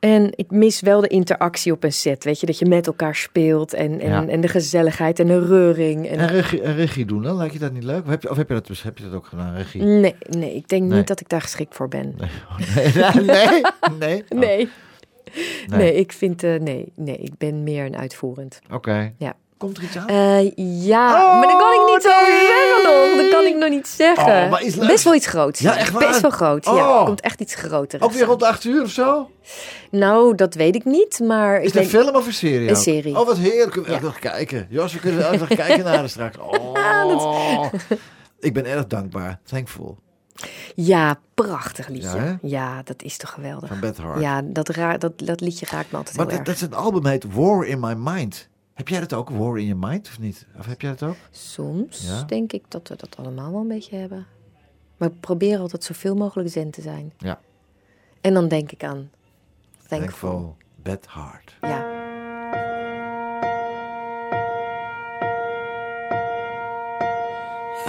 En 0.00 0.30
ik 0.34 0.50
mis 0.50 0.80
wel 0.80 1.00
de 1.00 1.08
interactie 1.08 1.72
op 1.72 1.84
een 1.84 1.92
set, 1.92 2.24
weet 2.24 2.40
je, 2.40 2.46
dat 2.46 2.58
je 2.58 2.66
met 2.66 2.86
elkaar 2.86 3.14
speelt 3.14 3.74
en, 3.74 4.00
en, 4.00 4.08
Ja. 4.10 4.26
en 4.26 4.40
de 4.40 4.48
gezelligheid 4.48 5.18
en 5.18 5.26
de 5.26 5.46
reuring. 5.46 6.08
En, 6.08 6.18
En 6.18 6.28
regie, 6.28 6.62
en 6.62 6.74
regie 6.74 7.04
doen 7.04 7.22
dan? 7.22 7.36
Lijkt 7.36 7.52
je 7.52 7.58
dat 7.58 7.72
niet 7.72 7.82
leuk? 7.84 8.02
Of 8.04 8.08
heb 8.10 8.22
je, 8.22 8.30
of 8.30 8.36
heb 8.36 8.48
je, 8.48 8.54
dat, 8.54 8.66
dus- 8.66 8.82
heb 8.82 8.98
je 8.98 9.04
dat 9.04 9.12
ook 9.14 9.26
gedaan, 9.26 9.54
regie? 9.54 9.82
Nee, 9.82 10.14
nee, 10.28 10.54
ik 10.54 10.68
denk 10.68 10.82
Nee. 10.88 10.98
niet 10.98 11.06
dat 11.06 11.20
ik 11.20 11.28
daar 11.28 11.40
geschikt 11.42 11.74
voor 11.74 11.88
ben. 11.88 12.14
Nee, 12.18 12.30
nee, 13.14 13.24
nee. 13.24 13.62
Oh, 13.80 13.98
Nee. 13.98 14.24
Nee. 14.28 14.68
Nee, 15.66 15.94
ik 15.94 16.12
vind, 16.12 16.42
eh, 16.42 16.60
nee, 16.60 16.92
nee, 16.96 17.16
ik 17.16 17.32
ben 17.38 17.62
meer 17.62 17.84
een 17.84 17.96
uitvoerend. 17.96 18.60
Oké. 18.72 19.12
Ja. 19.18 19.34
Komt 19.60 19.76
er 19.76 19.82
iets 19.82 19.96
aan? 19.96 20.06
Eh, 20.08 20.50
ja, 20.86 21.22
Oh, 21.24 21.38
maar 21.38 21.48
dat 21.48 21.58
kan 21.58 21.72
ik 21.72 21.92
niet 21.94 22.02
zo 22.02 22.08
nee. 22.30 22.46
zeggen 22.46 22.82
nog. 22.92 23.22
Dat 23.22 23.30
kan 23.30 23.44
ik 23.46 23.56
nog 23.56 23.68
niet 23.68 23.88
zeggen. 23.88 24.42
Oh, 24.44 24.50
maar. 24.50 24.86
Best 24.86 25.04
wel 25.04 25.14
iets 25.14 25.26
groots. 25.26 25.60
Ja, 25.60 25.76
echt 25.76 25.90
waar? 25.92 26.06
Best 26.08 26.20
wel 26.20 26.30
groot. 26.30 26.64
Ja, 26.64 26.70
Oh. 26.72 26.98
er 27.00 27.04
komt 27.04 27.20
echt 27.20 27.40
iets 27.40 27.54
groter. 27.54 28.02
ook 28.02 28.12
weer 28.12 28.24
rond 28.24 28.40
de 28.40 28.46
acht 28.46 28.64
uur 28.64 28.82
of 28.82 28.90
zo? 28.90 29.30
Nou, 29.90 30.34
dat 30.34 30.54
weet 30.54 30.74
ik 30.74 30.84
niet, 30.84 31.20
maar 31.20 31.60
Is 31.60 31.72
het 31.74 31.82
een 31.82 31.88
film 31.88 32.14
of 32.16 32.26
een 32.26 32.32
serie? 32.32 32.68
Een 32.68 32.76
ook? 32.76 32.82
serie. 32.82 33.18
Oh, 33.18 33.26
wat 33.26 33.36
heerlijk. 33.38 33.70
Kunnen 33.70 33.90
we 33.90 33.96
Ja. 33.96 34.02
nog 34.02 34.18
kijken. 34.18 34.66
Jos, 34.70 34.92
we 34.92 34.98
kunnen 34.98 35.38
nog 35.38 35.48
kijken 35.48 35.84
naar 35.84 35.96
haar 35.96 36.08
straks. 36.08 36.36
Oh. 37.12 37.72
Ik 38.40 38.52
ben 38.54 38.66
erg 38.66 38.86
dankbaar. 38.86 39.40
Thankful. 39.44 39.98
Ja, 40.74 41.18
prachtig 41.34 41.88
liedje. 41.88 42.38
Ja, 42.42 42.82
dat 42.84 43.02
is 43.02 43.16
toch 43.16 43.30
geweldig. 43.30 43.68
Van 43.68 43.80
Beth 43.80 43.98
Hart. 43.98 44.20
Ja, 44.20 44.40
dat, 44.44 44.68
ra 44.68 44.96
dat, 44.98 45.12
dat 45.18 45.40
liedje 45.40 45.66
raakt 45.70 45.90
me 45.90 45.96
altijd 45.96 46.16
Maar 46.16 46.26
heel 46.26 46.36
dat, 46.38 46.46
erg. 46.46 46.58
dat 46.58 46.68
is 46.68 46.76
een 46.76 46.84
album 46.84 47.06
heet 47.06 47.24
War 47.34 47.66
in 47.66 47.80
My 47.80 47.94
Mind. 47.96 48.48
Heb 48.80 48.88
jij 48.88 49.00
dat 49.00 49.12
ook, 49.12 49.30
War 49.30 49.58
in 49.58 49.66
Your 49.66 49.88
Mind, 49.88 50.08
of 50.08 50.18
niet? 50.18 50.46
Of 50.58 50.66
heb 50.66 50.80
jij 50.80 50.90
dat 50.90 51.02
ook? 51.02 51.16
Soms 51.30 52.06
Ja? 52.06 52.22
denk 52.22 52.52
ik 52.52 52.64
dat 52.68 52.88
we 52.88 52.96
dat 52.96 53.16
allemaal 53.16 53.50
wel 53.52 53.60
een 53.60 53.68
beetje 53.68 53.96
hebben. 53.96 54.26
Maar 54.96 55.08
ik 55.08 55.20
probeer 55.20 55.58
altijd 55.58 55.84
zoveel 55.84 56.14
mogelijk 56.14 56.50
zen 56.50 56.70
te 56.70 56.80
zijn. 56.80 57.12
Ja. 57.18 57.40
En 58.20 58.34
dan 58.34 58.48
denk 58.48 58.72
ik 58.72 58.84
aan 58.84 59.10
thankful. 59.88 60.30
Thankful, 60.30 60.56
Bad 60.82 61.06
Heart. 61.10 61.56
Ja. 61.60 61.98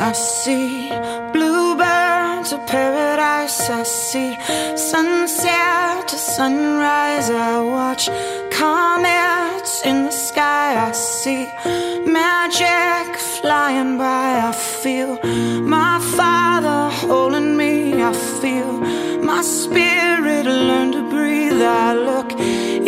I 0.10 0.14
see 0.14 0.90
bluebirds 1.32 2.54
of 2.54 2.66
paradise. 2.66 3.72
I 3.72 3.84
see 3.84 4.38
sunset 4.76 6.08
to 6.08 6.18
sunrise. 6.18 7.30
I 7.30 7.60
watch 7.62 8.10
comets 8.50 9.41
in 9.86 10.06
the 10.06 10.12
sky. 10.12 10.88
I 10.88 10.92
see 10.92 11.46
magic 12.06 13.16
flying 13.18 13.98
by. 13.98 14.42
I 14.50 14.52
feel 14.52 15.20
my 15.78 16.00
father 16.18 16.90
holding 16.96 17.56
me. 17.56 18.02
I 18.02 18.14
feel 18.42 18.72
my 19.22 19.42
spirit 19.42 20.46
learn 20.46 20.92
to 20.94 21.04
breathe. 21.10 21.62
I 21.62 21.94
look 21.94 22.32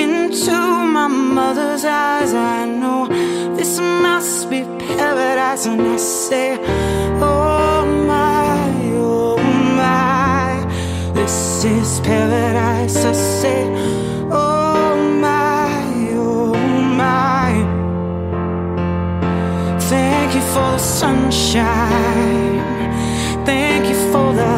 into 0.06 0.52
my 0.98 1.08
mother's 1.08 1.86
eyes. 1.86 2.34
I 2.34 2.66
know 2.66 3.08
this 3.56 3.80
must 3.80 4.50
be 4.50 4.64
paradise. 4.96 5.66
And 5.68 5.82
I 5.82 5.98
say, 5.98 6.58
Oh 7.22 7.86
my, 8.08 8.72
oh 8.96 9.38
my, 9.82 11.14
this 11.14 11.64
is 11.64 12.00
paradise. 12.00 12.98
I 13.06 13.14
say, 13.14 14.03
Thank 20.34 20.46
you 20.46 20.52
for 20.52 20.72
the 20.72 20.78
sunshine. 20.80 21.46
Thank 23.46 23.88
you 23.88 24.12
for 24.12 24.34
the 24.34 24.53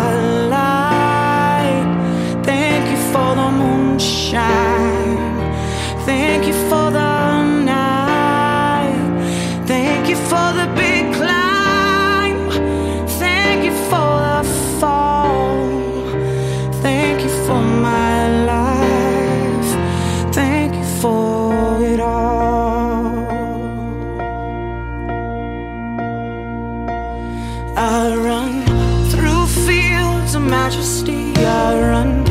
I 27.77 28.15
run 28.15 28.63
through 29.09 29.47
fields 29.65 30.33
of 30.35 30.43
majesty. 30.43 31.33
I 31.35 31.79
run 31.79 32.24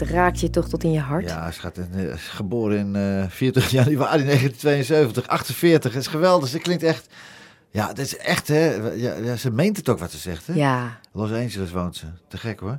het 0.00 0.10
raakt 0.10 0.40
je 0.40 0.50
toch 0.50 0.68
tot 0.68 0.84
in 0.84 0.92
je 0.92 1.00
hart. 1.00 1.28
Ja, 1.28 1.50
ze 1.50 1.70
eh, 1.92 2.02
is 2.02 2.28
geboren 2.28 2.78
in 2.78 2.96
eh 2.96 3.24
24 3.28 3.70
januari 3.70 4.24
1972, 4.24 5.26
48. 5.28 5.92
Het 5.92 6.02
is 6.02 6.08
geweldig. 6.08 6.48
Ze 6.48 6.58
klinkt 6.58 6.82
echt... 6.82 7.06
Ja, 7.70 7.92
dit 7.92 8.04
is 8.06 8.16
echt, 8.16 8.48
hè. 8.48 8.74
Ja, 8.94 9.14
ja, 9.14 9.36
ze 9.36 9.50
meent 9.50 9.76
het 9.76 9.88
ook 9.88 9.98
wat 9.98 10.10
ze 10.10 10.18
zegt, 10.18 10.46
hè. 10.46 10.54
Ja, 10.54 10.98
Los 11.12 11.32
Angeles 11.32 11.70
woont 11.70 11.96
ze. 11.96 12.06
Te 12.28 12.36
gek, 12.36 12.60
hoor. 12.60 12.78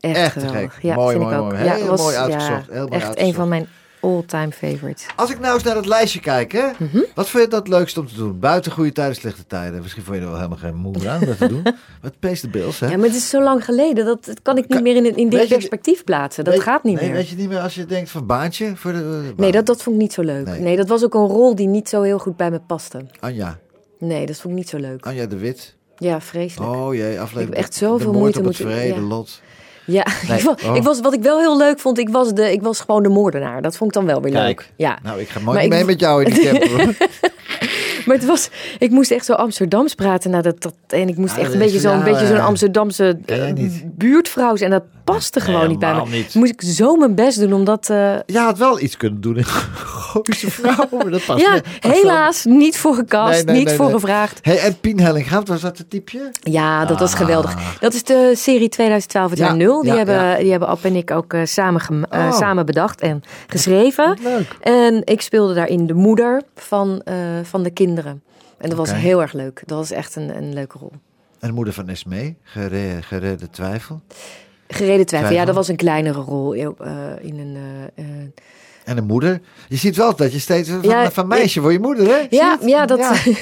echt, 0.00 0.16
Echt 0.16 0.40
te 0.40 0.48
gek. 0.48 0.72
Ja, 0.82 0.94
Mooi, 0.94 1.18
mooi, 1.18 1.36
mooi. 1.36 1.64
Ja, 1.64 1.74
Heel 1.74 1.86
was, 1.86 2.00
mooi 2.00 2.14
ja, 2.14 2.22
uitgezocht. 2.22 2.66
Heel 2.70 2.86
mooi 2.86 2.92
echt 2.92 3.06
uitgezocht. 3.06 3.18
een 3.28 3.34
van 3.34 3.48
mijn 3.48 3.66
all-time 4.00 4.50
favorite. 4.52 5.04
Als 5.16 5.30
ik 5.30 5.40
nou 5.40 5.54
eens 5.54 5.62
naar 5.62 5.74
dat 5.74 5.86
lijstje 5.86 6.20
kijk, 6.20 6.52
hè? 6.52 6.66
Mhm. 6.78 6.98
wat 7.14 7.28
vind 7.28 7.42
je 7.44 7.48
dat 7.50 7.58
het 7.58 7.68
leukst 7.68 7.98
om 7.98 8.06
te 8.06 8.14
doen? 8.14 8.38
Buiten 8.38 8.72
goede 8.72 8.92
tijden, 8.92 9.14
slechte 9.16 9.46
tijden. 9.46 9.80
Misschien 9.82 10.02
vond 10.02 10.16
je 10.16 10.22
er 10.22 10.28
wel 10.28 10.36
helemaal 10.36 10.58
geen 10.58 10.74
moe 10.76 11.08
aan 11.08 11.20
om 11.20 11.26
dat 11.26 11.38
te 11.38 11.48
doen. 11.48 11.62
Wat 12.02 12.18
pays 12.18 12.40
the 12.40 12.48
bills, 12.48 12.80
hè? 12.80 12.86
Ja, 12.88 12.96
maar 12.96 13.06
het 13.06 13.16
is 13.16 13.28
zo 13.28 13.42
lang 13.42 13.64
geleden. 13.64 14.04
Dat, 14.04 14.24
dat 14.24 14.42
kan 14.42 14.56
ik 14.58 14.68
niet 14.68 14.82
meer 14.82 14.96
in, 14.96 15.16
in 15.16 15.28
dit 15.28 15.48
perspectief 15.48 16.04
plaatsen. 16.04 16.44
Dat 16.44 16.54
Weet- 16.54 16.62
gaat 16.62 16.82
niet 16.84 16.94
nee, 16.94 17.04
meer. 17.04 17.14
Weet 17.14 17.28
je 17.28 17.36
niet 17.36 17.48
meer 17.48 17.60
als 17.60 17.74
je 17.74 17.86
denkt 17.86 18.10
van 18.10 18.26
baantje? 18.26 18.76
Voor 18.76 18.92
de, 18.92 19.32
Nee, 19.36 19.52
dat, 19.52 19.66
dat 19.66 19.82
vond 19.82 19.96
ik 19.96 20.02
niet 20.02 20.12
zo 20.12 20.22
leuk. 20.22 20.46
Nee. 20.46 20.60
Nee. 20.60 20.76
dat 20.76 20.88
was 20.88 21.04
ook 21.04 21.14
een 21.14 21.26
rol 21.26 21.54
die 21.54 21.66
niet 21.66 21.88
zo 21.88 22.02
heel 22.02 22.18
goed 22.18 22.36
bij 22.36 22.50
me 22.50 22.60
paste. 22.60 23.06
Anja, 23.20 23.58
Nee, 23.98 24.26
dat 24.26 24.36
vond 24.36 24.52
ik 24.52 24.58
niet 24.58 24.68
zo 24.68 24.76
leuk. 24.78 25.06
Anja 25.06 25.26
de 25.26 25.36
Wit. 25.36 25.76
Ja, 25.96 26.20
vreselijk. 26.20 26.70
Oh 26.70 26.94
jee, 26.94 27.20
aflevering. 27.20 27.48
Ik 27.48 27.54
heb 27.56 27.64
echt 27.64 27.72
de 27.72 27.78
zoveel 27.78 28.06
moord 28.06 28.18
moeite 28.18 28.38
op 28.38 28.44
het 28.44 28.58
moeten- 28.58 28.76
vrede 28.78 29.00
ja. 29.00 29.06
lot. 29.06 29.40
Ja, 29.90 30.06
Nee, 30.28 30.38
ik, 30.38 30.44
was, 30.44 30.54
oh. 30.64 30.76
ik 30.76 30.82
was, 30.82 31.00
wat 31.00 31.12
ik 31.14 31.22
wel 31.22 31.38
heel 31.38 31.56
leuk 31.58 31.78
vond, 31.78 31.98
ik 31.98 32.08
was, 32.08 32.34
de, 32.34 32.52
ik 32.52 32.62
was 32.62 32.80
gewoon 32.80 33.02
de 33.02 33.08
moordenaar. 33.08 33.62
Dat 33.62 33.76
vond 33.76 33.90
ik 33.90 33.96
dan 33.96 34.06
wel 34.06 34.22
weer 34.22 34.32
Kijk. 34.32 34.46
leuk. 34.46 34.72
Ja. 34.76 34.98
Nou, 35.02 35.20
ik 35.20 35.28
ga 35.28 35.40
mooi 35.40 35.58
ik- 35.60 35.68
mee 35.68 35.84
met 35.84 36.00
jou 36.00 36.24
in 36.24 36.34
de 36.34 36.40
camper. 36.40 36.96
Maar 38.06 38.16
het 38.16 38.26
was, 38.26 38.48
ik 38.78 38.90
moest 38.90 39.10
echt 39.10 39.24
zo 39.24 39.32
Amsterdams 39.32 39.94
praten. 39.94 40.30
Nou, 40.30 40.42
dat, 40.42 40.62
dat, 40.62 40.74
en 40.86 41.08
ik 41.08 41.16
moest 41.16 41.36
Ja, 41.36 41.42
echt 41.42 41.52
een 41.52 41.58
beetje 41.58 41.78
zo'n 41.78 41.98
ja, 41.98 42.02
beetje 42.04 42.26
zo'n 42.26 42.36
eh, 42.36 42.46
Amsterdamse 42.46 43.18
eh, 43.26 43.52
buurtvrouw 43.84 44.56
zijn. 44.56 44.72
En 44.72 44.78
dat 44.78 44.88
paste 45.12 45.40
gewoon 45.40 45.68
niet 45.68 45.78
bij 45.78 45.94
me. 45.94 46.02
Niet. 46.08 46.34
Moest 46.34 46.52
ik 46.52 46.62
zo 46.62 46.96
mijn 46.96 47.14
best 47.14 47.38
doen, 47.40 47.52
omdat... 47.52 47.90
eh, 47.90 48.14
Je 48.26 48.38
had 48.38 48.58
wel 48.58 48.80
iets 48.80 48.96
kunnen 48.96 49.20
doen 49.20 49.36
in 49.42 49.44
Gooise 49.44 50.50
Vrouw, 50.50 50.88
maar 50.90 51.10
dat 51.10 51.24
past 51.24 51.40
ja, 51.40 51.54
niet. 51.54 51.64
Helaas 51.80 52.44
niet 52.44 52.78
voor 52.78 52.94
gekast, 52.94 53.32
Nee, 53.34 53.44
nee, 53.44 53.54
niet 53.56 53.64
nee, 53.66 53.74
voor 53.76 53.84
nee. 53.86 53.94
gevraagd. 53.94 54.38
Hey, 54.42 54.58
en 54.58 54.80
Pien 54.80 55.00
Hellingham, 55.00 55.44
was 55.44 55.60
dat 55.60 55.78
het 55.78 55.90
typeje? 55.90 56.30
Ja, 56.40 56.84
dat 56.84 56.98
was 56.98 57.12
Ah. 57.12 57.18
geweldig. 57.18 57.78
Dat 57.80 57.94
is 57.94 58.04
de 58.04 58.32
serie 58.36 58.68
2012 58.68 59.30
het 59.30 59.38
Ja, 59.38 59.44
jaar 59.46 59.56
0. 59.56 59.82
Die, 59.82 59.90
ja, 59.90 59.96
hebben, 59.96 60.14
ja. 60.14 60.36
die 60.36 60.50
hebben 60.50 60.68
Ab 60.68 60.84
en 60.84 60.96
ik 60.96 61.10
ook 61.10 61.32
eh, 61.32 61.40
samen, 61.44 62.06
eh, 62.10 62.20
Oh. 62.20 62.32
samen 62.36 62.66
bedacht 62.66 63.00
en 63.00 63.22
geschreven. 63.46 64.16
Leuk. 64.22 64.56
En 64.60 65.02
ik 65.04 65.20
speelde 65.20 65.54
daarin 65.54 65.86
de 65.86 65.94
moeder 65.94 66.42
van, 66.54 67.00
eh, 67.04 67.14
van 67.42 67.62
de 67.62 67.70
kinderen. 67.70 68.22
En 68.58 68.68
dat 68.68 68.78
was 68.78 68.92
heel 68.94 69.20
erg 69.22 69.32
leuk. 69.32 69.62
Dat 69.66 69.78
was 69.78 69.90
echt 69.90 70.16
een, 70.16 70.36
een 70.36 70.52
leuke 70.54 70.78
rol. 70.78 70.92
En 71.40 71.48
de 71.48 71.54
moeder 71.54 71.74
van 71.74 71.88
Esmee, 71.88 72.36
Gere- 72.42 72.98
Geredde 73.02 73.50
Twijfel. 73.50 74.00
Gereden 74.68 75.06
twijfel. 75.06 75.32
Ja, 75.34 75.44
dat 75.44 75.54
was 75.54 75.68
een 75.68 75.76
kleinere 75.76 76.20
rol 76.20 76.54
eh, 76.54 76.66
in 77.20 77.38
een... 77.38 77.56
eh, 77.94 78.04
eh, 78.04 78.10
En 78.84 78.96
de 78.96 79.02
moeder. 79.02 79.40
Je 79.68 79.76
ziet 79.76 79.96
wel 79.96 80.16
dat 80.16 80.32
je 80.32 80.38
steeds 80.38 80.68
van, 80.68 80.78
Ja, 80.82 81.10
van 81.10 81.26
meisje 81.26 81.60
voor 81.60 81.72
je 81.72 81.78
moeder, 81.78 82.06
hè? 82.06 82.26
Ja, 82.30 82.58
je 82.60 82.66
ja, 82.68 82.86
dat 82.86 82.98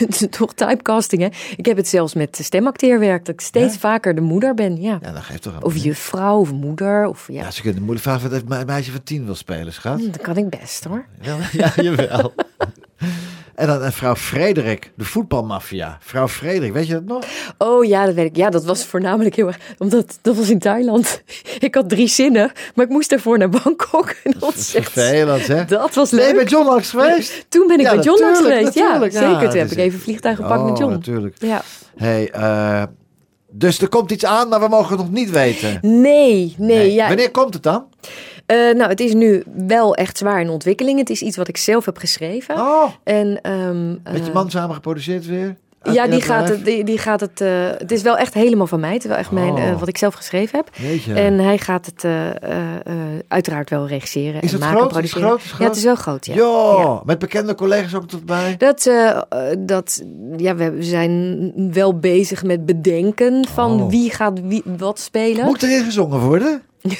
is 0.08 0.26
toch 0.38 0.54
typecasting, 0.54 1.22
hè? 1.22 1.28
Ik 1.56 1.66
heb 1.66 1.76
het 1.76 1.88
zelfs 1.88 2.14
met 2.14 2.38
stemacteerwerk, 2.42 3.24
dat 3.24 3.34
ik 3.34 3.40
steeds 3.40 3.74
Ja? 3.74 3.80
vaker 3.80 4.14
de 4.14 4.20
moeder 4.20 4.54
ben, 4.54 4.80
ja. 4.80 4.98
Ja, 5.02 5.12
dat 5.12 5.22
geeft 5.22 5.42
toch 5.42 5.62
Of 5.62 5.76
juffrouw, 5.76 6.38
of 6.38 6.52
moeder, 6.52 7.06
of 7.06 7.28
ja. 7.32 7.42
Ja, 7.42 7.50
ze 7.50 7.60
kunnen 7.60 7.78
de 7.78 7.84
moeder 7.84 8.02
vragen 8.02 8.30
wat 8.30 8.42
een 8.58 8.66
meisje 8.66 8.90
van 8.90 9.02
tien 9.02 9.24
wil 9.24 9.34
spelen, 9.34 9.72
schat. 9.72 9.98
Hm, 10.00 10.10
Dat 10.10 10.20
kan 10.20 10.36
ik 10.36 10.50
best, 10.50 10.84
hoor. 10.84 11.04
Ja, 11.20 11.36
ja 11.52 11.72
jawel. 11.82 12.32
En 13.56 13.66
dan 13.66 13.82
en 13.82 13.92
vrouw 13.92 14.14
Frederik, 14.14 14.92
de 14.96 15.04
voetbalmafia. 15.04 15.98
Vrouw 16.00 16.28
Frederik, 16.28 16.72
weet 16.72 16.86
je 16.86 16.92
dat 16.92 17.04
nog? 17.04 17.24
Oh 17.58 17.84
ja, 17.84 18.06
dat 18.06 18.14
weet 18.14 18.26
ik. 18.26 18.36
Ja, 18.36 18.50
dat 18.50 18.64
was 18.64 18.84
voornamelijk 18.84 19.36
heel 19.36 19.46
erg... 19.46 19.58
Omdat 19.78 20.18
dat 20.22 20.36
was 20.36 20.50
in 20.50 20.58
Thailand. 20.58 21.22
Ik 21.58 21.74
had 21.74 21.88
drie 21.88 22.08
zinnen, 22.08 22.52
maar 22.74 22.84
ik 22.84 22.90
moest 22.90 23.10
daarvoor 23.10 23.38
naar 23.38 23.48
Bangkok. 23.48 24.08
En 24.24 24.30
dat, 24.32 24.40
Dat 24.40 24.54
was 24.54 24.58
is 24.68 24.74
echt- 24.74 24.92
vervelend, 24.92 25.46
hè? 25.46 25.64
dat 25.64 25.94
was 25.94 26.10
Ben 26.10 26.20
je 26.20 26.26
leuk. 26.26 26.34
bij 26.34 26.44
John 26.44 26.66
langs 26.66 26.90
geweest? 26.90 27.46
Toen 27.48 27.66
ben 27.66 27.78
ik 27.80 27.86
Ja, 27.86 27.94
met 27.94 28.04
John 28.04 28.22
langs 28.22 28.38
geweest. 28.38 28.74
Ja, 28.74 28.92
zeker. 29.00 29.20
Toen 29.20 29.40
dat 29.40 29.52
heb 29.52 29.70
ik 29.70 29.78
even 29.78 30.00
vliegtuig 30.00 30.36
gepakt 30.36 30.62
met 30.62 30.72
Oh, 30.72 30.78
John. 30.78 30.92
natuurlijk. 30.92 31.34
Ja. 31.38 31.62
Hey, 31.96 32.30
eh, 32.30 32.82
dus 33.50 33.80
er 33.80 33.88
komt 33.88 34.10
iets 34.10 34.24
aan, 34.24 34.48
maar 34.48 34.60
we 34.60 34.68
mogen 34.68 34.88
het 34.88 34.98
nog 34.98 35.10
niet 35.10 35.30
weten. 35.30 35.78
Nee, 35.82 36.54
nee. 36.58 36.92
ja. 36.92 37.06
Wanneer 37.08 37.30
komt 37.30 37.54
het 37.54 37.62
dan? 37.62 37.86
Eh, 38.46 38.56
nou, 38.56 38.88
het 38.90 39.00
is 39.00 39.14
nu 39.14 39.42
wel 39.66 39.94
echt 39.94 40.18
zwaar 40.18 40.40
in 40.40 40.48
ontwikkeling. 40.50 40.98
Het 40.98 41.10
is 41.10 41.22
iets 41.22 41.36
wat 41.36 41.48
ik 41.48 41.56
zelf 41.56 41.84
heb 41.84 41.98
geschreven. 41.98 42.54
Oh, 42.54 42.84
En, 43.04 43.40
ehm, 43.42 43.88
met 43.90 44.00
je 44.14 44.22
eh, 44.28 44.32
man 44.34 44.50
samen 44.50 44.74
geproduceerd 44.74 45.26
weer? 45.26 45.56
Ja, 45.92 46.06
die 46.06 46.20
gaat, 46.22 46.48
het, 46.48 46.64
die, 46.64 46.84
die 46.84 46.98
gaat 46.98 47.20
het. 47.20 47.40
eh, 47.40 47.48
het 47.78 47.92
is 47.92 48.02
wel 48.02 48.16
echt 48.18 48.34
helemaal 48.34 48.66
van 48.66 48.80
mij. 48.80 48.92
Het 48.92 49.02
is 49.02 49.08
wel 49.08 49.18
echt 49.18 49.30
mijn, 49.30 49.52
Oh. 49.52 49.78
wat 49.78 49.88
ik 49.88 49.98
zelf 49.98 50.14
geschreven 50.14 50.58
heb. 50.58 50.68
Jeetje. 50.76 51.14
En 51.14 51.38
hij 51.38 51.58
gaat 51.58 51.86
het 51.86 52.04
uiteraard 53.28 53.70
wel 53.70 53.86
regisseren. 53.86 54.40
Is 54.42 54.52
en 54.52 54.60
het 54.60 54.70
maken, 54.72 54.90
groot? 54.90 55.02
Is 55.04 55.10
het 55.10 55.20
produceren. 55.20 55.28
groot? 55.28 55.44
Is 55.44 55.50
het 55.50 55.60
Ja, 55.60 55.66
het 55.66 55.76
is 55.76 55.84
wel 55.84 55.94
groot. 55.94 56.26
Ja. 56.26 56.34
Jo, 56.34 56.78
Ja. 56.78 57.02
met 57.04 57.18
bekende 57.18 57.54
collega's 57.54 57.94
ook 57.94 58.08
tot 58.08 58.24
bij. 58.26 58.54
Dat, 58.58 58.90
dat, 59.58 60.02
ja, 60.36 60.54
we 60.56 60.76
zijn 60.78 61.52
wel 61.72 61.98
bezig 61.98 62.42
met 62.44 62.66
bedenken 62.66 63.46
van 63.54 63.80
Oh. 63.82 63.90
wie 63.90 64.10
gaat 64.10 64.40
wie, 64.42 64.62
wat 64.76 64.98
spelen. 65.00 65.44
Moet 65.44 65.62
erin 65.62 65.84
gezongen 65.84 66.20
worden? 66.20 66.62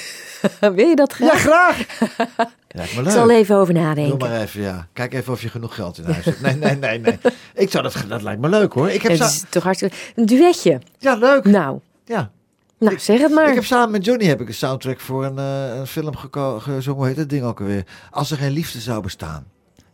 Wil 0.75 0.87
je 0.87 0.95
dat 0.95 1.13
graag? 1.13 1.31
Ja, 1.31 1.37
graag. 1.37 1.77
Lijkt 2.77 2.93
me 2.93 2.99
ik 2.99 3.05
leuk. 3.05 3.13
zal 3.13 3.29
er 3.29 3.35
even 3.35 3.55
over 3.55 3.73
Doe 3.73 3.83
nadenken. 3.83 4.17
maar 4.17 4.41
even, 4.41 4.61
ja. 4.61 4.87
Kijk 4.93 5.13
even 5.13 5.33
of 5.33 5.41
je 5.41 5.49
genoeg 5.49 5.75
geld 5.75 5.97
in 5.97 6.03
huis 6.03 6.25
hebt. 6.25 6.41
Nee, 6.41 6.55
nee, 6.55 6.75
nee, 6.75 6.99
nee. 6.99 7.17
Ik 7.53 7.71
zou 7.71 7.83
dat, 7.83 7.95
dat 8.07 8.21
lijkt 8.21 8.41
me 8.41 8.49
leuk 8.49 8.73
hoor. 8.73 8.89
Ik 8.89 9.01
heb 9.01 9.11
Het 9.11 9.21
is 9.21 9.43
toch 9.49 9.63
hartstikke... 9.63 9.95
Een 10.15 10.25
duetje. 10.25 10.79
ja, 10.97 11.15
leuk. 11.15 11.43
Nou, 11.45 11.79
Ja. 12.05 12.31
nou 12.79 12.99
zeg 12.99 13.19
het 13.21 13.31
maar. 13.31 13.49
Ik 13.49 13.55
heb 13.55 13.65
samen 13.65 13.91
met 13.91 14.05
Johnny 14.05 14.25
heb 14.25 14.41
ik 14.41 14.47
een 14.47 14.53
soundtrack 14.53 14.99
voor 14.99 15.25
een, 15.25 15.37
eh, 15.37 15.77
een 15.79 15.87
film 15.87 16.15
geko- 16.15 16.59
gezongen. 16.59 16.99
Hoe 16.99 17.07
heet 17.07 17.15
dat 17.17 17.29
ding 17.29 17.43
ook 17.43 17.59
alweer? 17.59 17.83
Als 18.11 18.31
er 18.31 18.37
geen 18.37 18.51
liefde 18.51 18.79
zou 18.79 19.01
bestaan. 19.01 19.45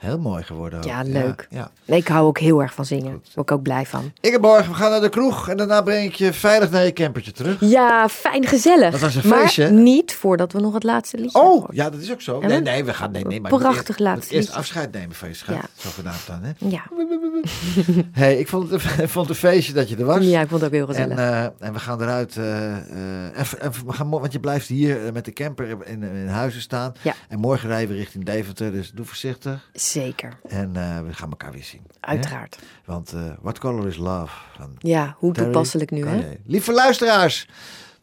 Heel 0.03 0.19
mooi 0.19 0.43
geworden. 0.43 0.79
ook. 0.79 0.85
Ja, 0.85 1.01
leuk. 1.03 1.47
Ja, 1.49 1.71
Nee, 1.85 1.99
ik 1.99 2.07
hou 2.07 2.27
ook 2.27 2.39
heel 2.39 2.61
erg 2.61 2.73
van 2.73 2.85
zingen. 2.85 3.11
Daar 3.11 3.19
word 3.33 3.49
ik 3.49 3.55
ook 3.55 3.61
blij 3.63 3.85
van. 3.85 4.11
Ingeborg, 4.21 4.67
we 4.67 4.73
gaan 4.73 4.89
naar 4.91 5.01
de 5.01 5.09
kroeg 5.09 5.49
en 5.49 5.57
daarna 5.57 5.81
breng 5.81 6.05
ik 6.05 6.15
je 6.15 6.33
veilig 6.33 6.69
naar 6.71 6.83
je 6.85 6.93
campertje 6.93 7.31
terug. 7.31 7.57
Ja, 7.59 8.09
fijn, 8.09 8.45
gezellig. 8.47 8.91
Dat 8.91 8.99
was 8.99 9.15
een 9.15 9.27
maar 9.29 9.39
feestje, 9.39 9.69
niet 9.69 10.13
voordat 10.13 10.51
we 10.53 10.59
nog 10.59 10.73
het 10.73 10.83
laatste 10.83 11.17
liedje 11.17 11.39
Oh, 11.39 11.65
ja, 11.71 11.89
dat 11.89 12.01
is 12.01 12.11
ook 12.11 12.21
zo. 12.21 12.39
Nee, 12.39 12.59
nee, 12.61 12.83
we 12.83 12.93
gaan. 12.93 13.11
Nee, 13.11 13.25
nee, 13.25 13.41
maar 13.41 13.51
Prachtig 13.51 13.87
eerst- 13.87 13.99
laatste 13.99 14.33
Eerst 14.35 14.51
afscheid 14.53 14.91
nemen 14.91 15.15
van 15.15 15.27
je 15.27 15.33
schat. 15.33 15.55
Ja. 15.55 15.61
Zo 15.75 15.89
gedaan 15.89 16.13
dan, 16.27 16.39
hè? 16.43 16.51
Ja. 16.57 16.83
hey, 18.11 18.37
ik 18.37 18.47
vond 18.47 18.69
het, 18.71 18.83
ik 18.83 19.09
vond 19.15 19.27
het 19.27 19.29
een 19.29 19.49
feestje 19.49 19.73
dat 19.73 19.89
je 19.89 19.95
er 19.97 20.05
was. 20.05 20.25
ja, 20.25 20.41
ik 20.41 20.47
vond 20.47 20.61
het 20.61 20.69
ook 20.69 20.75
heel 20.75 20.87
En, 20.87 20.93
gezellig. 20.93 21.17
eh, 21.17 21.43
en 21.67 21.73
we 21.73 21.79
gaan 21.79 22.01
eruit. 22.01 22.37
eh, 22.37 22.75
eh, 22.77 23.37
en, 23.39 23.45
en 23.59 23.71
we 23.85 23.93
gaan, 23.93 24.09
want 24.09 24.31
je 24.31 24.39
blijft 24.39 24.67
hier 24.67 24.97
met 25.13 25.25
de 25.25 25.33
camper 25.33 25.77
in, 25.87 26.03
in 26.03 26.27
huizen 26.27 26.61
staan. 26.61 26.93
Ja. 27.01 27.13
En 27.29 27.39
morgen 27.39 27.69
rijden 27.69 27.89
we 27.89 27.95
richting 27.95 28.25
Deventer, 28.25 28.71
dus 28.71 28.91
doe 28.91 29.05
voorzichtig. 29.05 29.69
Zeker, 29.93 30.39
En 30.47 30.75
eh, 30.75 30.99
we 31.01 31.13
gaan 31.13 31.29
elkaar 31.29 31.51
weer 31.51 31.63
zien. 31.63 31.81
hè? 32.01 32.07
uiteraard. 32.07 32.59
Want 32.85 33.13
eh, 33.13 33.21
What 33.41 33.59
Color 33.59 33.87
is 33.87 33.97
Love? 33.97 34.35
Van 34.57 34.75
Ja, 34.77 35.15
hoe 35.17 35.33
Terry 35.33 35.51
toepasselijk 35.51 35.91
nu, 35.91 36.07
hè? 36.07 36.33
Lieve 36.45 36.71
luisteraars, 36.73 37.47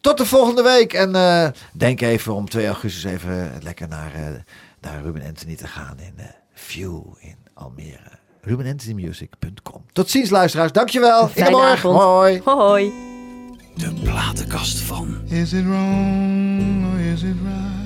tot 0.01 0.19
de 0.19 0.27
volgende 0.27 0.63
week. 0.63 0.93
En 0.93 1.15
eh, 1.15 1.49
denk 1.73 2.01
even 2.01 2.35
om 2.35 2.49
2 2.49 2.67
augustus 2.67 3.05
even 3.05 3.53
lekker 3.63 3.89
naar, 3.89 4.15
eh, 4.15 4.23
naar 4.81 5.03
Ruben 5.03 5.23
Anthony 5.27 5.57
te 5.57 5.67
gaan 5.67 5.99
in 5.99 6.13
eh, 6.17 6.25
View 6.55 7.03
in 7.19 7.37
Almere. 7.55 8.19
RubenAnthonyMusic.com. 8.41 9.85
Tot 9.93 10.11
ziens 10.11 10.31
luisteraars, 10.31 10.73
dankjewel. 10.73 11.31
Avond. 11.37 11.99
hoi. 11.99 12.41
Hoi. 12.45 12.93
De 13.77 13.93
platenkast 14.03 14.79
van. 14.79 15.21
Is 15.29 15.53
it 15.53 15.65
wrong 15.65 16.93
or 16.95 17.01
is 17.01 17.23
it 17.23 17.35
right? 17.43 17.79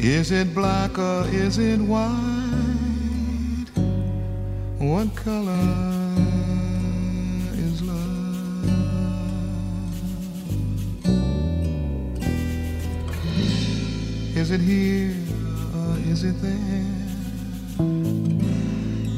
Is 0.00 0.30
it 0.30 0.54
black 0.54 0.96
or 0.96 1.26
is 1.26 1.58
it 1.58 1.80
white? 1.80 2.08
What 4.78 5.12
color 5.16 6.14
is 7.54 7.82
love? 7.82 7.96
Is 14.36 14.52
it 14.52 14.60
here 14.60 15.16
or 15.74 15.98
is 16.06 16.22
it 16.22 16.40
there? 16.40 16.86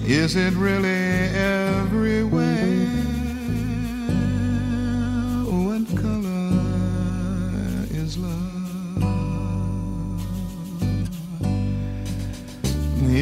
Is 0.07 0.35
it 0.35 0.55
really 0.55 1.29
everywhere? 1.37 3.10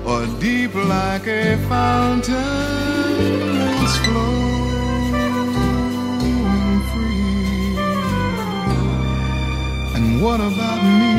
or 0.05 0.25
deep 0.39 0.73
like 0.73 1.27
a 1.27 1.57
fountain 1.67 2.37
that's 3.59 3.97
flowing 3.97 5.11
free? 6.89 7.75
And 9.97 10.21
what 10.23 10.39
about 10.39 10.81
me? 10.81 11.11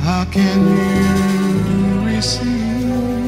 How 0.00 0.24
can 0.32 0.60
you 0.78 2.16
receive 2.16 3.21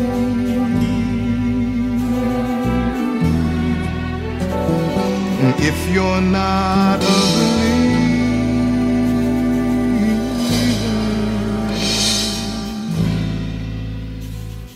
if 5.66 5.88
you're 5.88 6.20
not 6.20 7.02
a 7.02 7.20
believer? 7.34 8.04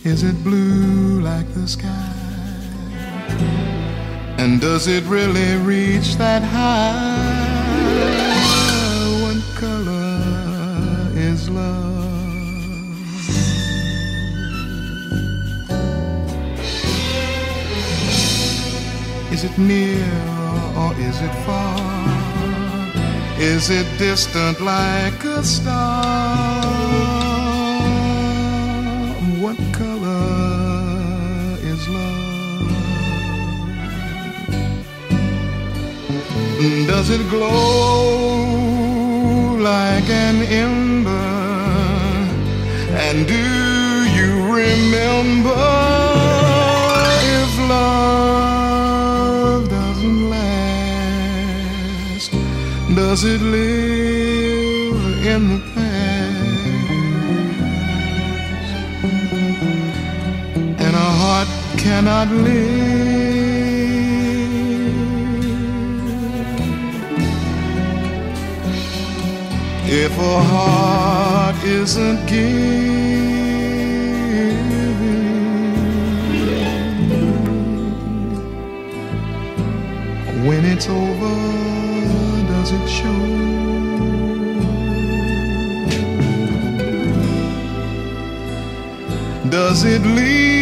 Is 0.03 0.23
it 0.23 0.43
blue 0.43 1.21
like 1.21 1.47
the 1.53 1.67
sky? 1.67 2.15
And 4.39 4.59
does 4.59 4.87
it 4.87 5.03
really 5.03 5.57
reach 5.57 6.15
that 6.15 6.41
high? 6.41 7.19
What 9.21 9.41
color 9.61 11.11
is 11.13 11.49
love? 11.51 11.99
Is 19.31 19.43
it 19.43 19.55
near 19.59 20.38
or 20.79 20.93
is 21.07 21.17
it 21.27 21.35
far? 21.45 21.77
Is 23.37 23.69
it 23.69 23.87
distant 23.97 24.61
like 24.61 25.23
a 25.25 25.43
star? 25.43 26.63
What 29.43 29.57
color 29.79 31.57
is 31.71 31.81
love? 31.97 32.69
Does 36.91 37.07
it 37.09 37.23
glow 37.29 37.55
like 39.71 40.09
an 40.25 40.37
ember? 40.65 41.37
And 43.05 43.17
do 43.27 43.45
you 44.17 44.31
remember 44.59 45.98
Does 52.95 53.23
it 53.23 53.39
live 53.41 55.25
in 55.25 55.47
the 55.49 55.59
past? 55.73 56.79
And 60.83 60.95
a 60.95 61.09
heart 61.21 61.47
cannot 61.77 62.27
live. 62.29 62.89
If 69.91 70.17
a 70.19 70.41
heart 70.43 71.63
isn't 71.63 72.25
giving, 72.27 72.89
when 80.47 80.65
it's 80.65 80.87
over, 80.89 81.68
does 82.69 82.81
it 82.81 82.87
show? 82.87 83.19
Does 89.49 89.83
it 89.85 90.01
leave 90.01 90.58